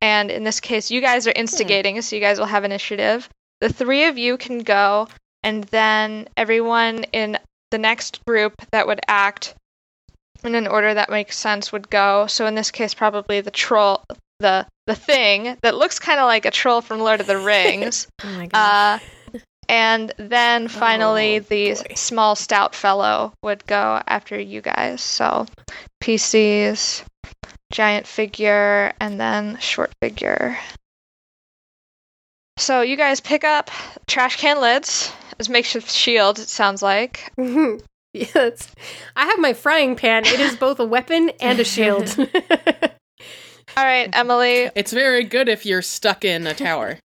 and 0.00 0.30
in 0.30 0.44
this 0.44 0.60
case, 0.60 0.90
you 0.90 1.00
guys 1.00 1.26
are 1.26 1.32
instigating, 1.34 2.00
so 2.02 2.16
you 2.16 2.22
guys 2.22 2.38
will 2.38 2.46
have 2.46 2.64
initiative. 2.64 3.28
The 3.60 3.72
three 3.72 4.04
of 4.04 4.16
you 4.18 4.36
can 4.36 4.58
go, 4.58 5.08
and 5.42 5.64
then 5.64 6.28
everyone 6.36 7.04
in 7.12 7.38
the 7.70 7.78
next 7.78 8.24
group 8.24 8.54
that 8.70 8.86
would 8.86 9.00
act 9.08 9.54
in 10.44 10.54
an 10.54 10.66
order 10.66 10.94
that 10.94 11.10
makes 11.10 11.38
sense 11.38 11.72
would 11.72 11.90
go. 11.90 12.26
So 12.26 12.46
in 12.46 12.54
this 12.54 12.70
case, 12.70 12.94
probably 12.94 13.40
the 13.40 13.50
troll, 13.50 14.04
the 14.38 14.66
the 14.86 14.94
thing 14.94 15.56
that 15.62 15.76
looks 15.76 15.98
kind 15.98 16.18
of 16.18 16.26
like 16.26 16.44
a 16.44 16.50
troll 16.50 16.80
from 16.80 17.00
Lord 17.00 17.20
of 17.20 17.26
the 17.26 17.38
Rings. 17.52 18.08
Oh 18.24 18.28
my 18.30 18.46
god. 18.46 19.00
Uh, 19.00 19.04
and 19.72 20.12
then 20.18 20.68
finally, 20.68 21.36
Oh, 21.36 21.40
the 21.40 21.72
boy. 21.72 21.94
small 21.94 22.36
stout 22.36 22.74
fellow 22.74 23.32
would 23.42 23.66
go 23.66 24.02
after 24.06 24.38
you 24.38 24.60
guys. 24.60 25.00
So 25.00 25.46
PCs, 26.04 27.04
giant 27.72 28.06
figure, 28.06 28.92
and 29.00 29.18
then 29.18 29.56
short 29.60 29.90
figure. 30.02 30.58
So 32.58 32.82
you 32.82 32.98
guys 32.98 33.20
pick 33.20 33.44
up 33.44 33.70
trash 34.06 34.36
can 34.36 34.60
lids 34.60 35.10
as 35.40 35.48
makeshift 35.48 35.90
shield. 35.90 36.38
It 36.38 36.48
sounds 36.48 36.82
like. 36.82 37.32
yes. 38.12 38.68
I 39.16 39.24
have 39.26 39.38
my 39.38 39.54
frying 39.54 39.96
pan. 39.96 40.26
It 40.26 40.38
is 40.38 40.54
both 40.54 40.78
a 40.80 40.84
weapon 40.84 41.30
and 41.40 41.58
a 41.58 41.64
shield. 41.64 42.14
All 42.18 43.84
right, 43.84 44.10
Emily. 44.12 44.70
It's 44.74 44.92
very 44.92 45.24
good 45.24 45.48
if 45.48 45.64
you're 45.64 45.80
stuck 45.80 46.26
in 46.26 46.46
a 46.46 46.52
tower. 46.52 46.98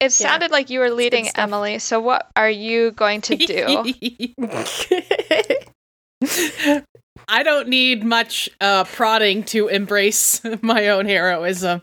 It 0.00 0.12
sounded 0.12 0.50
like 0.50 0.70
you 0.70 0.80
were 0.80 0.90
leading. 0.90 1.28
Emily. 1.34 1.78
So 1.78 2.00
what 2.00 2.30
are 2.36 2.50
you 2.50 2.90
going 2.92 3.20
to 3.22 3.36
do? 3.36 3.94
I 7.28 7.42
don't 7.42 7.68
need 7.68 8.04
much 8.04 8.50
uh, 8.60 8.84
prodding 8.84 9.44
to 9.44 9.68
embrace 9.68 10.42
my 10.62 10.88
own 10.88 11.06
heroism. 11.06 11.82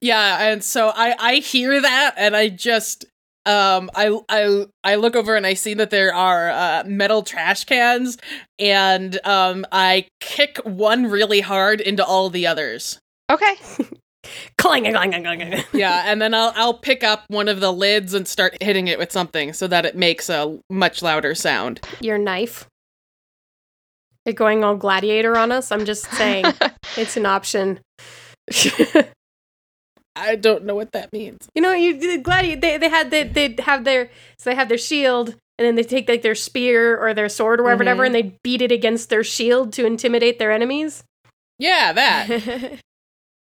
yeah, 0.00 0.50
and 0.50 0.62
so 0.62 0.92
I 0.94 1.16
I 1.18 1.34
hear 1.36 1.80
that 1.80 2.14
and 2.16 2.36
I 2.36 2.48
just 2.50 3.06
um 3.46 3.90
I 3.94 4.20
I 4.28 4.66
I 4.84 4.94
look 4.96 5.16
over 5.16 5.34
and 5.34 5.46
I 5.46 5.54
see 5.54 5.72
that 5.74 5.90
there 5.90 6.14
are 6.14 6.50
uh, 6.50 6.84
metal 6.86 7.22
trash 7.22 7.64
cans 7.64 8.18
and 8.58 9.18
um 9.24 9.64
I 9.72 10.08
kick 10.20 10.58
one 10.64 11.06
really 11.06 11.40
hard 11.40 11.80
into 11.80 12.04
all 12.04 12.28
the 12.28 12.46
others. 12.46 12.98
okay. 13.30 13.54
clang, 14.58 14.84
clang, 14.84 15.10
clang, 15.10 15.22
clang, 15.22 15.40
clang. 15.40 15.64
Yeah, 15.72 16.04
and 16.06 16.20
then 16.20 16.34
I'll 16.34 16.52
I'll 16.54 16.74
pick 16.74 17.02
up 17.02 17.24
one 17.28 17.48
of 17.48 17.60
the 17.60 17.72
lids 17.72 18.14
and 18.14 18.26
start 18.26 18.56
hitting 18.62 18.88
it 18.88 18.98
with 18.98 19.12
something 19.12 19.52
so 19.52 19.66
that 19.66 19.84
it 19.86 19.96
makes 19.96 20.28
a 20.28 20.58
much 20.68 21.02
louder 21.02 21.34
sound. 21.34 21.80
Your 22.00 22.18
knife. 22.18 22.66
It 24.26 24.34
going 24.34 24.62
all 24.62 24.76
gladiator 24.76 25.36
on 25.36 25.50
us? 25.50 25.72
I'm 25.72 25.84
just 25.84 26.04
saying. 26.12 26.44
it's 26.96 27.16
an 27.16 27.26
option. 27.26 27.80
I 30.16 30.36
don't 30.36 30.64
know 30.64 30.74
what 30.74 30.92
that 30.92 31.12
means. 31.12 31.48
You 31.54 31.62
know, 31.62 31.72
you 31.72 31.98
the 31.98 32.18
gladiator. 32.18 32.60
They, 32.60 32.78
they 32.78 32.88
had 32.88 33.10
they 33.10 33.24
they 33.24 33.56
have 33.62 33.84
their 33.84 34.10
so 34.38 34.50
they 34.50 34.56
have 34.56 34.68
their 34.68 34.78
shield, 34.78 35.30
and 35.58 35.66
then 35.66 35.74
they 35.76 35.82
take 35.82 36.08
like 36.08 36.22
their 36.22 36.34
spear 36.34 36.98
or 36.98 37.14
their 37.14 37.28
sword 37.28 37.60
or 37.60 37.62
whatever, 37.62 37.78
whatever, 37.78 38.04
and 38.04 38.14
they 38.14 38.36
beat 38.42 38.60
it 38.60 38.72
against 38.72 39.08
their 39.08 39.24
shield 39.24 39.72
to 39.74 39.86
intimidate 39.86 40.38
their 40.38 40.52
enemies. 40.52 41.04
Yeah, 41.58 41.92
that. 41.92 42.80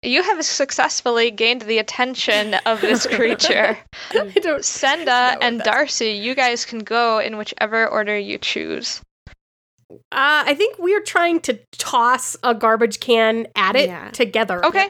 You 0.03 0.23
have 0.23 0.43
successfully 0.43 1.29
gained 1.29 1.61
the 1.61 1.77
attention 1.77 2.55
of 2.65 2.81
this 2.81 3.05
creature. 3.15 3.77
I 4.11 4.29
don't. 4.41 4.65
Senda 4.65 5.37
and 5.41 5.59
that's- 5.59 5.65
Darcy, 5.75 6.11
you 6.11 6.33
guys 6.33 6.65
can 6.65 6.79
go 6.79 7.19
in 7.19 7.37
whichever 7.37 7.87
order 7.87 8.17
you 8.17 8.37
choose. 8.39 9.01
Uh, 9.91 9.97
I 10.11 10.55
think 10.55 10.77
we're 10.79 11.01
trying 11.03 11.41
to 11.41 11.59
toss 11.73 12.35
a 12.43 12.55
garbage 12.55 12.99
can 12.99 13.47
at 13.55 13.75
it 13.75 13.89
Yeah. 13.89 14.09
together. 14.11 14.65
Okay. 14.65 14.89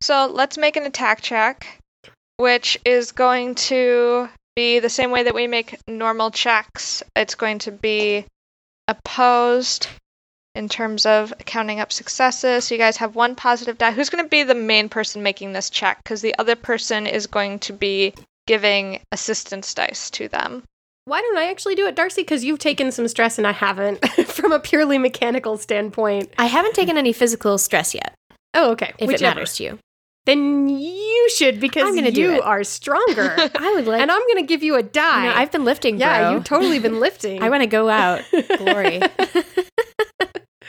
So 0.00 0.26
let's 0.26 0.58
make 0.58 0.76
an 0.76 0.82
attack 0.84 1.22
check, 1.22 1.78
which 2.36 2.76
is 2.84 3.12
going 3.12 3.54
to 3.54 4.28
be 4.56 4.80
the 4.80 4.90
same 4.90 5.10
way 5.12 5.22
that 5.22 5.34
we 5.34 5.46
make 5.46 5.78
normal 5.88 6.30
checks. 6.30 7.02
It's 7.16 7.34
going 7.36 7.60
to 7.60 7.72
be 7.72 8.26
opposed 8.88 9.86
in 10.54 10.68
terms 10.68 11.04
of 11.06 11.32
counting 11.46 11.80
up 11.80 11.92
successes. 11.92 12.64
So 12.64 12.74
you 12.74 12.78
guys 12.78 12.96
have 12.98 13.14
one 13.16 13.34
positive 13.34 13.78
die. 13.78 13.90
Who's 13.92 14.10
going 14.10 14.22
to 14.24 14.28
be 14.30 14.42
the 14.42 14.54
main 14.54 14.88
person 14.88 15.22
making 15.22 15.52
this 15.52 15.68
check? 15.70 15.98
Because 16.02 16.22
the 16.22 16.34
other 16.38 16.54
person 16.56 17.06
is 17.06 17.26
going 17.26 17.58
to 17.60 17.72
be 17.72 18.14
giving 18.46 19.00
assistance 19.12 19.72
dice 19.74 20.10
to 20.10 20.28
them. 20.28 20.62
Why 21.06 21.20
don't 21.20 21.36
I 21.36 21.50
actually 21.50 21.74
do 21.74 21.86
it, 21.86 21.96
Darcy? 21.96 22.22
Because 22.22 22.44
you've 22.44 22.58
taken 22.60 22.90
some 22.92 23.08
stress 23.08 23.36
and 23.36 23.46
I 23.46 23.52
haven't, 23.52 24.06
from 24.26 24.52
a 24.52 24.60
purely 24.60 24.96
mechanical 24.96 25.58
standpoint. 25.58 26.32
I 26.38 26.46
haven't 26.46 26.74
taken 26.74 26.96
any 26.96 27.12
physical 27.12 27.58
stress 27.58 27.94
yet, 27.94 28.14
Oh, 28.54 28.70
okay. 28.72 28.92
if 28.98 29.08
Whichever. 29.08 29.24
it 29.32 29.34
matters 29.34 29.56
to 29.56 29.64
you. 29.64 29.78
Then 30.26 30.70
you 30.70 31.28
should 31.34 31.60
because 31.60 31.82
I'm 31.84 31.94
gonna 31.94 32.10
do 32.10 32.22
you 32.22 32.32
it. 32.36 32.42
are 32.42 32.64
stronger. 32.64 33.34
I 33.54 33.72
would 33.74 33.86
like. 33.86 34.00
and 34.00 34.10
I'm 34.10 34.22
going 34.22 34.36
to 34.38 34.46
give 34.46 34.62
you 34.62 34.76
a 34.76 34.82
die. 34.82 35.24
you 35.24 35.28
know, 35.30 35.36
I've 35.36 35.52
been 35.52 35.66
lifting, 35.66 35.98
bro. 35.98 36.06
yeah, 36.06 36.30
you've 36.32 36.44
totally 36.44 36.78
been 36.78 36.98
lifting. 37.00 37.42
I 37.42 37.50
want 37.50 37.60
to 37.62 37.66
go 37.66 37.90
out. 37.90 38.22
Glory. 38.56 39.02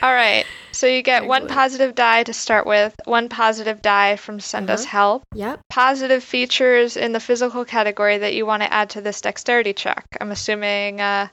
All 0.02 0.14
right. 0.14 0.46
So 0.72 0.88
you 0.88 1.02
get 1.02 1.26
one 1.26 1.43
Excellent. 1.43 1.58
positive 1.58 1.96
die 1.96 2.24
to 2.24 2.34
start 2.34 2.66
with, 2.68 2.93
one 3.06 3.30
positive 3.30 3.82
die 3.82 4.18
from 4.18 4.39
Senda's 4.39 4.82
Uh-huh. 4.84 4.89
help. 4.91 5.24
yep. 5.34 5.60
positive 5.70 6.24
features 6.24 6.98
in 6.98 7.14
the 7.14 7.20
physical 7.20 7.64
category 7.66 8.18
that 8.18 8.34
you 8.34 8.46
want 8.46 8.62
to 8.62 8.72
add 8.74 8.89
to 8.91 9.02
this 9.02 9.22
dexterity 9.22 9.74
check. 9.74 10.06
I'm 10.20 10.32
assuming. 10.32 11.00
Uh, 11.02 11.28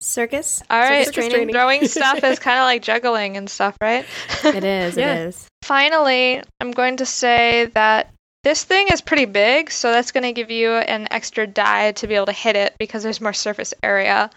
Circus. 0.00 0.62
all 0.70 0.78
right, 0.78 1.06
Circus 1.06 1.28
training. 1.28 1.52
throwing 1.52 1.88
stuff 1.88 2.22
is 2.22 2.38
kind 2.38 2.58
of 2.58 2.64
like 2.64 2.82
juggling 2.82 3.36
and 3.36 3.48
stuff, 3.48 3.76
right? 3.80 4.04
It 4.44 4.62
is. 4.62 4.96
Yeah. 4.98 5.14
It 5.14 5.28
is. 5.28 5.48
Finally, 5.62 6.42
I'm 6.60 6.70
going 6.70 6.98
to 6.98 7.06
say 7.06 7.66
that 7.74 8.12
this 8.44 8.62
thing 8.62 8.86
is 8.92 9.00
pretty 9.00 9.24
big, 9.24 9.70
so 9.72 9.90
that's 9.90 10.12
going 10.12 10.22
to 10.24 10.32
give 10.32 10.50
you 10.52 10.72
an 10.74 11.08
extra 11.10 11.46
die 11.46 11.92
to 11.92 12.06
be 12.06 12.14
able 12.14 12.26
to 12.26 12.32
hit 12.32 12.54
it 12.56 12.74
because 12.78 13.02
there's 13.02 13.20
more 13.20 13.32
surface 13.32 13.74
area 13.82 14.30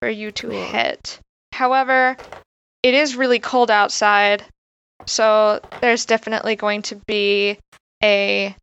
for 0.00 0.08
you 0.08 0.30
to 0.30 0.48
Cool. 0.48 0.64
hit. 0.64 1.18
However, 1.52 2.16
it 2.82 2.94
is 2.94 3.16
really 3.16 3.38
cold 3.38 3.70
outside, 3.70 4.44
so 5.06 5.60
there's 5.80 6.06
definitely 6.06 6.56
going 6.56 6.82
to 6.82 6.96
be 7.06 7.58
a 8.02 8.54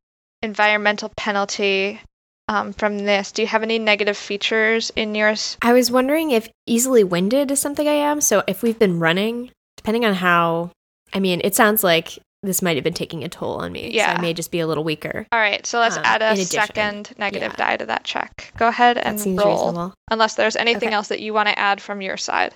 environmental 0.42 1.12
penalty 1.18 2.00
um, 2.48 2.74
from 2.74 3.00
this. 3.00 3.32
Do 3.32 3.42
you 3.42 3.48
have 3.48 3.64
any 3.64 3.80
negative 3.80 4.18
features 4.18 4.92
in 4.96 5.14
yours? 5.16 5.58
I 5.62 5.74
was 5.74 5.92
wondering 5.92 6.32
if 6.32 6.48
easily 6.66 7.04
winded 7.04 7.52
is 7.52 7.60
something 7.60 7.88
I 7.88 7.94
am. 7.94 8.22
So 8.22 8.44
if 8.48 8.62
we've 8.64 8.80
been 8.80 9.00
running, 9.00 9.52
depending 9.76 10.06
on 10.06 10.14
how 10.14 10.72
I 11.14 11.20
mean, 11.20 11.42
it 11.44 11.56
sounds 11.56 11.84
like 11.84 12.20
this 12.44 12.62
might 12.62 12.76
have 12.78 12.84
been 12.84 12.94
taking 12.94 13.24
a 13.24 13.30
toll 13.30 13.56
on 13.56 13.72
me. 13.72 13.94
Yeah. 13.94 14.14
So 14.14 14.18
I 14.20 14.22
may 14.22 14.34
just 14.34 14.52
be 14.52 14.60
a 14.60 14.68
little 14.68 14.84
weaker. 14.84 15.26
All 15.32 15.40
right, 15.40 15.66
so 15.66 15.80
let's 15.80 15.98
Um, 15.98 16.04
add 16.06 16.22
a 16.22 16.36
second 16.46 17.14
negative 17.18 17.54
yeah. 17.58 17.66
die 17.66 17.78
to 17.78 17.86
that 17.88 18.04
check. 18.04 18.54
Go 18.58 18.68
ahead 18.68 18.98
and 18.98 19.20
roll. 19.38 19.52
reasonable. 19.72 19.94
Unless 20.12 20.36
there's 20.36 20.56
anything 20.56 20.90
Okay. 20.90 20.96
else 20.96 21.08
that 21.08 21.20
you 21.20 21.34
want 21.34 21.50
to 21.50 21.58
add 21.58 21.82
from 21.82 22.02
your 22.02 22.16
side. 22.18 22.54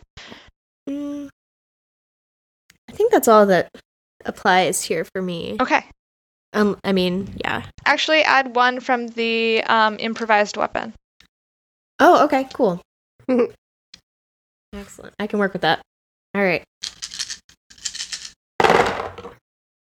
Mm, 0.89 1.29
I 2.91 2.93
think 2.95 3.11
that's 3.11 3.27
all 3.27 3.45
that 3.47 3.69
applies 4.25 4.83
here 4.83 5.05
for 5.05 5.21
me. 5.21 5.55
Okay. 5.59 5.83
Um, 6.53 6.77
I 6.83 6.91
mean, 6.91 7.33
yeah. 7.43 7.63
Actually, 7.85 8.23
add 8.23 8.55
one 8.55 8.81
from 8.81 9.07
the 9.07 9.63
um, 9.63 9.95
improvised 9.99 10.57
weapon. 10.57 10.93
Oh, 11.99 12.25
okay, 12.25 12.47
cool. 12.53 12.81
Excellent. 14.73 15.13
I 15.19 15.27
can 15.27 15.39
work 15.39 15.53
with 15.53 15.61
that. 15.61 15.81
All 16.35 16.41
right. 16.43 16.63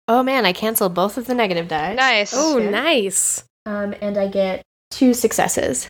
Oh 0.09 0.23
man, 0.23 0.47
I 0.47 0.53
canceled 0.53 0.95
both 0.95 1.19
of 1.19 1.27
the 1.27 1.35
negative 1.35 1.67
dice. 1.69 1.97
Nice. 1.97 2.33
Oh, 2.35 2.59
Yeah. 2.59 2.71
nice. 2.71 3.45
Um, 3.67 3.95
and 4.01 4.17
I 4.17 4.29
get 4.29 4.63
two 4.93 5.13
successes 5.15 5.89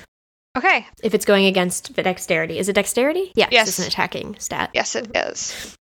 Okay. 0.57 0.87
if 1.03 1.13
it's 1.13 1.27
going 1.27 1.45
against 1.45 1.95
the 1.95 2.03
dexterity. 2.03 2.59
Is 2.59 2.71
it 2.71 2.73
dexterity? 2.73 3.31
Yeah, 3.35 3.49
Yes. 3.51 3.69
It's 3.69 3.79
an 3.79 3.85
attacking 3.87 4.39
stat. 4.39 4.71
Yes, 4.73 4.97
it 4.97 5.15
is. 5.15 5.77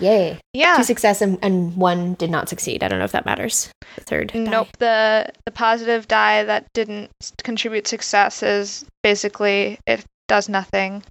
Yay. 0.00 0.38
Yeah. 0.52 0.76
Two 0.76 0.82
success 0.84 1.20
and, 1.20 1.38
and 1.42 1.76
one 1.76 2.14
did 2.14 2.30
not 2.30 2.48
succeed. 2.48 2.82
I 2.82 2.88
don't 2.88 2.98
know 2.98 3.04
if 3.04 3.12
that 3.12 3.26
matters. 3.26 3.70
The 3.96 4.02
third. 4.04 4.28
die. 4.28 4.38
Nope. 4.38 4.68
The 4.78 5.30
the 5.44 5.50
positive 5.50 6.06
die 6.08 6.44
that 6.44 6.66
didn't 6.72 7.10
contribute 7.42 7.86
success 7.86 8.42
is 8.42 8.84
basically 9.02 9.78
it 9.86 10.04
does 10.28 10.48
nothing 10.48 11.02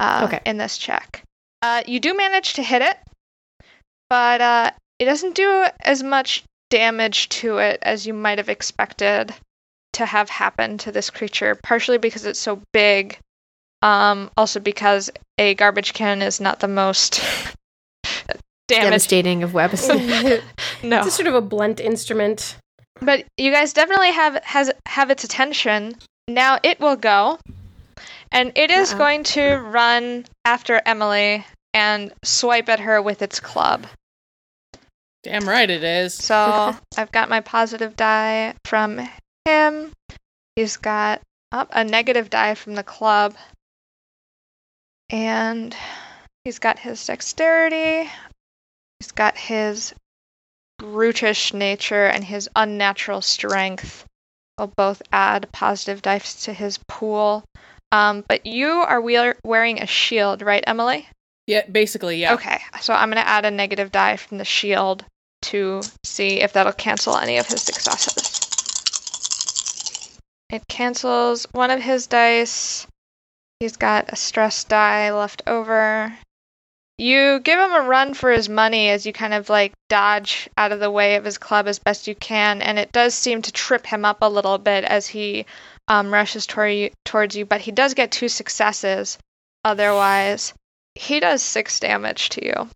uh, 0.00 0.22
Okay. 0.24 0.40
in 0.44 0.56
this 0.56 0.78
check. 0.78 1.22
Uh, 1.62 1.82
you 1.86 2.00
do 2.00 2.14
manage 2.16 2.54
to 2.54 2.62
hit 2.62 2.82
it, 2.82 2.96
but 4.10 4.40
uh, 4.40 4.70
it 4.98 5.04
doesn't 5.04 5.34
do 5.34 5.66
as 5.80 6.02
much 6.02 6.42
damage 6.70 7.28
to 7.28 7.58
it 7.58 7.78
as 7.82 8.06
you 8.06 8.12
might 8.14 8.38
have 8.38 8.48
expected 8.48 9.32
to 9.92 10.04
have 10.04 10.28
happen 10.28 10.76
to 10.78 10.90
this 10.90 11.08
creature. 11.10 11.54
Partially 11.62 11.98
because 11.98 12.24
it's 12.24 12.40
so 12.40 12.60
big, 12.72 13.18
um, 13.82 14.30
also 14.36 14.58
because 14.60 15.10
a 15.38 15.54
garbage 15.54 15.92
can 15.94 16.20
is 16.20 16.40
not 16.40 16.60
the 16.60 16.68
most 16.68 17.20
damage. 18.68 18.84
Devastating 18.84 19.42
of 19.42 19.54
webs. 19.54 19.88
No. 20.82 21.00
It's 21.00 21.14
sort 21.14 21.28
of 21.28 21.34
a 21.34 21.40
blunt 21.40 21.80
instrument. 21.80 22.56
But 23.00 23.24
you 23.38 23.50
guys 23.50 23.72
definitely 23.72 24.10
have 24.12 24.42
has 24.44 24.70
have 24.86 25.10
its 25.10 25.24
attention. 25.24 25.94
Now 26.28 26.58
it 26.62 26.78
will 26.78 26.96
go, 26.96 27.38
and 28.30 28.52
it 28.54 28.70
is 28.70 28.92
Uh-oh. 28.92 28.98
going 28.98 29.24
to 29.24 29.56
run 29.56 30.26
after 30.44 30.80
Emily 30.84 31.44
and 31.72 32.12
swipe 32.22 32.68
at 32.68 32.80
her 32.80 33.00
with 33.00 33.22
its 33.22 33.40
club. 33.40 33.86
Damn 35.22 35.48
right 35.48 35.68
it 35.70 35.82
is. 35.82 36.12
So 36.12 36.76
I've 36.98 37.12
got 37.12 37.30
my 37.30 37.40
positive 37.40 37.96
die 37.96 38.54
from 38.66 39.00
him. 39.46 39.90
He's 40.54 40.76
got 40.76 41.22
up 41.50 41.70
a 41.72 41.82
negative 41.82 42.28
die 42.28 42.54
from 42.54 42.74
the 42.74 42.82
club, 42.84 43.34
and 45.10 45.74
he's 46.44 46.58
got 46.58 46.78
his 46.78 47.04
dexterity. 47.06 48.10
He's 49.04 49.12
got 49.12 49.36
his 49.36 49.92
brutish 50.78 51.52
nature 51.52 52.06
and 52.06 52.24
his 52.24 52.48
unnatural 52.56 53.20
strength. 53.20 54.06
Will 54.58 54.72
both 54.78 55.02
add 55.12 55.52
positive 55.52 56.00
dice 56.00 56.44
to 56.44 56.54
his 56.54 56.78
pool. 56.88 57.44
Um, 57.92 58.24
but 58.26 58.46
you 58.46 58.70
are 58.70 59.02
wear- 59.02 59.36
wearing 59.44 59.82
a 59.82 59.86
shield, 59.86 60.40
right, 60.40 60.64
Emily? 60.66 61.06
Yeah, 61.46 61.66
basically, 61.66 62.16
yeah. 62.16 62.32
Okay, 62.32 62.58
so 62.80 62.94
I'm 62.94 63.10
going 63.10 63.22
to 63.22 63.28
add 63.28 63.44
a 63.44 63.50
negative 63.50 63.92
die 63.92 64.16
from 64.16 64.38
the 64.38 64.44
shield 64.46 65.04
to 65.42 65.82
see 66.02 66.40
if 66.40 66.54
that'll 66.54 66.72
cancel 66.72 67.14
any 67.18 67.36
of 67.36 67.46
his 67.46 67.60
successes. 67.60 68.40
It 70.48 70.66
cancels 70.66 71.46
one 71.52 71.70
of 71.70 71.82
his 71.82 72.06
dice. 72.06 72.86
He's 73.60 73.76
got 73.76 74.10
a 74.14 74.16
stress 74.16 74.64
die 74.64 75.12
left 75.12 75.42
over. 75.46 76.16
You 76.96 77.40
give 77.40 77.58
him 77.58 77.72
a 77.72 77.80
run 77.82 78.14
for 78.14 78.30
his 78.30 78.48
money 78.48 78.88
as 78.90 79.04
you 79.04 79.12
kind 79.12 79.34
of 79.34 79.48
like 79.48 79.72
dodge 79.88 80.48
out 80.56 80.70
of 80.70 80.78
the 80.80 80.90
way 80.90 81.16
of 81.16 81.24
his 81.24 81.38
club 81.38 81.66
as 81.66 81.78
best 81.80 82.06
you 82.06 82.14
can, 82.14 82.62
and 82.62 82.78
it 82.78 82.92
does 82.92 83.14
seem 83.14 83.42
to 83.42 83.52
trip 83.52 83.84
him 83.84 84.04
up 84.04 84.18
a 84.22 84.28
little 84.28 84.58
bit 84.58 84.84
as 84.84 85.06
he 85.08 85.44
um, 85.88 86.12
rushes 86.12 86.46
toward 86.46 86.72
you, 86.72 86.90
towards 87.04 87.34
you, 87.36 87.44
but 87.46 87.60
he 87.60 87.72
does 87.72 87.94
get 87.94 88.12
two 88.12 88.28
successes 88.28 89.18
otherwise. 89.64 90.54
He 90.94 91.18
does 91.18 91.42
six 91.42 91.80
damage 91.80 92.28
to 92.30 92.44
you. 92.46 92.68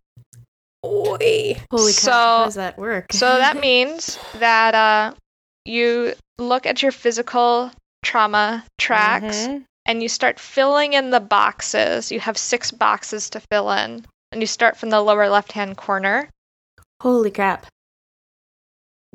Oi. 0.85 1.57
Holy 1.71 1.91
So- 1.93 2.11
cow! 2.11 2.37
How 2.39 2.45
does 2.45 2.55
that 2.55 2.77
work? 2.77 3.13
So 3.13 3.25
that 3.25 3.57
means 3.61 4.19
that 4.35 4.75
uh, 4.75 5.13
you 5.65 6.13
look 6.37 6.65
at 6.65 6.81
your 6.81 6.91
physical 6.91 7.71
trauma 8.03 8.65
tracks 8.77 9.47
Mhm. 9.47 9.63
And 9.89 10.03
you 10.03 10.07
start 10.07 10.39
filling 10.39 10.93
in 10.93 11.09
the 11.09 11.19
boxes. 11.19 12.11
You 12.11 12.19
have 12.19 12.37
six 12.37 12.71
boxes 12.71 13.31
to 13.31 13.39
fill 13.51 13.71
in, 13.71 14.05
and 14.31 14.39
you 14.39 14.45
start 14.45 14.77
from 14.77 14.91
the 14.91 15.01
lower 15.01 15.27
left 15.29 15.51
hand 15.51 15.77
corner. 15.77 16.29
Holy 17.01 17.31
crap! 17.31 17.65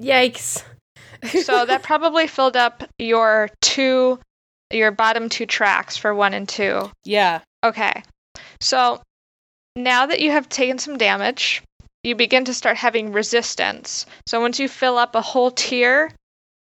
Yikes. 0.01 0.64
So 1.45 1.64
that 1.66 1.85
probably 1.85 2.27
filled 2.27 2.57
up 2.57 2.83
your 2.99 3.51
two, 3.61 4.18
your 4.72 4.91
bottom 4.91 5.29
two 5.29 5.47
tracks 5.47 5.97
for 5.97 6.12
one 6.12 6.35
and 6.35 6.49
two. 6.49 6.91
Yeah. 7.05 7.43
Okay. 7.62 8.03
So 8.61 9.01
now 9.77 10.07
that 10.07 10.20
you 10.20 10.33
have 10.33 10.49
taken 10.49 10.79
some 10.79 10.99
damage, 10.99 11.62
you 12.03 12.16
begin 12.16 12.47
to 12.47 12.55
start 12.55 12.77
having 12.77 13.12
resistance. 13.12 14.07
So 14.27 14.41
once 14.41 14.59
you 14.59 14.68
fill 14.68 14.99
up 14.99 15.14
a 15.14 15.20
whole 15.20 15.53
tier 15.53 16.11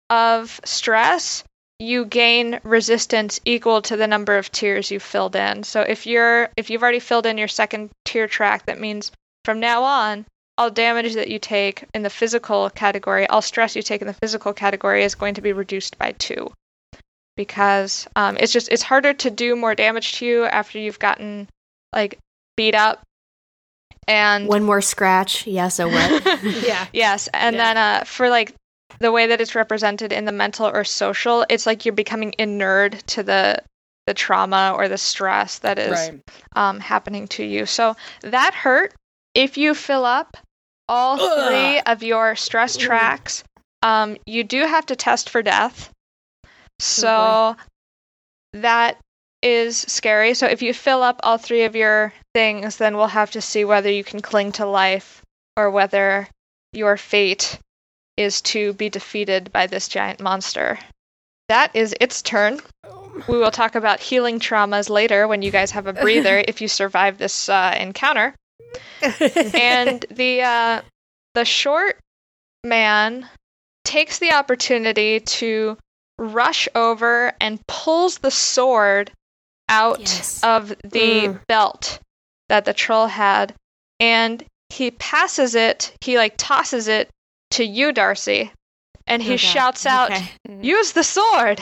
of 0.08 0.60
stress, 0.64 1.42
you 1.78 2.04
gain 2.04 2.60
resistance 2.62 3.40
equal 3.44 3.82
to 3.82 3.96
the 3.96 4.06
number 4.06 4.36
of 4.38 4.50
tiers 4.52 4.90
you've 4.90 5.02
filled 5.02 5.34
in. 5.36 5.62
So 5.64 5.80
if 5.80 6.06
you're 6.06 6.48
if 6.56 6.70
you've 6.70 6.82
already 6.82 7.00
filled 7.00 7.26
in 7.26 7.38
your 7.38 7.48
second 7.48 7.90
tier 8.04 8.26
track, 8.28 8.66
that 8.66 8.80
means 8.80 9.10
from 9.44 9.60
now 9.60 9.82
on, 9.82 10.24
all 10.56 10.70
damage 10.70 11.14
that 11.14 11.28
you 11.28 11.38
take 11.38 11.84
in 11.92 12.02
the 12.02 12.10
physical 12.10 12.70
category, 12.70 13.26
all 13.26 13.42
stress 13.42 13.74
you 13.74 13.82
take 13.82 14.00
in 14.00 14.06
the 14.06 14.14
physical 14.14 14.52
category 14.52 15.02
is 15.02 15.14
going 15.16 15.34
to 15.34 15.40
be 15.42 15.52
reduced 15.52 15.98
by 15.98 16.12
two. 16.12 16.50
Because 17.36 18.06
um, 18.14 18.36
it's 18.38 18.52
just 18.52 18.68
it's 18.70 18.82
harder 18.82 19.12
to 19.12 19.30
do 19.30 19.56
more 19.56 19.74
damage 19.74 20.12
to 20.18 20.26
you 20.26 20.44
after 20.44 20.78
you've 20.78 21.00
gotten 21.00 21.48
like 21.92 22.18
beat 22.56 22.76
up 22.76 23.02
and 24.06 24.46
One 24.46 24.62
more 24.62 24.80
scratch. 24.80 25.44
Yeah. 25.46 25.68
So 25.68 25.88
what? 25.88 26.42
yeah. 26.44 26.86
yes 26.92 27.28
and 27.34 27.56
Yeah. 27.56 27.64
then 27.64 27.76
uh, 27.76 28.04
for 28.04 28.28
like 28.28 28.54
the 29.00 29.12
way 29.12 29.26
that 29.26 29.40
it's 29.40 29.54
represented 29.54 30.12
in 30.12 30.24
the 30.24 30.32
mental 30.32 30.66
or 30.66 30.84
social 30.84 31.44
it's 31.48 31.66
like 31.66 31.84
you're 31.84 31.94
becoming 31.94 32.34
inured 32.38 32.92
to 33.06 33.22
the 33.22 33.58
the 34.06 34.14
trauma 34.14 34.72
or 34.76 34.88
the 34.88 34.98
stress 34.98 35.58
that 35.60 35.78
is 35.78 35.90
Right. 35.92 36.20
um, 36.54 36.78
happening 36.78 37.26
to 37.28 37.42
you. 37.44 37.64
So 37.64 37.96
that 38.20 38.52
hurt. 38.52 38.92
If 39.34 39.56
you 39.56 39.74
fill 39.74 40.04
up 40.04 40.36
all 40.88 41.16
three 41.16 41.80
of 41.80 42.02
your 42.02 42.36
stress 42.36 42.76
tracks 42.76 43.42
um, 43.82 44.16
you 44.26 44.44
do 44.44 44.66
have 44.66 44.86
to 44.86 44.96
test 44.96 45.30
for 45.30 45.42
death. 45.42 45.90
So 46.78 47.56
that 48.52 48.98
is 49.42 49.76
scary. 49.78 50.34
So 50.34 50.46
if 50.46 50.62
you 50.62 50.72
fill 50.72 51.02
up 51.02 51.20
all 51.22 51.38
three 51.38 51.64
of 51.64 51.74
your 51.76 52.12
things 52.34 52.76
then 52.76 52.96
we'll 52.96 53.06
have 53.08 53.30
to 53.32 53.40
see 53.40 53.64
whether 53.64 53.90
you 53.90 54.04
can 54.04 54.20
cling 54.20 54.52
to 54.52 54.66
life 54.66 55.22
or 55.56 55.70
whether 55.70 56.28
your 56.72 56.96
fate 56.96 57.58
is 58.16 58.40
to 58.42 58.72
be 58.74 58.88
defeated 58.88 59.50
by 59.52 59.66
this 59.66 59.88
giant 59.88 60.20
monster 60.20 60.78
that 61.48 61.74
is 61.74 61.94
its 62.00 62.22
turn 62.22 62.60
we 63.28 63.38
will 63.38 63.50
talk 63.50 63.74
about 63.74 64.00
healing 64.00 64.38
traumas 64.40 64.88
later 64.90 65.26
when 65.28 65.42
you 65.42 65.50
guys 65.50 65.70
have 65.70 65.86
a 65.86 65.92
breather 65.92 66.42
if 66.48 66.60
you 66.60 66.68
survive 66.68 67.18
this 67.18 67.48
uh, 67.48 67.74
encounter 67.78 68.34
and 69.54 70.04
the 70.10 70.42
uh, 70.42 70.80
the 71.34 71.44
short 71.44 71.98
man 72.64 73.28
takes 73.84 74.18
the 74.18 74.32
opportunity 74.32 75.20
to 75.20 75.76
rush 76.18 76.68
over 76.74 77.32
and 77.40 77.60
pulls 77.66 78.18
the 78.18 78.30
sword 78.30 79.10
out 79.68 80.00
Yes. 80.00 80.40
of 80.42 80.68
the 80.84 81.28
Mm. 81.28 81.40
belt 81.48 81.98
that 82.48 82.64
the 82.64 82.74
troll 82.74 83.06
had 83.06 83.54
and 83.98 84.44
he 84.68 84.90
passes 84.90 85.54
it 85.54 85.94
he 86.02 86.16
like 86.18 86.34
tosses 86.36 86.86
it 86.88 87.08
to 87.54 87.64
you 87.64 87.92
darcy 87.92 88.50
and 89.06 89.22
he 89.22 89.34
Oh, 89.34 89.36
shouts 89.36 89.86
out 89.86 90.10
Okay. 90.12 90.24
use 90.62 90.92
the 90.92 91.02
sword 91.04 91.60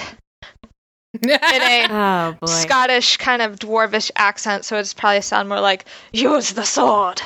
in 1.22 1.30
a 1.30 1.86
Oh. 1.90 2.47
Scottish 2.47 3.16
kind 3.18 3.43
of 3.43 3.59
dwarvish 3.59 4.11
accent, 4.16 4.64
so 4.64 4.78
it's 4.78 4.95
probably 4.95 5.20
sound 5.20 5.49
more 5.49 5.61
like 5.61 5.84
"use 6.12 6.53
the 6.53 6.64
sword" 6.64 7.20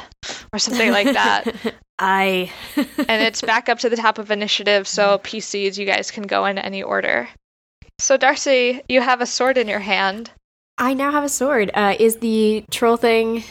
or 0.52 0.58
something 0.58 0.90
like 0.90 1.12
that. 1.12 1.44
I. 1.98 2.50
and 2.76 3.22
it's 3.22 3.40
back 3.42 3.68
up 3.68 3.78
to 3.80 3.88
the 3.88 3.96
top 3.96 4.18
of 4.18 4.30
initiative, 4.30 4.88
so 4.88 5.18
PCs, 5.18 5.78
you 5.78 5.86
guys 5.86 6.10
can 6.10 6.24
go 6.24 6.46
in 6.46 6.58
any 6.58 6.82
order. 6.82 7.28
So 8.00 8.16
Darcy, 8.16 8.82
you 8.88 9.00
have 9.00 9.20
a 9.20 9.26
sword 9.26 9.56
in 9.56 9.68
your 9.68 9.78
hand. 9.78 10.30
I 10.78 10.92
now 10.94 11.12
have 11.12 11.24
a 11.24 11.28
sword. 11.28 11.70
Uh, 11.72 11.94
is 11.98 12.16
the 12.16 12.64
troll 12.70 12.96
thing 12.96 13.44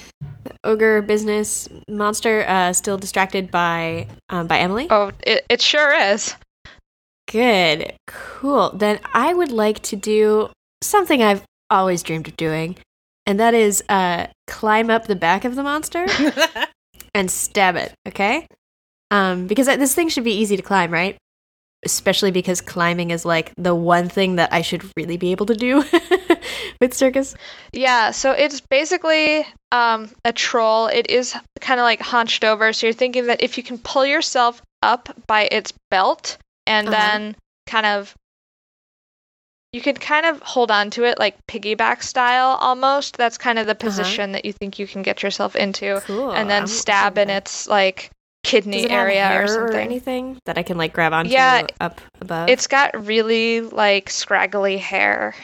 ogre 0.63 1.01
business 1.01 1.69
monster 1.89 2.45
uh, 2.47 2.73
still 2.73 2.97
distracted 2.97 3.51
by 3.51 4.07
um, 4.29 4.47
by 4.47 4.59
Emily? 4.59 4.87
Oh, 4.89 5.11
it, 5.25 5.45
it 5.49 5.61
sure 5.61 5.93
is. 5.93 6.35
Good. 7.31 7.93
Cool. 8.07 8.71
Then 8.73 8.99
I 9.13 9.33
would 9.33 9.51
like 9.51 9.81
to 9.83 9.95
do 9.95 10.49
something 10.81 11.23
I've 11.23 11.43
always 11.69 12.03
dreamed 12.03 12.27
of 12.27 12.37
doing, 12.37 12.77
and 13.25 13.39
that 13.39 13.53
is 13.53 13.83
uh, 13.89 14.27
climb 14.47 14.89
up 14.89 15.07
the 15.07 15.15
back 15.15 15.45
of 15.45 15.55
the 15.55 15.63
monster 15.63 16.05
and 17.13 17.29
stab 17.31 17.75
it. 17.75 17.93
Okay. 18.07 18.47
Um, 19.11 19.47
because 19.47 19.67
this 19.67 19.95
thing 19.95 20.09
should 20.09 20.23
be 20.23 20.33
easy 20.33 20.55
to 20.55 20.63
climb, 20.63 20.91
right? 20.91 21.17
Especially 21.85 22.31
because 22.31 22.61
climbing 22.61 23.11
is 23.11 23.25
like 23.25 23.53
the 23.57 23.75
one 23.75 24.09
thing 24.09 24.35
that 24.35 24.51
I 24.51 24.61
should 24.61 24.83
really 24.97 25.17
be 25.17 25.31
able 25.31 25.45
to 25.47 25.55
do 25.55 25.83
with 26.81 26.93
circus. 26.93 27.35
Yeah, 27.73 28.11
so 28.11 28.31
it's 28.31 28.61
basically 28.61 29.45
um, 29.71 30.09
a 30.23 30.33
troll. 30.33 30.87
It 30.87 31.09
is 31.09 31.35
kind 31.61 31.79
of 31.79 31.83
like 31.83 32.01
hunched 32.01 32.43
over. 32.43 32.73
So 32.73 32.87
you're 32.87 32.93
thinking 32.93 33.27
that 33.27 33.41
if 33.43 33.57
you 33.57 33.63
can 33.63 33.77
pull 33.77 34.05
yourself 34.05 34.61
up 34.81 35.09
by 35.27 35.43
its 35.51 35.73
belt 35.91 36.37
and 36.67 36.87
Uh-huh. 36.87 36.97
then 36.97 37.35
kind 37.67 37.85
of. 37.85 38.13
You 39.73 39.81
can 39.81 39.95
kind 39.95 40.25
of 40.25 40.41
hold 40.41 40.71
on 40.71 40.89
to 40.91 41.03
it 41.03 41.19
like 41.19 41.35
piggyback 41.47 42.01
style 42.01 42.57
almost. 42.61 43.17
That's 43.17 43.37
kind 43.37 43.59
of 43.59 43.67
the 43.67 43.75
position 43.75 44.31
that 44.31 44.45
you 44.45 44.53
think 44.53 44.79
you 44.79 44.87
can 44.87 45.01
get 45.01 45.21
yourself 45.21 45.53
into. 45.55 46.01
Cool. 46.05 46.31
and 46.31 46.49
then 46.49 46.61
I'm 46.61 46.67
stab 46.67 47.17
in 47.17 47.29
its 47.29 47.67
like 47.67 48.09
kidney 48.45 48.89
area 48.89 49.43
or 49.43 49.47
something. 49.49 49.75
anything 49.77 50.37
that 50.45 50.57
I 50.57 50.63
can 50.63 50.77
like 50.77 50.93
grab 50.93 51.11
onto 51.11 51.31
Yeah, 51.31 51.67
up 51.81 51.99
above? 52.21 52.47
It's 52.47 52.67
got 52.67 53.05
really 53.05 53.59
like 53.59 54.09
scraggly 54.09 54.77
hair. 54.77 55.35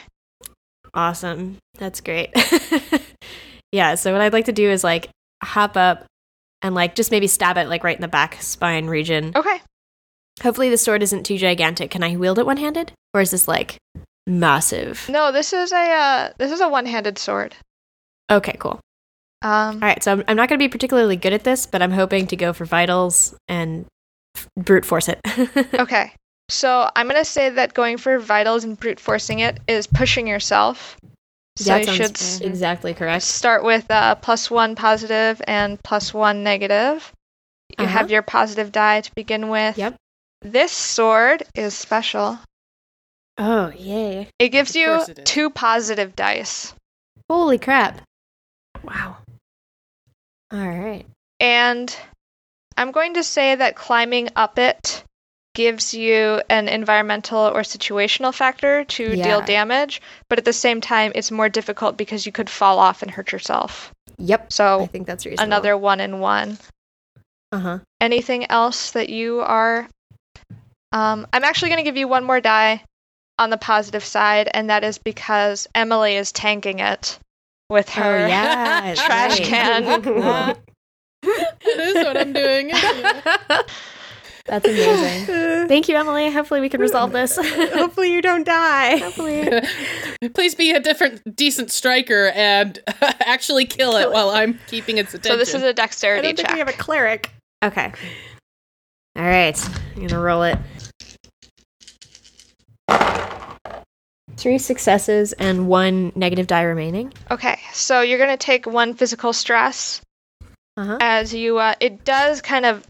Awesome. 0.94 1.58
That's 1.78 2.00
great. 2.00 2.30
yeah, 3.72 3.94
so 3.94 4.12
what 4.12 4.20
I'd 4.20 4.32
like 4.32 4.46
to 4.46 4.52
do 4.52 4.68
is 4.70 4.84
like 4.84 5.08
hop 5.42 5.76
up 5.76 6.04
and 6.60 6.74
like 6.74 6.94
just 6.94 7.10
maybe 7.10 7.26
stab 7.26 7.56
it 7.56 7.68
like 7.68 7.84
right 7.84 7.96
in 7.96 8.02
the 8.02 8.08
back 8.08 8.40
spine 8.42 8.86
region. 8.86 9.32
Okay. 9.34 9.60
Hopefully 10.42 10.70
the 10.70 10.78
sword 10.78 11.02
isn't 11.02 11.24
too 11.24 11.38
gigantic. 11.38 11.90
Can 11.90 12.02
I 12.02 12.16
wield 12.16 12.38
it 12.38 12.46
one-handed 12.46 12.92
or 13.14 13.20
is 13.20 13.30
this 13.30 13.48
like 13.48 13.78
massive? 14.26 15.08
No, 15.08 15.32
this 15.32 15.52
is 15.52 15.72
a 15.72 15.76
uh, 15.92 16.32
this 16.38 16.52
is 16.52 16.60
a 16.60 16.68
one-handed 16.68 17.18
sword. 17.18 17.54
Okay, 18.30 18.56
cool. 18.58 18.80
Um, 19.42 19.74
All 19.76 19.80
right, 19.80 20.02
so 20.02 20.12
I'm, 20.12 20.24
I'm 20.28 20.36
not 20.36 20.48
going 20.48 20.58
to 20.58 20.62
be 20.62 20.68
particularly 20.68 21.16
good 21.16 21.32
at 21.32 21.42
this, 21.42 21.66
but 21.66 21.82
I'm 21.82 21.90
hoping 21.90 22.28
to 22.28 22.36
go 22.36 22.52
for 22.52 22.64
vitals 22.64 23.34
and 23.48 23.86
f- 24.36 24.48
brute 24.56 24.84
force 24.84 25.08
it. 25.08 25.20
okay. 25.74 26.12
So 26.52 26.88
I'm 26.94 27.08
gonna 27.08 27.24
say 27.24 27.48
that 27.50 27.74
going 27.74 27.96
for 27.96 28.18
vitals 28.18 28.64
and 28.64 28.78
brute 28.78 29.00
forcing 29.00 29.40
it 29.40 29.58
is 29.66 29.86
pushing 29.86 30.26
yourself. 30.26 30.96
So 31.56 31.64
That 31.64 31.78
you 31.80 31.84
sounds 31.86 31.96
should 31.96 32.16
s- 32.16 32.40
exactly 32.40 32.94
correct. 32.94 33.24
start 33.24 33.64
with 33.64 33.90
uh, 33.90 34.14
plus 34.16 34.50
one 34.50 34.74
positive 34.74 35.40
and 35.46 35.82
plus 35.82 36.12
one 36.14 36.42
negative. 36.42 37.12
You 37.78 37.84
Uh-huh. 37.84 37.92
have 37.98 38.10
your 38.10 38.22
positive 38.22 38.70
die 38.72 39.00
to 39.00 39.14
begin 39.14 39.48
with. 39.48 39.76
Yep. 39.78 39.96
This 40.42 40.72
sword 40.72 41.44
is 41.54 41.74
special. 41.74 42.38
Oh, 43.38 43.70
yay. 43.70 44.28
It 44.38 44.48
gives 44.50 44.70
Of 44.70 44.76
you 44.76 44.86
course 44.88 45.08
it 45.08 45.18
is. 45.20 45.24
two 45.24 45.50
positive 45.50 46.14
dice. 46.16 46.74
Holy 47.30 47.58
crap. 47.58 48.00
Wow. 48.84 49.18
All 50.52 50.58
right. 50.68 51.06
And 51.40 51.96
I'm 52.76 52.92
going 52.92 53.14
to 53.14 53.22
say 53.22 53.54
that 53.54 53.74
climbing 53.76 54.28
up 54.36 54.58
it 54.58 55.04
gives 55.54 55.92
you 55.92 56.40
an 56.48 56.68
environmental 56.68 57.38
or 57.40 57.60
situational 57.60 58.32
factor 58.34 58.84
to 58.84 59.14
deal 59.16 59.40
damage, 59.42 60.00
but 60.28 60.38
at 60.38 60.44
the 60.44 60.52
same 60.52 60.80
time, 60.80 61.12
it's 61.14 61.30
more 61.30 61.48
difficult 61.48 61.96
because 61.96 62.24
you 62.24 62.32
could 62.32 62.48
fall 62.48 62.78
off 62.78 63.02
and 63.02 63.10
hurt 63.10 63.32
yourself. 63.32 63.92
Yep. 64.18 64.52
So 64.52 64.80
I 64.82 64.86
think 64.86 65.06
that's 65.06 65.26
reasonable. 65.26 65.44
another 65.46 65.76
one 65.76 66.00
in 66.00 66.20
one. 66.20 66.58
Uh-huh. 67.52 67.78
Anything 68.00 68.50
else 68.50 68.92
that 68.92 69.10
you 69.10 69.40
are. 69.40 69.86
Um, 70.92 71.26
I'm 71.32 71.44
actually 71.44 71.68
going 71.70 71.78
to 71.78 71.84
give 71.84 71.96
you 71.96 72.08
one 72.08 72.24
more 72.24 72.40
die 72.40 72.82
on 73.38 73.50
the 73.50 73.56
positive 73.58 74.04
side, 74.04 74.48
and 74.52 74.70
that 74.70 74.84
is 74.84 74.98
because 74.98 75.68
Emily 75.74 76.16
is 76.16 76.32
tanking 76.32 76.78
it 76.78 77.18
with 77.68 77.88
Oh, 77.96 78.02
her 78.02 78.28
yeah. 78.28 78.94
trash 78.96 79.38
right. 79.40 79.48
can. 79.48 79.84
it 81.22 81.78
is 81.78 82.04
what 82.04 82.16
I'm 82.16 82.32
doing. 82.32 82.70
That's 84.46 84.66
amazing. 84.66 85.26
Thank 85.68 85.88
you, 85.88 85.96
Emily. 85.96 86.30
Hopefully 86.30 86.60
we 86.60 86.68
can 86.68 86.80
resolve 86.80 87.12
this. 87.18 87.36
Hopefully 87.72 88.12
you 88.12 88.20
don't 88.20 88.44
die. 88.44 88.96
Hopefully. 88.98 89.48
Please 90.34 90.54
be 90.54 90.72
a 90.72 90.80
different, 90.80 91.36
decent 91.36 91.70
striker 91.70 92.32
and 92.34 92.78
actually 93.20 93.66
kill 93.66 93.96
it 93.96 94.10
while 94.10 94.30
I'm 94.30 94.58
keeping 94.66 94.98
its 94.98 95.14
attention. 95.14 95.32
So, 95.32 95.36
this 95.38 95.54
is 95.54 95.62
a 95.62 95.72
dexterity 95.72 96.28
don't 96.28 96.36
think 96.36 96.48
check. 96.48 96.54
we 96.54 96.58
have 96.58 96.68
a 96.68 96.72
cleric. 96.72 97.30
Okay. 97.64 97.92
All 99.16 99.24
right. 99.24 99.68
I'm 99.96 100.06
gonna 100.06 100.20
roll 100.20 100.42
it. 100.42 100.58
Three 104.36 104.58
successes 104.58 105.32
and 105.34 105.68
one 105.68 106.10
negative 106.16 106.46
die 106.48 106.62
remaining. 106.62 107.12
Okay, 107.30 107.58
so 107.72 108.00
you're 108.00 108.18
gonna 108.18 108.36
take 108.36 108.66
one 108.66 108.94
physical 108.94 109.32
stress 109.32 110.00
Uh-huh. 110.76 110.96
as 111.00 111.32
you. 111.32 111.58
Uh, 111.58 111.74
it 111.80 112.04
does 112.04 112.40
kind 112.42 112.66
of 112.66 112.84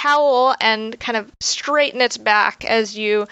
howl 0.00 0.54
and 0.60 0.98
kind 0.98 1.16
of 1.18 1.30
straighten 1.40 2.00
its 2.00 2.16
back 2.16 2.64
as 2.64 2.96
you 2.96 3.26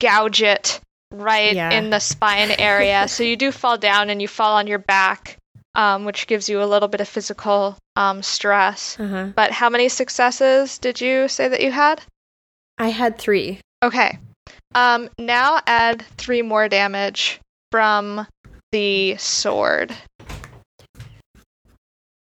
gouge 0.00 0.42
it 0.42 0.80
right 1.12 1.54
Yeah. 1.54 1.70
in 1.70 1.90
the 1.90 1.98
spine 1.98 2.50
area. 2.58 3.08
so 3.14 3.22
you 3.22 3.36
do 3.36 3.50
fall 3.50 3.78
down 3.78 4.10
and 4.10 4.20
you 4.20 4.28
fall 4.28 4.56
on 4.56 4.66
your 4.66 4.78
back, 4.78 5.38
um, 5.74 6.04
which 6.04 6.26
gives 6.26 6.48
you 6.48 6.62
a 6.62 6.66
little 6.66 6.88
bit 6.88 7.00
of 7.00 7.08
physical 7.08 7.76
um, 7.96 8.22
stress. 8.22 8.98
Uh-huh. 9.00 9.28
But 9.34 9.50
how 9.50 9.70
many 9.70 9.88
successes 9.88 10.78
did 10.78 11.00
you 11.00 11.26
say 11.28 11.48
that 11.48 11.62
you 11.62 11.70
had? 11.72 12.02
I 12.78 12.88
had 12.88 13.18
three. 13.18 13.60
Okay. 13.82 14.18
Um, 14.74 15.08
now 15.18 15.60
add 15.66 16.04
three 16.18 16.42
more 16.42 16.68
damage 16.68 17.40
from 17.72 18.26
the 18.72 19.16
sword. 19.16 19.94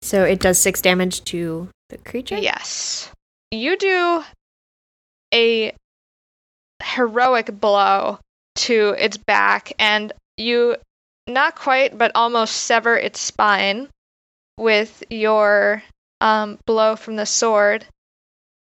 So 0.01 0.23
it 0.25 0.39
does 0.39 0.57
six 0.59 0.81
damage 0.81 1.23
to 1.25 1.69
the 1.89 1.97
creature? 1.99 2.37
Yes. 2.37 3.09
You 3.53 3.77
do 3.77 4.23
a 5.31 5.75
heroic 6.81 7.59
blow 7.59 8.17
to 8.55 8.95
its 8.97 9.15
back, 9.15 9.73
and 9.77 10.11
you 10.37 10.77
not 11.27 11.55
quite, 11.55 11.95
but 11.95 12.11
almost 12.15 12.55
sever 12.55 12.97
its 12.97 13.19
spine 13.19 13.89
with 14.57 15.03
your 15.11 15.83
um, 16.19 16.57
blow 16.65 16.95
from 16.95 17.15
the 17.15 17.27
sword. 17.27 17.85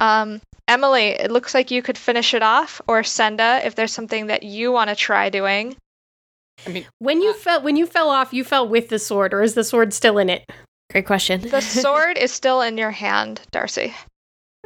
Um, 0.02 0.42
Emily, 0.68 1.08
it 1.08 1.32
looks 1.32 1.54
like 1.54 1.72
you 1.72 1.82
could 1.82 1.98
finish 1.98 2.34
it 2.34 2.44
off, 2.44 2.82
or 2.86 3.02
Senda, 3.02 3.62
if 3.64 3.76
there's 3.76 3.94
something 3.94 4.28
that 4.28 4.44
you 4.44 4.74
want 4.74 4.90
to 4.90 4.96
try 4.96 5.30
doing. 5.30 5.78
I 6.68 6.70
mean, 6.70 6.86
When 7.00 7.22
you 7.22 7.34
fell 7.34 7.62
when 7.62 7.78
you 7.78 7.86
fell 7.86 8.10
off, 8.10 8.34
you 8.34 8.44
fell 8.44 8.68
with 8.68 8.90
the 8.90 9.00
sword, 9.00 9.34
or 9.34 9.42
is 9.42 9.54
the 9.54 9.64
sword 9.64 9.94
still 9.94 10.18
in 10.18 10.30
it? 10.30 10.44
Great 10.92 11.06
question. 11.06 11.40
The 11.48 11.62
sword 11.62 12.18
is 12.18 12.34
still 12.34 12.60
in 12.60 12.78
your 12.78 12.92
hand, 12.92 13.40
Darcy. 13.52 13.94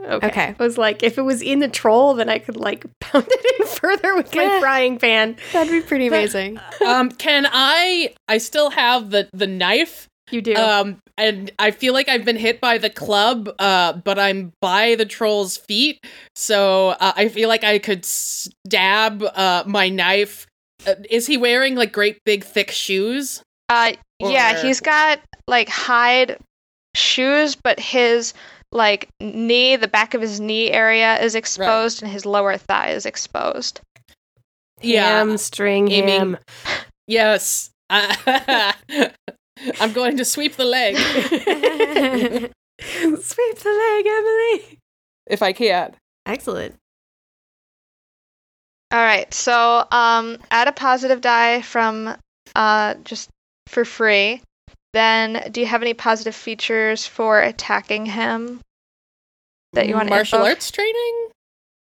Okay. 0.03 0.27
Okay. 0.27 0.55
I 0.59 0.63
was 0.63 0.77
like, 0.77 1.03
if 1.03 1.17
it 1.17 1.21
was 1.21 1.41
in 1.41 1.59
the 1.59 1.67
troll, 1.67 2.13
then 2.15 2.29
I 2.29 2.39
could 2.39 2.57
like 2.57 2.85
pound 2.99 3.25
it 3.29 3.59
in 3.61 3.67
further 3.67 4.15
with 4.15 4.35
my 4.35 4.59
frying 4.59 4.99
pan. 4.99 5.37
That'd 5.53 5.71
be 5.71 5.81
pretty 5.81 6.07
amazing. 6.07 6.59
um, 6.85 7.09
can 7.11 7.47
I? 7.51 8.13
I 8.27 8.37
still 8.37 8.69
have 8.71 9.09
the 9.11 9.29
the 9.33 9.47
knife. 9.47 10.07
You 10.31 10.41
do. 10.41 10.55
Um, 10.55 10.97
and 11.17 11.51
I 11.59 11.71
feel 11.71 11.93
like 11.93 12.09
I've 12.09 12.25
been 12.25 12.35
hit 12.35 12.59
by 12.59 12.77
the 12.77 12.89
club. 12.89 13.49
Uh, 13.59 13.93
but 13.93 14.19
I'm 14.19 14.51
by 14.59 14.95
the 14.95 15.05
troll's 15.05 15.55
feet, 15.55 16.03
so 16.35 16.89
uh, 16.89 17.13
I 17.15 17.29
feel 17.29 17.47
like 17.47 17.63
I 17.63 17.79
could 17.79 18.03
stab 18.05 19.23
uh 19.23 19.63
my 19.65 19.89
knife. 19.89 20.45
Uh, 20.85 20.95
is 21.09 21.25
he 21.25 21.37
wearing 21.37 21.75
like 21.75 21.91
great 21.91 22.17
big 22.25 22.43
thick 22.43 22.69
shoes? 22.71 23.41
Uh, 23.69 23.93
yeah, 24.19 24.61
he's 24.61 24.81
got 24.81 25.19
like 25.47 25.69
hide 25.69 26.37
shoes, 26.95 27.55
but 27.55 27.79
his 27.79 28.33
like 28.75 29.07
knee, 29.21 29.77
the 29.77 29.87
back 29.87 30.13
of 30.13 30.21
his 30.21 30.39
knee 30.39 30.69
area 30.71 31.19
is 31.21 31.33
exposed, 31.33 32.03
and 32.03 32.11
his 32.11 32.25
lower 32.25 32.57
thigh 32.57 32.89
is 32.91 33.05
exposed. 33.05 33.79
Yeah. 34.81 35.19
Hamstring 35.19 35.89
aiming- 35.91 36.19
him. 36.21 36.37
Yes. 37.07 37.69
I'm 37.89 38.73
going 39.93 40.17
to 40.17 40.25
sweep 40.25 40.55
the 40.55 40.65
leg 40.65 40.95
Sweep 40.97 41.13
the 43.59 43.69
leg, 43.69 44.07
Emily. 44.07 44.79
if 45.27 45.43
I 45.43 45.53
can. 45.53 45.95
Excellent. 46.25 46.73
All 48.91 48.97
right, 48.99 49.31
so 49.31 49.85
um, 49.91 50.39
add 50.49 50.67
a 50.67 50.71
positive 50.71 51.21
die 51.21 51.61
from 51.61 52.15
uh 52.55 52.95
just 53.03 53.29
for 53.67 53.85
free. 53.85 54.41
Then, 54.93 55.49
do 55.51 55.61
you 55.61 55.67
have 55.67 55.83
any 55.83 55.93
positive 55.93 56.33
features 56.33 57.05
for 57.05 57.39
attacking 57.39 58.07
him 58.07 58.61
that 59.75 59.87
you 59.87 59.95
want 59.95 60.07
to 60.07 60.15
martial 60.15 60.43
arts 60.43 60.71
training? 60.71 61.29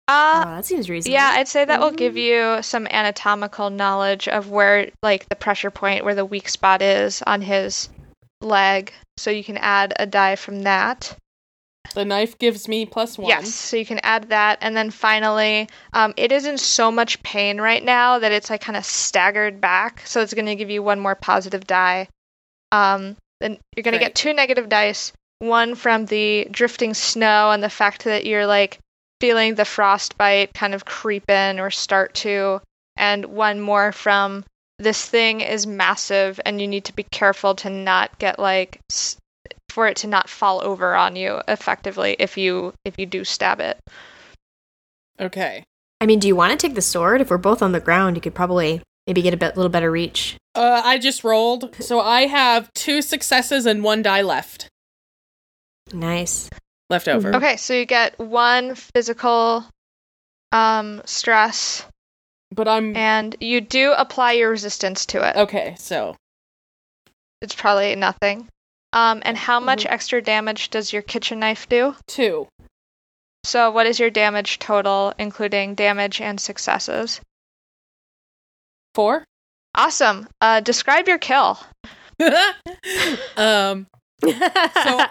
Oh, 0.09 0.41
Uh, 0.43 0.45
that 0.57 0.65
seems 0.67 0.91
reasonable. 0.91 1.13
Yeah, 1.15 1.31
I'd 1.35 1.47
say 1.49 1.65
that 1.65 1.79
will 1.81 1.93
give 1.93 2.17
you 2.17 2.63
some 2.63 2.87
anatomical 2.89 3.71
knowledge 3.71 4.27
of 4.27 4.51
where, 4.51 4.91
like, 5.03 5.29
the 5.29 5.37
pressure 5.37 5.71
point, 5.71 6.05
where 6.05 6.17
the 6.17 6.25
weak 6.25 6.49
spot 6.49 6.83
is 6.83 7.23
on 7.27 7.43
his 7.43 7.89
leg. 8.41 8.93
so 9.17 9.31
you 9.31 9.45
can 9.45 9.59
add 9.59 9.93
a 9.99 10.07
die 10.07 10.35
from 10.35 10.63
that. 10.63 11.15
The 11.95 12.05
knife 12.05 12.39
gives 12.39 12.67
me 12.69 12.87
plus 12.87 13.19
one. 13.19 13.29
Yes, 13.29 13.55
so 13.55 13.77
you 13.77 13.85
can 13.85 14.01
add 14.03 14.31
that, 14.31 14.59
and 14.63 14.77
then 14.77 14.91
finally, 14.91 15.69
um, 15.93 16.15
it 16.17 16.33
is 16.33 16.47
in 16.47 16.57
so 16.57 16.91
much 16.91 17.23
pain 17.23 17.61
right 17.61 17.83
now 17.85 18.19
that 18.19 18.33
it's 18.33 18.49
like 18.49 18.61
kind 18.63 18.77
of 18.79 18.85
staggered 18.85 19.61
back, 19.61 20.03
so 20.07 20.21
it's 20.23 20.33
going 20.35 20.47
to 20.47 20.55
give 20.57 20.71
you 20.71 20.83
one 20.83 21.01
more 21.01 21.15
positive 21.15 21.67
die. 21.67 22.09
Um, 22.73 23.17
then 23.41 23.59
you're 23.77 23.83
going 23.83 23.93
to 23.93 23.99
get 23.99 24.15
two 24.15 24.33
negative 24.33 24.69
dice, 24.69 25.13
one 25.41 25.75
from 25.75 26.07
the 26.07 26.47
drifting 26.51 26.95
snow 26.95 27.51
and 27.51 27.63
the 27.63 27.71
fact 27.71 28.05
that 28.05 28.25
you're 28.25 28.47
like 28.47 28.79
feeling 29.21 29.55
the 29.55 29.65
frostbite 29.65 30.55
kind 30.55 30.75
of 30.75 30.85
creep 30.85 31.29
in 31.29 31.59
or 31.59 31.71
start 31.71 32.15
to, 32.15 32.61
and 32.97 33.25
one 33.27 33.61
more 33.61 33.93
from 33.93 34.45
this 34.79 35.05
thing 35.05 35.41
is 35.41 35.67
massive 35.67 36.41
and 36.45 36.61
you 36.61 36.69
need 36.69 36.85
to 36.85 36.95
be 36.95 37.05
careful 37.11 37.55
to 37.55 37.69
not 37.69 38.19
get 38.19 38.39
like 38.39 38.81
for 39.69 39.87
it 39.87 39.97
to 39.97 40.07
not 40.07 40.29
fall 40.29 40.63
over 40.65 40.95
on 40.95 41.17
you 41.17 41.41
effectively 41.49 42.17
if 42.19 42.37
you 42.37 42.73
if 42.85 42.99
you 42.99 43.07
do 43.07 43.25
stab 43.25 43.61
it. 43.61 43.79
Okay. 45.21 45.63
I 46.01 46.07
mean, 46.07 46.19
do 46.19 46.27
you 46.27 46.37
want 46.37 46.53
to 46.53 46.67
take 46.67 46.75
the 46.75 46.83
sword? 46.83 47.21
If 47.21 47.29
we're 47.29 47.37
both 47.37 47.61
on 47.61 47.73
the 47.73 47.81
ground, 47.81 48.17
you 48.17 48.23
could 48.23 48.35
probably 48.35 48.81
maybe 49.07 49.21
get 49.21 49.35
a 49.35 49.37
bit, 49.37 49.55
little 49.55 49.71
better 49.71 49.91
reach. 49.91 50.37
Uh, 50.55 50.81
I 50.83 50.97
just 50.99 51.23
rolled, 51.23 51.75
so 51.79 52.01
I 52.01 52.27
have 52.27 52.73
two 52.73 53.03
successes 53.03 53.67
and 53.67 53.85
one 53.85 54.01
die 54.01 54.23
left. 54.23 54.70
Nice. 55.93 56.49
Left 56.89 57.09
over. 57.09 57.35
Okay, 57.37 57.57
so 57.57 57.73
you 57.75 57.85
get 57.87 58.19
one 58.19 58.75
physical 58.75 59.65
um 60.53 61.01
stress 61.05 61.85
But 62.53 62.67
I'm 62.67 62.97
and 62.97 63.37
you 63.41 63.61
do 63.61 63.93
apply 63.93 64.33
your 64.33 64.51
resistance 64.51 65.07
to 65.07 65.29
it. 65.29 65.37
okay. 65.37 65.77
So 65.79 66.17
It's 67.41 67.55
probably 67.55 67.95
nothing. 67.97 68.49
Um 68.93 69.23
and 69.25 69.37
how 69.37 69.61
much 69.61 69.87
extra 69.87 70.21
damage 70.21 70.71
does 70.71 70.93
your 70.93 71.03
kitchen 71.03 71.39
knife 71.41 71.69
do? 71.69 71.95
two. 72.09 72.49
So 73.45 73.71
what 73.71 73.87
is 73.87 73.99
your 74.01 74.11
damage 74.11 74.59
total 74.59 75.15
including 75.19 75.77
damage 75.77 76.21
and 76.21 76.41
successes? 76.41 77.21
Four. 78.97 79.25
Awesome. 79.77 80.29
Uh 80.41 80.59
describe 80.61 81.07
your 81.07 81.19
kill. 81.19 81.61
um. 83.37 83.87
So 84.23 84.31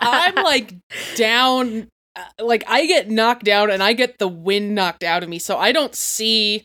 I'm 0.01 0.35
like 0.43 0.75
down. 1.15 1.87
uh, 2.15 2.23
Like 2.43 2.63
I 2.67 2.85
get 2.85 3.09
knocked 3.09 3.43
down, 3.45 3.69
and 3.71 3.81
I 3.83 3.93
get 3.93 4.17
the 4.19 4.27
wind 4.27 4.75
knocked 4.75 5.03
out 5.03 5.23
of 5.23 5.29
me, 5.29 5.39
so 5.39 5.57
I 5.57 5.71
don't 5.71 5.95
see, 5.95 6.63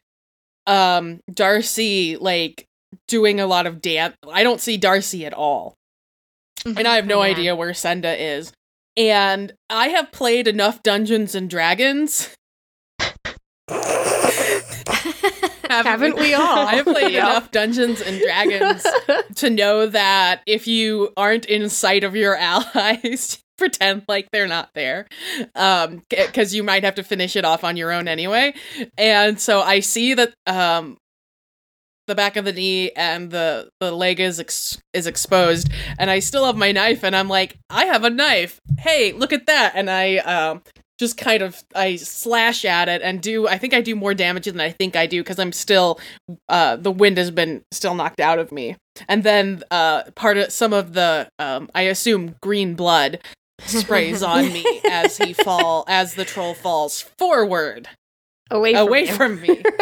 um, 0.66 1.20
Darcy 1.32 2.16
like 2.16 2.66
doing 3.08 3.40
a 3.40 3.46
lot 3.46 3.66
of 3.66 3.80
dance. 3.82 4.14
I 4.30 4.42
don't 4.42 4.60
see 4.60 4.76
Darcy 4.76 5.26
at 5.26 5.32
all. 5.34 5.74
and 6.64 6.86
I 6.88 6.96
have 6.96 7.06
no 7.06 7.22
Yeah. 7.22 7.30
idea 7.32 7.56
where 7.56 7.74
Senda 7.74 8.14
is. 8.20 8.52
And 8.96 9.52
I 9.68 9.88
have 9.88 10.12
played 10.12 10.46
enough 10.48 10.82
Dungeons 10.82 11.34
and 11.34 11.50
Dragons. 11.50 12.30
Haven't 15.68 16.16
we 16.16 16.34
all? 16.34 16.66
I 16.66 16.76
have 16.76 16.86
played 16.86 17.14
enough 17.16 17.50
Dungeons 17.50 18.00
and 18.00 18.20
Dragons 18.20 18.86
to 19.36 19.50
know 19.50 19.86
that 19.86 20.42
if 20.46 20.66
you 20.66 21.12
aren't 21.16 21.46
in 21.46 21.68
sight 21.68 22.04
of 22.04 22.14
your 22.16 22.36
allies, 22.36 23.42
pretend 23.58 24.02
like 24.08 24.28
they're 24.32 24.48
not 24.48 24.70
there. 24.74 25.06
Um 25.54 26.02
because 26.10 26.54
you 26.54 26.62
might 26.62 26.84
have 26.84 26.96
to 26.96 27.04
finish 27.04 27.36
it 27.36 27.44
off 27.44 27.64
on 27.64 27.76
your 27.76 27.92
own 27.92 28.08
anyway. 28.08 28.54
And 28.98 29.40
so 29.40 29.60
I 29.60 29.80
see 29.80 30.14
that 30.14 30.34
um 30.46 30.96
the 32.06 32.14
back 32.14 32.36
of 32.36 32.44
the 32.44 32.52
knee 32.52 32.90
and 32.90 33.30
the 33.30 33.70
the 33.80 33.90
leg 33.90 34.20
is 34.20 34.38
ex- 34.38 34.78
is 34.92 35.06
exposed 35.06 35.70
and 35.98 36.10
I 36.10 36.18
still 36.18 36.44
have 36.44 36.56
my 36.56 36.70
knife 36.70 37.02
and 37.02 37.16
I'm 37.16 37.28
like 37.28 37.56
I 37.70 37.86
have 37.86 38.04
a 38.04 38.10
knife. 38.10 38.60
Hey, 38.78 39.12
look 39.12 39.32
at 39.32 39.46
that. 39.46 39.72
And 39.74 39.88
I 39.90 40.16
um 40.18 40.62
just 41.04 41.18
kind 41.18 41.42
of 41.42 41.62
I 41.74 41.96
slash 41.96 42.64
at 42.64 42.88
it 42.88 43.02
and 43.02 43.20
do 43.20 43.46
I 43.46 43.58
think 43.58 43.74
I 43.74 43.82
do 43.82 43.94
more 43.94 44.14
damage 44.14 44.46
than 44.46 44.60
I 44.60 44.70
think 44.70 44.96
I 44.96 45.06
do 45.06 45.22
because 45.22 45.38
I'm 45.38 45.52
still 45.52 46.00
uh 46.48 46.76
the 46.76 46.90
wind 46.90 47.18
has 47.18 47.30
been 47.30 47.62
still 47.72 47.94
knocked 47.94 48.20
out 48.20 48.38
of 48.38 48.50
me. 48.50 48.76
And 49.06 49.22
then 49.22 49.62
uh 49.70 50.04
part 50.14 50.38
of 50.38 50.50
some 50.50 50.72
of 50.72 50.94
the 50.94 51.28
um 51.38 51.68
I 51.74 51.82
assume 51.82 52.36
green 52.40 52.74
blood 52.74 53.18
sprays 53.66 54.22
on 54.34 54.50
me 54.50 54.64
as 54.90 55.18
he 55.18 55.34
fall 55.34 55.84
as 55.88 56.14
the 56.14 56.24
troll 56.24 56.54
falls 56.54 57.02
forward 57.18 57.88
Away 58.50 58.72
from 58.72 58.88
away 58.88 59.06
you. 59.06 59.14
from 59.14 59.40
me. 59.40 59.62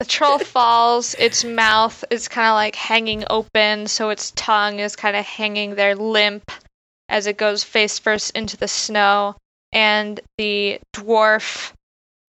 The 0.00 0.06
troll 0.06 0.38
falls, 0.38 1.16
its 1.18 1.42
mouth 1.44 2.04
is 2.08 2.28
kind 2.28 2.46
of 2.46 2.54
like 2.54 2.76
hanging 2.76 3.24
open, 3.30 3.88
so 3.88 4.10
its 4.10 4.30
tongue 4.36 4.78
is 4.78 4.94
kind 4.94 5.16
of 5.16 5.24
hanging 5.26 5.74
there 5.74 5.96
limp 5.96 6.52
as 7.08 7.26
it 7.26 7.36
goes 7.36 7.64
face 7.64 7.98
first 7.98 8.30
into 8.36 8.56
the 8.56 8.68
snow. 8.68 9.34
And 9.72 10.20
the 10.38 10.80
dwarf 10.94 11.72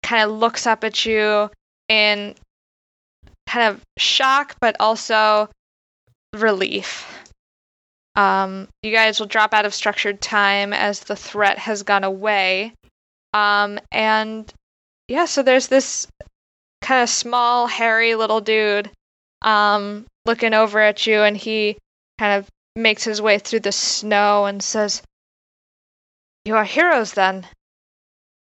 kind 0.04 0.30
of 0.30 0.38
looks 0.38 0.68
up 0.68 0.84
at 0.84 1.06
you 1.06 1.50
in 1.88 2.36
kind 3.48 3.74
of 3.74 3.82
shock, 3.98 4.56
but 4.60 4.76
also 4.80 5.50
relief. 6.34 7.06
Um, 8.16 8.68
you 8.84 8.92
guys 8.92 9.20
will 9.20 9.28
drop 9.28 9.54
out 9.54 9.66
of 9.66 9.74
structured 9.74 10.22
time 10.22 10.74
as 10.74 11.02
the 11.02 11.16
threat 11.16 11.58
has 11.58 11.84
gone 11.84 12.04
away. 12.04 12.74
Um, 13.34 13.80
and 13.92 14.52
yeah, 15.08 15.26
so 15.26 15.44
there's 15.44 15.68
this 15.68 16.08
kind 16.82 17.02
of 17.02 17.10
small, 17.10 17.68
hairy 17.68 18.16
little 18.16 18.42
dude 18.42 18.90
um, 19.42 20.06
looking 20.26 20.54
over 20.54 20.80
at 20.80 21.08
you, 21.08 21.22
and 21.22 21.38
he 21.38 21.78
kind 22.18 22.40
of 22.40 22.48
makes 22.76 23.04
his 23.04 23.22
way 23.22 23.40
through 23.40 23.62
the 23.62 23.72
snow 23.72 24.46
and 24.46 24.62
says, 24.62 25.02
You 26.46 26.56
are 26.56 26.64
heroes 26.64 27.14
then. 27.14 27.46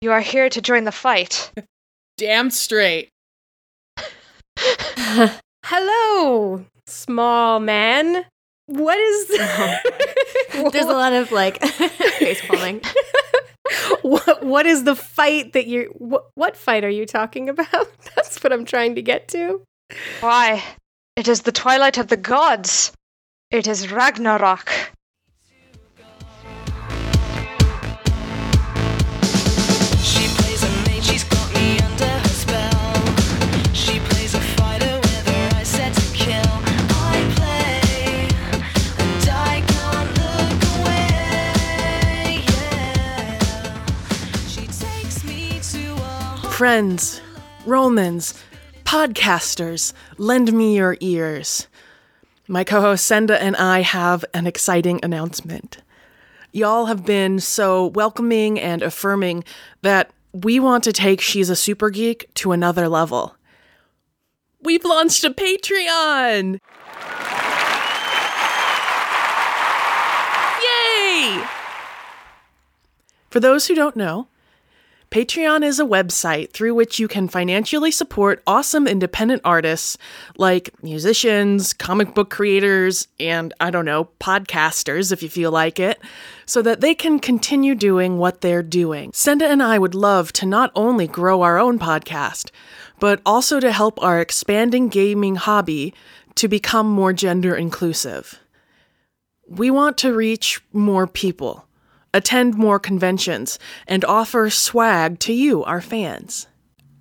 You 0.00 0.12
are 0.12 0.20
here 0.20 0.48
to 0.50 0.60
join 0.60 0.84
the 0.84 0.92
fight. 0.92 1.50
Damn 2.16 2.50
straight. 2.50 3.08
Hello, 5.64 6.64
small 6.86 7.60
man. 7.60 8.24
What 8.66 8.98
is 8.98 9.30
oh 10.54 10.70
There's 10.70 10.86
a 10.86 10.92
lot 10.92 11.12
of 11.12 11.32
like 11.32 11.62
face 11.62 12.40
palming. 12.46 12.80
what, 14.02 14.42
what 14.44 14.66
is 14.66 14.84
the 14.84 14.96
fight 14.96 15.52
that 15.52 15.66
you're 15.66 15.86
what, 15.92 16.26
what 16.34 16.56
fight 16.56 16.84
are 16.84 16.90
you 16.90 17.06
talking 17.06 17.48
about? 17.48 17.88
That's 18.14 18.42
what 18.42 18.52
I'm 18.52 18.64
trying 18.64 18.94
to 18.94 19.02
get 19.02 19.28
to. 19.28 19.62
Why? 20.20 20.62
It 21.16 21.28
is 21.28 21.42
the 21.42 21.52
twilight 21.52 21.98
of 21.98 22.08
the 22.08 22.16
gods. 22.16 22.92
It 23.50 23.66
is 23.66 23.90
Ragnarok. 23.90 24.70
Friends, 46.64 47.20
Romans, 47.66 48.42
podcasters, 48.84 49.92
lend 50.16 50.50
me 50.50 50.74
your 50.74 50.96
ears. 51.00 51.68
My 52.48 52.64
co 52.64 52.80
host 52.80 53.06
Senda 53.06 53.38
and 53.38 53.54
I 53.56 53.82
have 53.82 54.24
an 54.32 54.46
exciting 54.46 54.98
announcement. 55.02 55.82
Y'all 56.52 56.86
have 56.86 57.04
been 57.04 57.38
so 57.38 57.88
welcoming 57.88 58.58
and 58.58 58.80
affirming 58.80 59.44
that 59.82 60.10
we 60.32 60.58
want 60.58 60.84
to 60.84 60.92
take 60.94 61.20
She's 61.20 61.50
a 61.50 61.54
Super 61.54 61.90
Geek 61.90 62.32
to 62.36 62.52
another 62.52 62.88
level. 62.88 63.36
We've 64.62 64.86
launched 64.86 65.22
a 65.22 65.30
Patreon! 65.30 66.60
Yay! 70.62 71.44
For 73.28 73.38
those 73.38 73.66
who 73.66 73.74
don't 73.74 73.96
know, 73.96 74.28
Patreon 75.14 75.64
is 75.64 75.78
a 75.78 75.84
website 75.84 76.50
through 76.50 76.74
which 76.74 76.98
you 76.98 77.06
can 77.06 77.28
financially 77.28 77.92
support 77.92 78.42
awesome 78.48 78.88
independent 78.88 79.42
artists 79.44 79.96
like 80.38 80.70
musicians, 80.82 81.72
comic 81.72 82.16
book 82.16 82.30
creators, 82.30 83.06
and 83.20 83.54
I 83.60 83.70
don't 83.70 83.84
know, 83.84 84.08
podcasters 84.18 85.12
if 85.12 85.22
you 85.22 85.28
feel 85.28 85.52
like 85.52 85.78
it, 85.78 86.00
so 86.46 86.62
that 86.62 86.80
they 86.80 86.96
can 86.96 87.20
continue 87.20 87.76
doing 87.76 88.18
what 88.18 88.40
they're 88.40 88.60
doing. 88.60 89.12
Senda 89.14 89.46
and 89.46 89.62
I 89.62 89.78
would 89.78 89.94
love 89.94 90.32
to 90.32 90.46
not 90.46 90.72
only 90.74 91.06
grow 91.06 91.42
our 91.42 91.60
own 91.60 91.78
podcast, 91.78 92.50
but 92.98 93.20
also 93.24 93.60
to 93.60 93.70
help 93.70 94.02
our 94.02 94.18
expanding 94.18 94.88
gaming 94.88 95.36
hobby 95.36 95.94
to 96.34 96.48
become 96.48 96.88
more 96.88 97.12
gender 97.12 97.54
inclusive. 97.54 98.40
We 99.46 99.70
want 99.70 99.96
to 99.98 100.12
reach 100.12 100.60
more 100.72 101.06
people 101.06 101.68
attend 102.14 102.54
more 102.54 102.78
conventions, 102.78 103.58
and 103.86 104.04
offer 104.06 104.48
swag 104.48 105.18
to 105.18 105.34
you, 105.34 105.62
our 105.64 105.82
fans. 105.82 106.46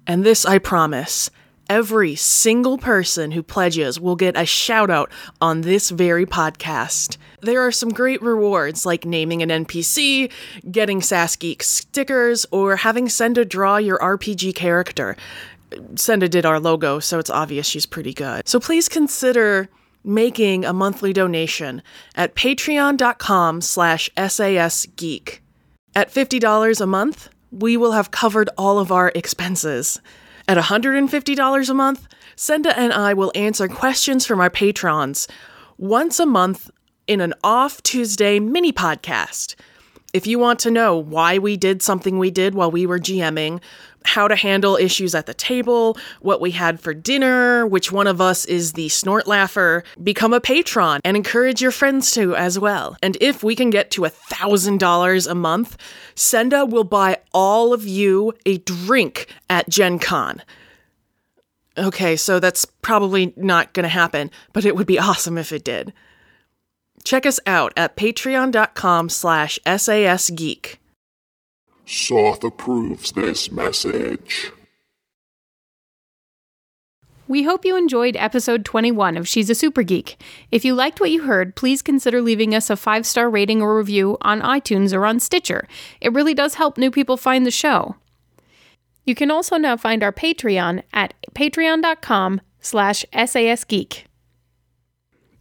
And 0.05 0.25
this 0.25 0.45
I 0.45 0.57
promise 0.57 1.29
every 1.69 2.15
single 2.15 2.77
person 2.77 3.31
who 3.31 3.41
pledges 3.41 3.99
will 3.99 4.15
get 4.15 4.37
a 4.37 4.45
shout 4.45 4.89
out 4.89 5.09
on 5.39 5.61
this 5.61 5.89
very 5.89 6.25
podcast. 6.25 7.17
There 7.41 7.65
are 7.65 7.71
some 7.71 7.89
great 7.89 8.21
rewards 8.21 8.85
like 8.85 9.05
naming 9.05 9.41
an 9.41 9.65
NPC, 9.65 10.31
getting 10.69 10.99
SassGeek 10.99 11.61
stickers, 11.61 12.45
or 12.51 12.75
having 12.75 13.07
Senda 13.07 13.45
draw 13.45 13.77
your 13.77 13.97
RPG 13.99 14.55
character. 14.55 15.15
Senda 15.95 16.27
did 16.29 16.45
our 16.45 16.59
logo, 16.59 16.99
so 16.99 17.17
it's 17.17 17.29
obvious 17.29 17.65
she's 17.65 17.85
pretty 17.85 18.13
good. 18.13 18.47
So 18.47 18.59
please 18.59 18.89
consider 18.89 19.69
making 20.03 20.65
a 20.65 20.73
monthly 20.73 21.13
donation 21.13 21.81
at 22.15 22.35
patreon.com 22.35 23.61
slash 23.61 24.09
sasgeek. 24.17 25.39
At 25.95 26.11
$50 26.11 26.81
a 26.81 26.85
month, 26.85 27.29
we 27.51 27.77
will 27.77 27.91
have 27.91 28.11
covered 28.11 28.49
all 28.57 28.79
of 28.79 28.91
our 28.91 29.11
expenses. 29.15 30.01
At 30.47 30.57
$150 30.57 31.69
a 31.69 31.73
month, 31.73 32.07
Senda 32.35 32.77
and 32.77 32.91
I 32.91 33.13
will 33.13 33.31
answer 33.35 33.67
questions 33.67 34.25
from 34.25 34.41
our 34.41 34.49
patrons 34.49 35.27
once 35.77 36.19
a 36.19 36.25
month 36.25 36.69
in 37.07 37.21
an 37.21 37.33
off 37.43 37.81
Tuesday 37.83 38.39
mini 38.39 38.73
podcast. 38.73 39.55
If 40.13 40.27
you 40.27 40.37
want 40.37 40.59
to 40.59 40.71
know 40.71 40.95
why 40.95 41.39
we 41.39 41.57
did 41.57 41.81
something 41.81 42.19
we 42.19 42.29
did 42.29 42.53
while 42.53 42.69
we 42.69 42.85
were 42.85 42.99
GMing, 42.99 43.61
how 44.05 44.27
to 44.27 44.35
handle 44.35 44.75
issues 44.75 45.15
at 45.15 45.25
the 45.25 45.33
table, 45.33 45.97
what 46.21 46.41
we 46.41 46.51
had 46.51 46.79
for 46.79 46.93
dinner, 46.93 47.65
which 47.65 47.91
one 47.91 48.07
of 48.07 48.21
us 48.21 48.45
is 48.45 48.73
the 48.73 48.89
snort 48.89 49.27
laugher, 49.27 49.83
become 50.01 50.33
a 50.33 50.41
patron 50.41 51.01
and 51.03 51.17
encourage 51.17 51.61
your 51.61 51.71
friends 51.71 52.11
to 52.11 52.35
as 52.35 52.57
well. 52.59 52.97
And 53.01 53.17
if 53.21 53.43
we 53.43 53.55
can 53.55 53.69
get 53.69 53.91
to 53.91 54.05
a 54.05 54.09
thousand 54.09 54.79
dollars 54.79 55.27
a 55.27 55.35
month, 55.35 55.77
Senda 56.15 56.65
will 56.65 56.83
buy 56.83 57.17
all 57.33 57.73
of 57.73 57.85
you 57.85 58.33
a 58.45 58.57
drink 58.59 59.27
at 59.49 59.69
Gen 59.69 59.99
Con. 59.99 60.41
Okay, 61.77 62.15
so 62.15 62.39
that's 62.39 62.65
probably 62.65 63.33
not 63.35 63.73
gonna 63.73 63.87
happen, 63.87 64.29
but 64.53 64.65
it 64.65 64.75
would 64.75 64.87
be 64.87 64.99
awesome 64.99 65.37
if 65.37 65.51
it 65.51 65.63
did. 65.63 65.93
Check 67.03 67.25
us 67.25 67.39
out 67.45 67.73
at 67.75 67.97
patreon.com 67.97 69.09
slash 69.09 69.59
sasgeek. 69.65 70.77
Soth 71.85 72.43
approves 72.43 73.11
this 73.11 73.51
message. 73.51 74.51
We 77.27 77.43
hope 77.43 77.65
you 77.65 77.77
enjoyed 77.77 78.17
episode 78.17 78.65
21 78.65 79.17
of 79.17 79.27
She's 79.27 79.49
a 79.49 79.55
Super 79.55 79.81
Geek. 79.81 80.21
If 80.51 80.65
you 80.65 80.75
liked 80.75 80.99
what 80.99 81.09
you 81.09 81.23
heard, 81.23 81.55
please 81.55 81.81
consider 81.81 82.21
leaving 82.21 82.53
us 82.53 82.69
a 82.69 82.75
five 82.75 83.05
star 83.05 83.29
rating 83.29 83.61
or 83.61 83.77
review 83.77 84.17
on 84.21 84.41
iTunes 84.41 84.93
or 84.93 85.05
on 85.05 85.19
Stitcher. 85.19 85.67
It 86.01 86.13
really 86.13 86.33
does 86.33 86.55
help 86.55 86.77
new 86.77 86.91
people 86.91 87.17
find 87.17 87.45
the 87.45 87.51
show. 87.51 87.95
You 89.05 89.15
can 89.15 89.31
also 89.31 89.57
now 89.57 89.77
find 89.77 90.03
our 90.03 90.11
Patreon 90.11 90.83
at 90.93 91.13
patreon.com 91.33 92.41
slash 92.59 93.05
sasgeek. 93.13 94.03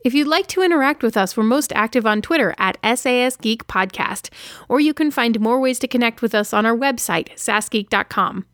If 0.04 0.14
you'd 0.14 0.26
like 0.26 0.48
to 0.48 0.62
interact 0.62 1.02
with 1.04 1.16
us, 1.16 1.36
we're 1.36 1.44
most 1.44 1.72
active 1.74 2.04
on 2.06 2.22
Twitter 2.22 2.54
at 2.58 2.76
SAS 2.82 3.36
Geek 3.36 3.68
Podcast, 3.68 4.30
or 4.68 4.80
you 4.80 4.92
can 4.92 5.12
find 5.12 5.38
more 5.38 5.60
ways 5.60 5.78
to 5.78 5.86
connect 5.88 6.22
with 6.22 6.34
us 6.34 6.52
on 6.52 6.66
our 6.66 6.76
website, 6.76 7.30
sasgeek.com. 7.36 8.46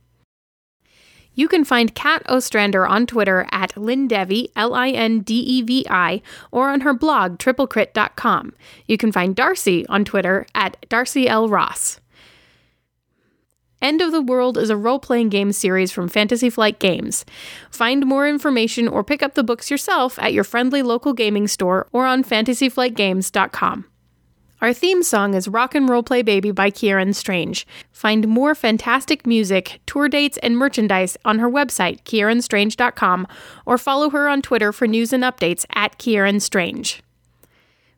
You 1.32 1.48
can 1.48 1.64
find 1.64 1.94
Kat 1.94 2.28
Ostrander 2.28 2.84
on 2.86 3.06
Twitter 3.06 3.46
at 3.50 3.74
Lindevi, 3.76 4.48
L 4.56 4.74
I 4.74 4.90
N 4.90 5.20
D 5.20 5.38
E 5.38 5.62
V 5.62 5.86
I, 5.88 6.20
or 6.50 6.68
on 6.68 6.80
her 6.80 6.92
blog, 6.92 7.38
triplecrit.com. 7.38 8.52
You 8.86 8.98
can 8.98 9.12
find 9.12 9.36
Darcy 9.36 9.86
on 9.86 10.04
Twitter 10.04 10.46
at 10.54 10.84
Darcy 10.88 11.28
L. 11.28 11.48
Ross. 11.48 12.00
End 13.80 14.00
of 14.00 14.10
the 14.10 14.20
World 14.20 14.58
is 14.58 14.70
a 14.70 14.76
role 14.76 14.98
playing 14.98 15.28
game 15.28 15.52
series 15.52 15.92
from 15.92 16.08
Fantasy 16.08 16.50
Flight 16.50 16.80
Games. 16.80 17.24
Find 17.70 18.04
more 18.06 18.28
information 18.28 18.88
or 18.88 19.04
pick 19.04 19.22
up 19.22 19.34
the 19.34 19.44
books 19.44 19.70
yourself 19.70 20.18
at 20.18 20.32
your 20.32 20.44
friendly 20.44 20.82
local 20.82 21.12
gaming 21.12 21.46
store 21.46 21.86
or 21.92 22.04
on 22.04 22.24
fantasyflightgames.com. 22.24 23.84
Our 24.60 24.72
theme 24.72 25.04
song 25.04 25.34
is 25.34 25.46
Rock 25.46 25.76
and 25.76 25.88
Roll 25.88 26.02
Play 26.02 26.22
Baby 26.22 26.50
by 26.50 26.70
Kieran 26.70 27.12
Strange. 27.12 27.64
Find 27.92 28.26
more 28.26 28.56
fantastic 28.56 29.24
music, 29.24 29.80
tour 29.86 30.08
dates, 30.08 30.36
and 30.38 30.58
merchandise 30.58 31.16
on 31.24 31.38
her 31.38 31.48
website, 31.48 32.02
kieranstrange.com, 32.02 33.28
or 33.64 33.78
follow 33.78 34.10
her 34.10 34.28
on 34.28 34.42
Twitter 34.42 34.72
for 34.72 34.88
news 34.88 35.12
and 35.12 35.22
updates 35.22 35.64
at 35.76 35.98
Kieran 35.98 36.40
Strange. 36.40 37.04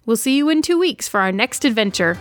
We'll 0.05 0.19
see 0.19 0.37
you 0.37 0.51
in 0.51 0.61
two 0.61 0.79
weeks 0.79 1.09
for 1.09 1.21
our 1.21 1.33
next 1.33 1.65
adventure. 1.65 2.19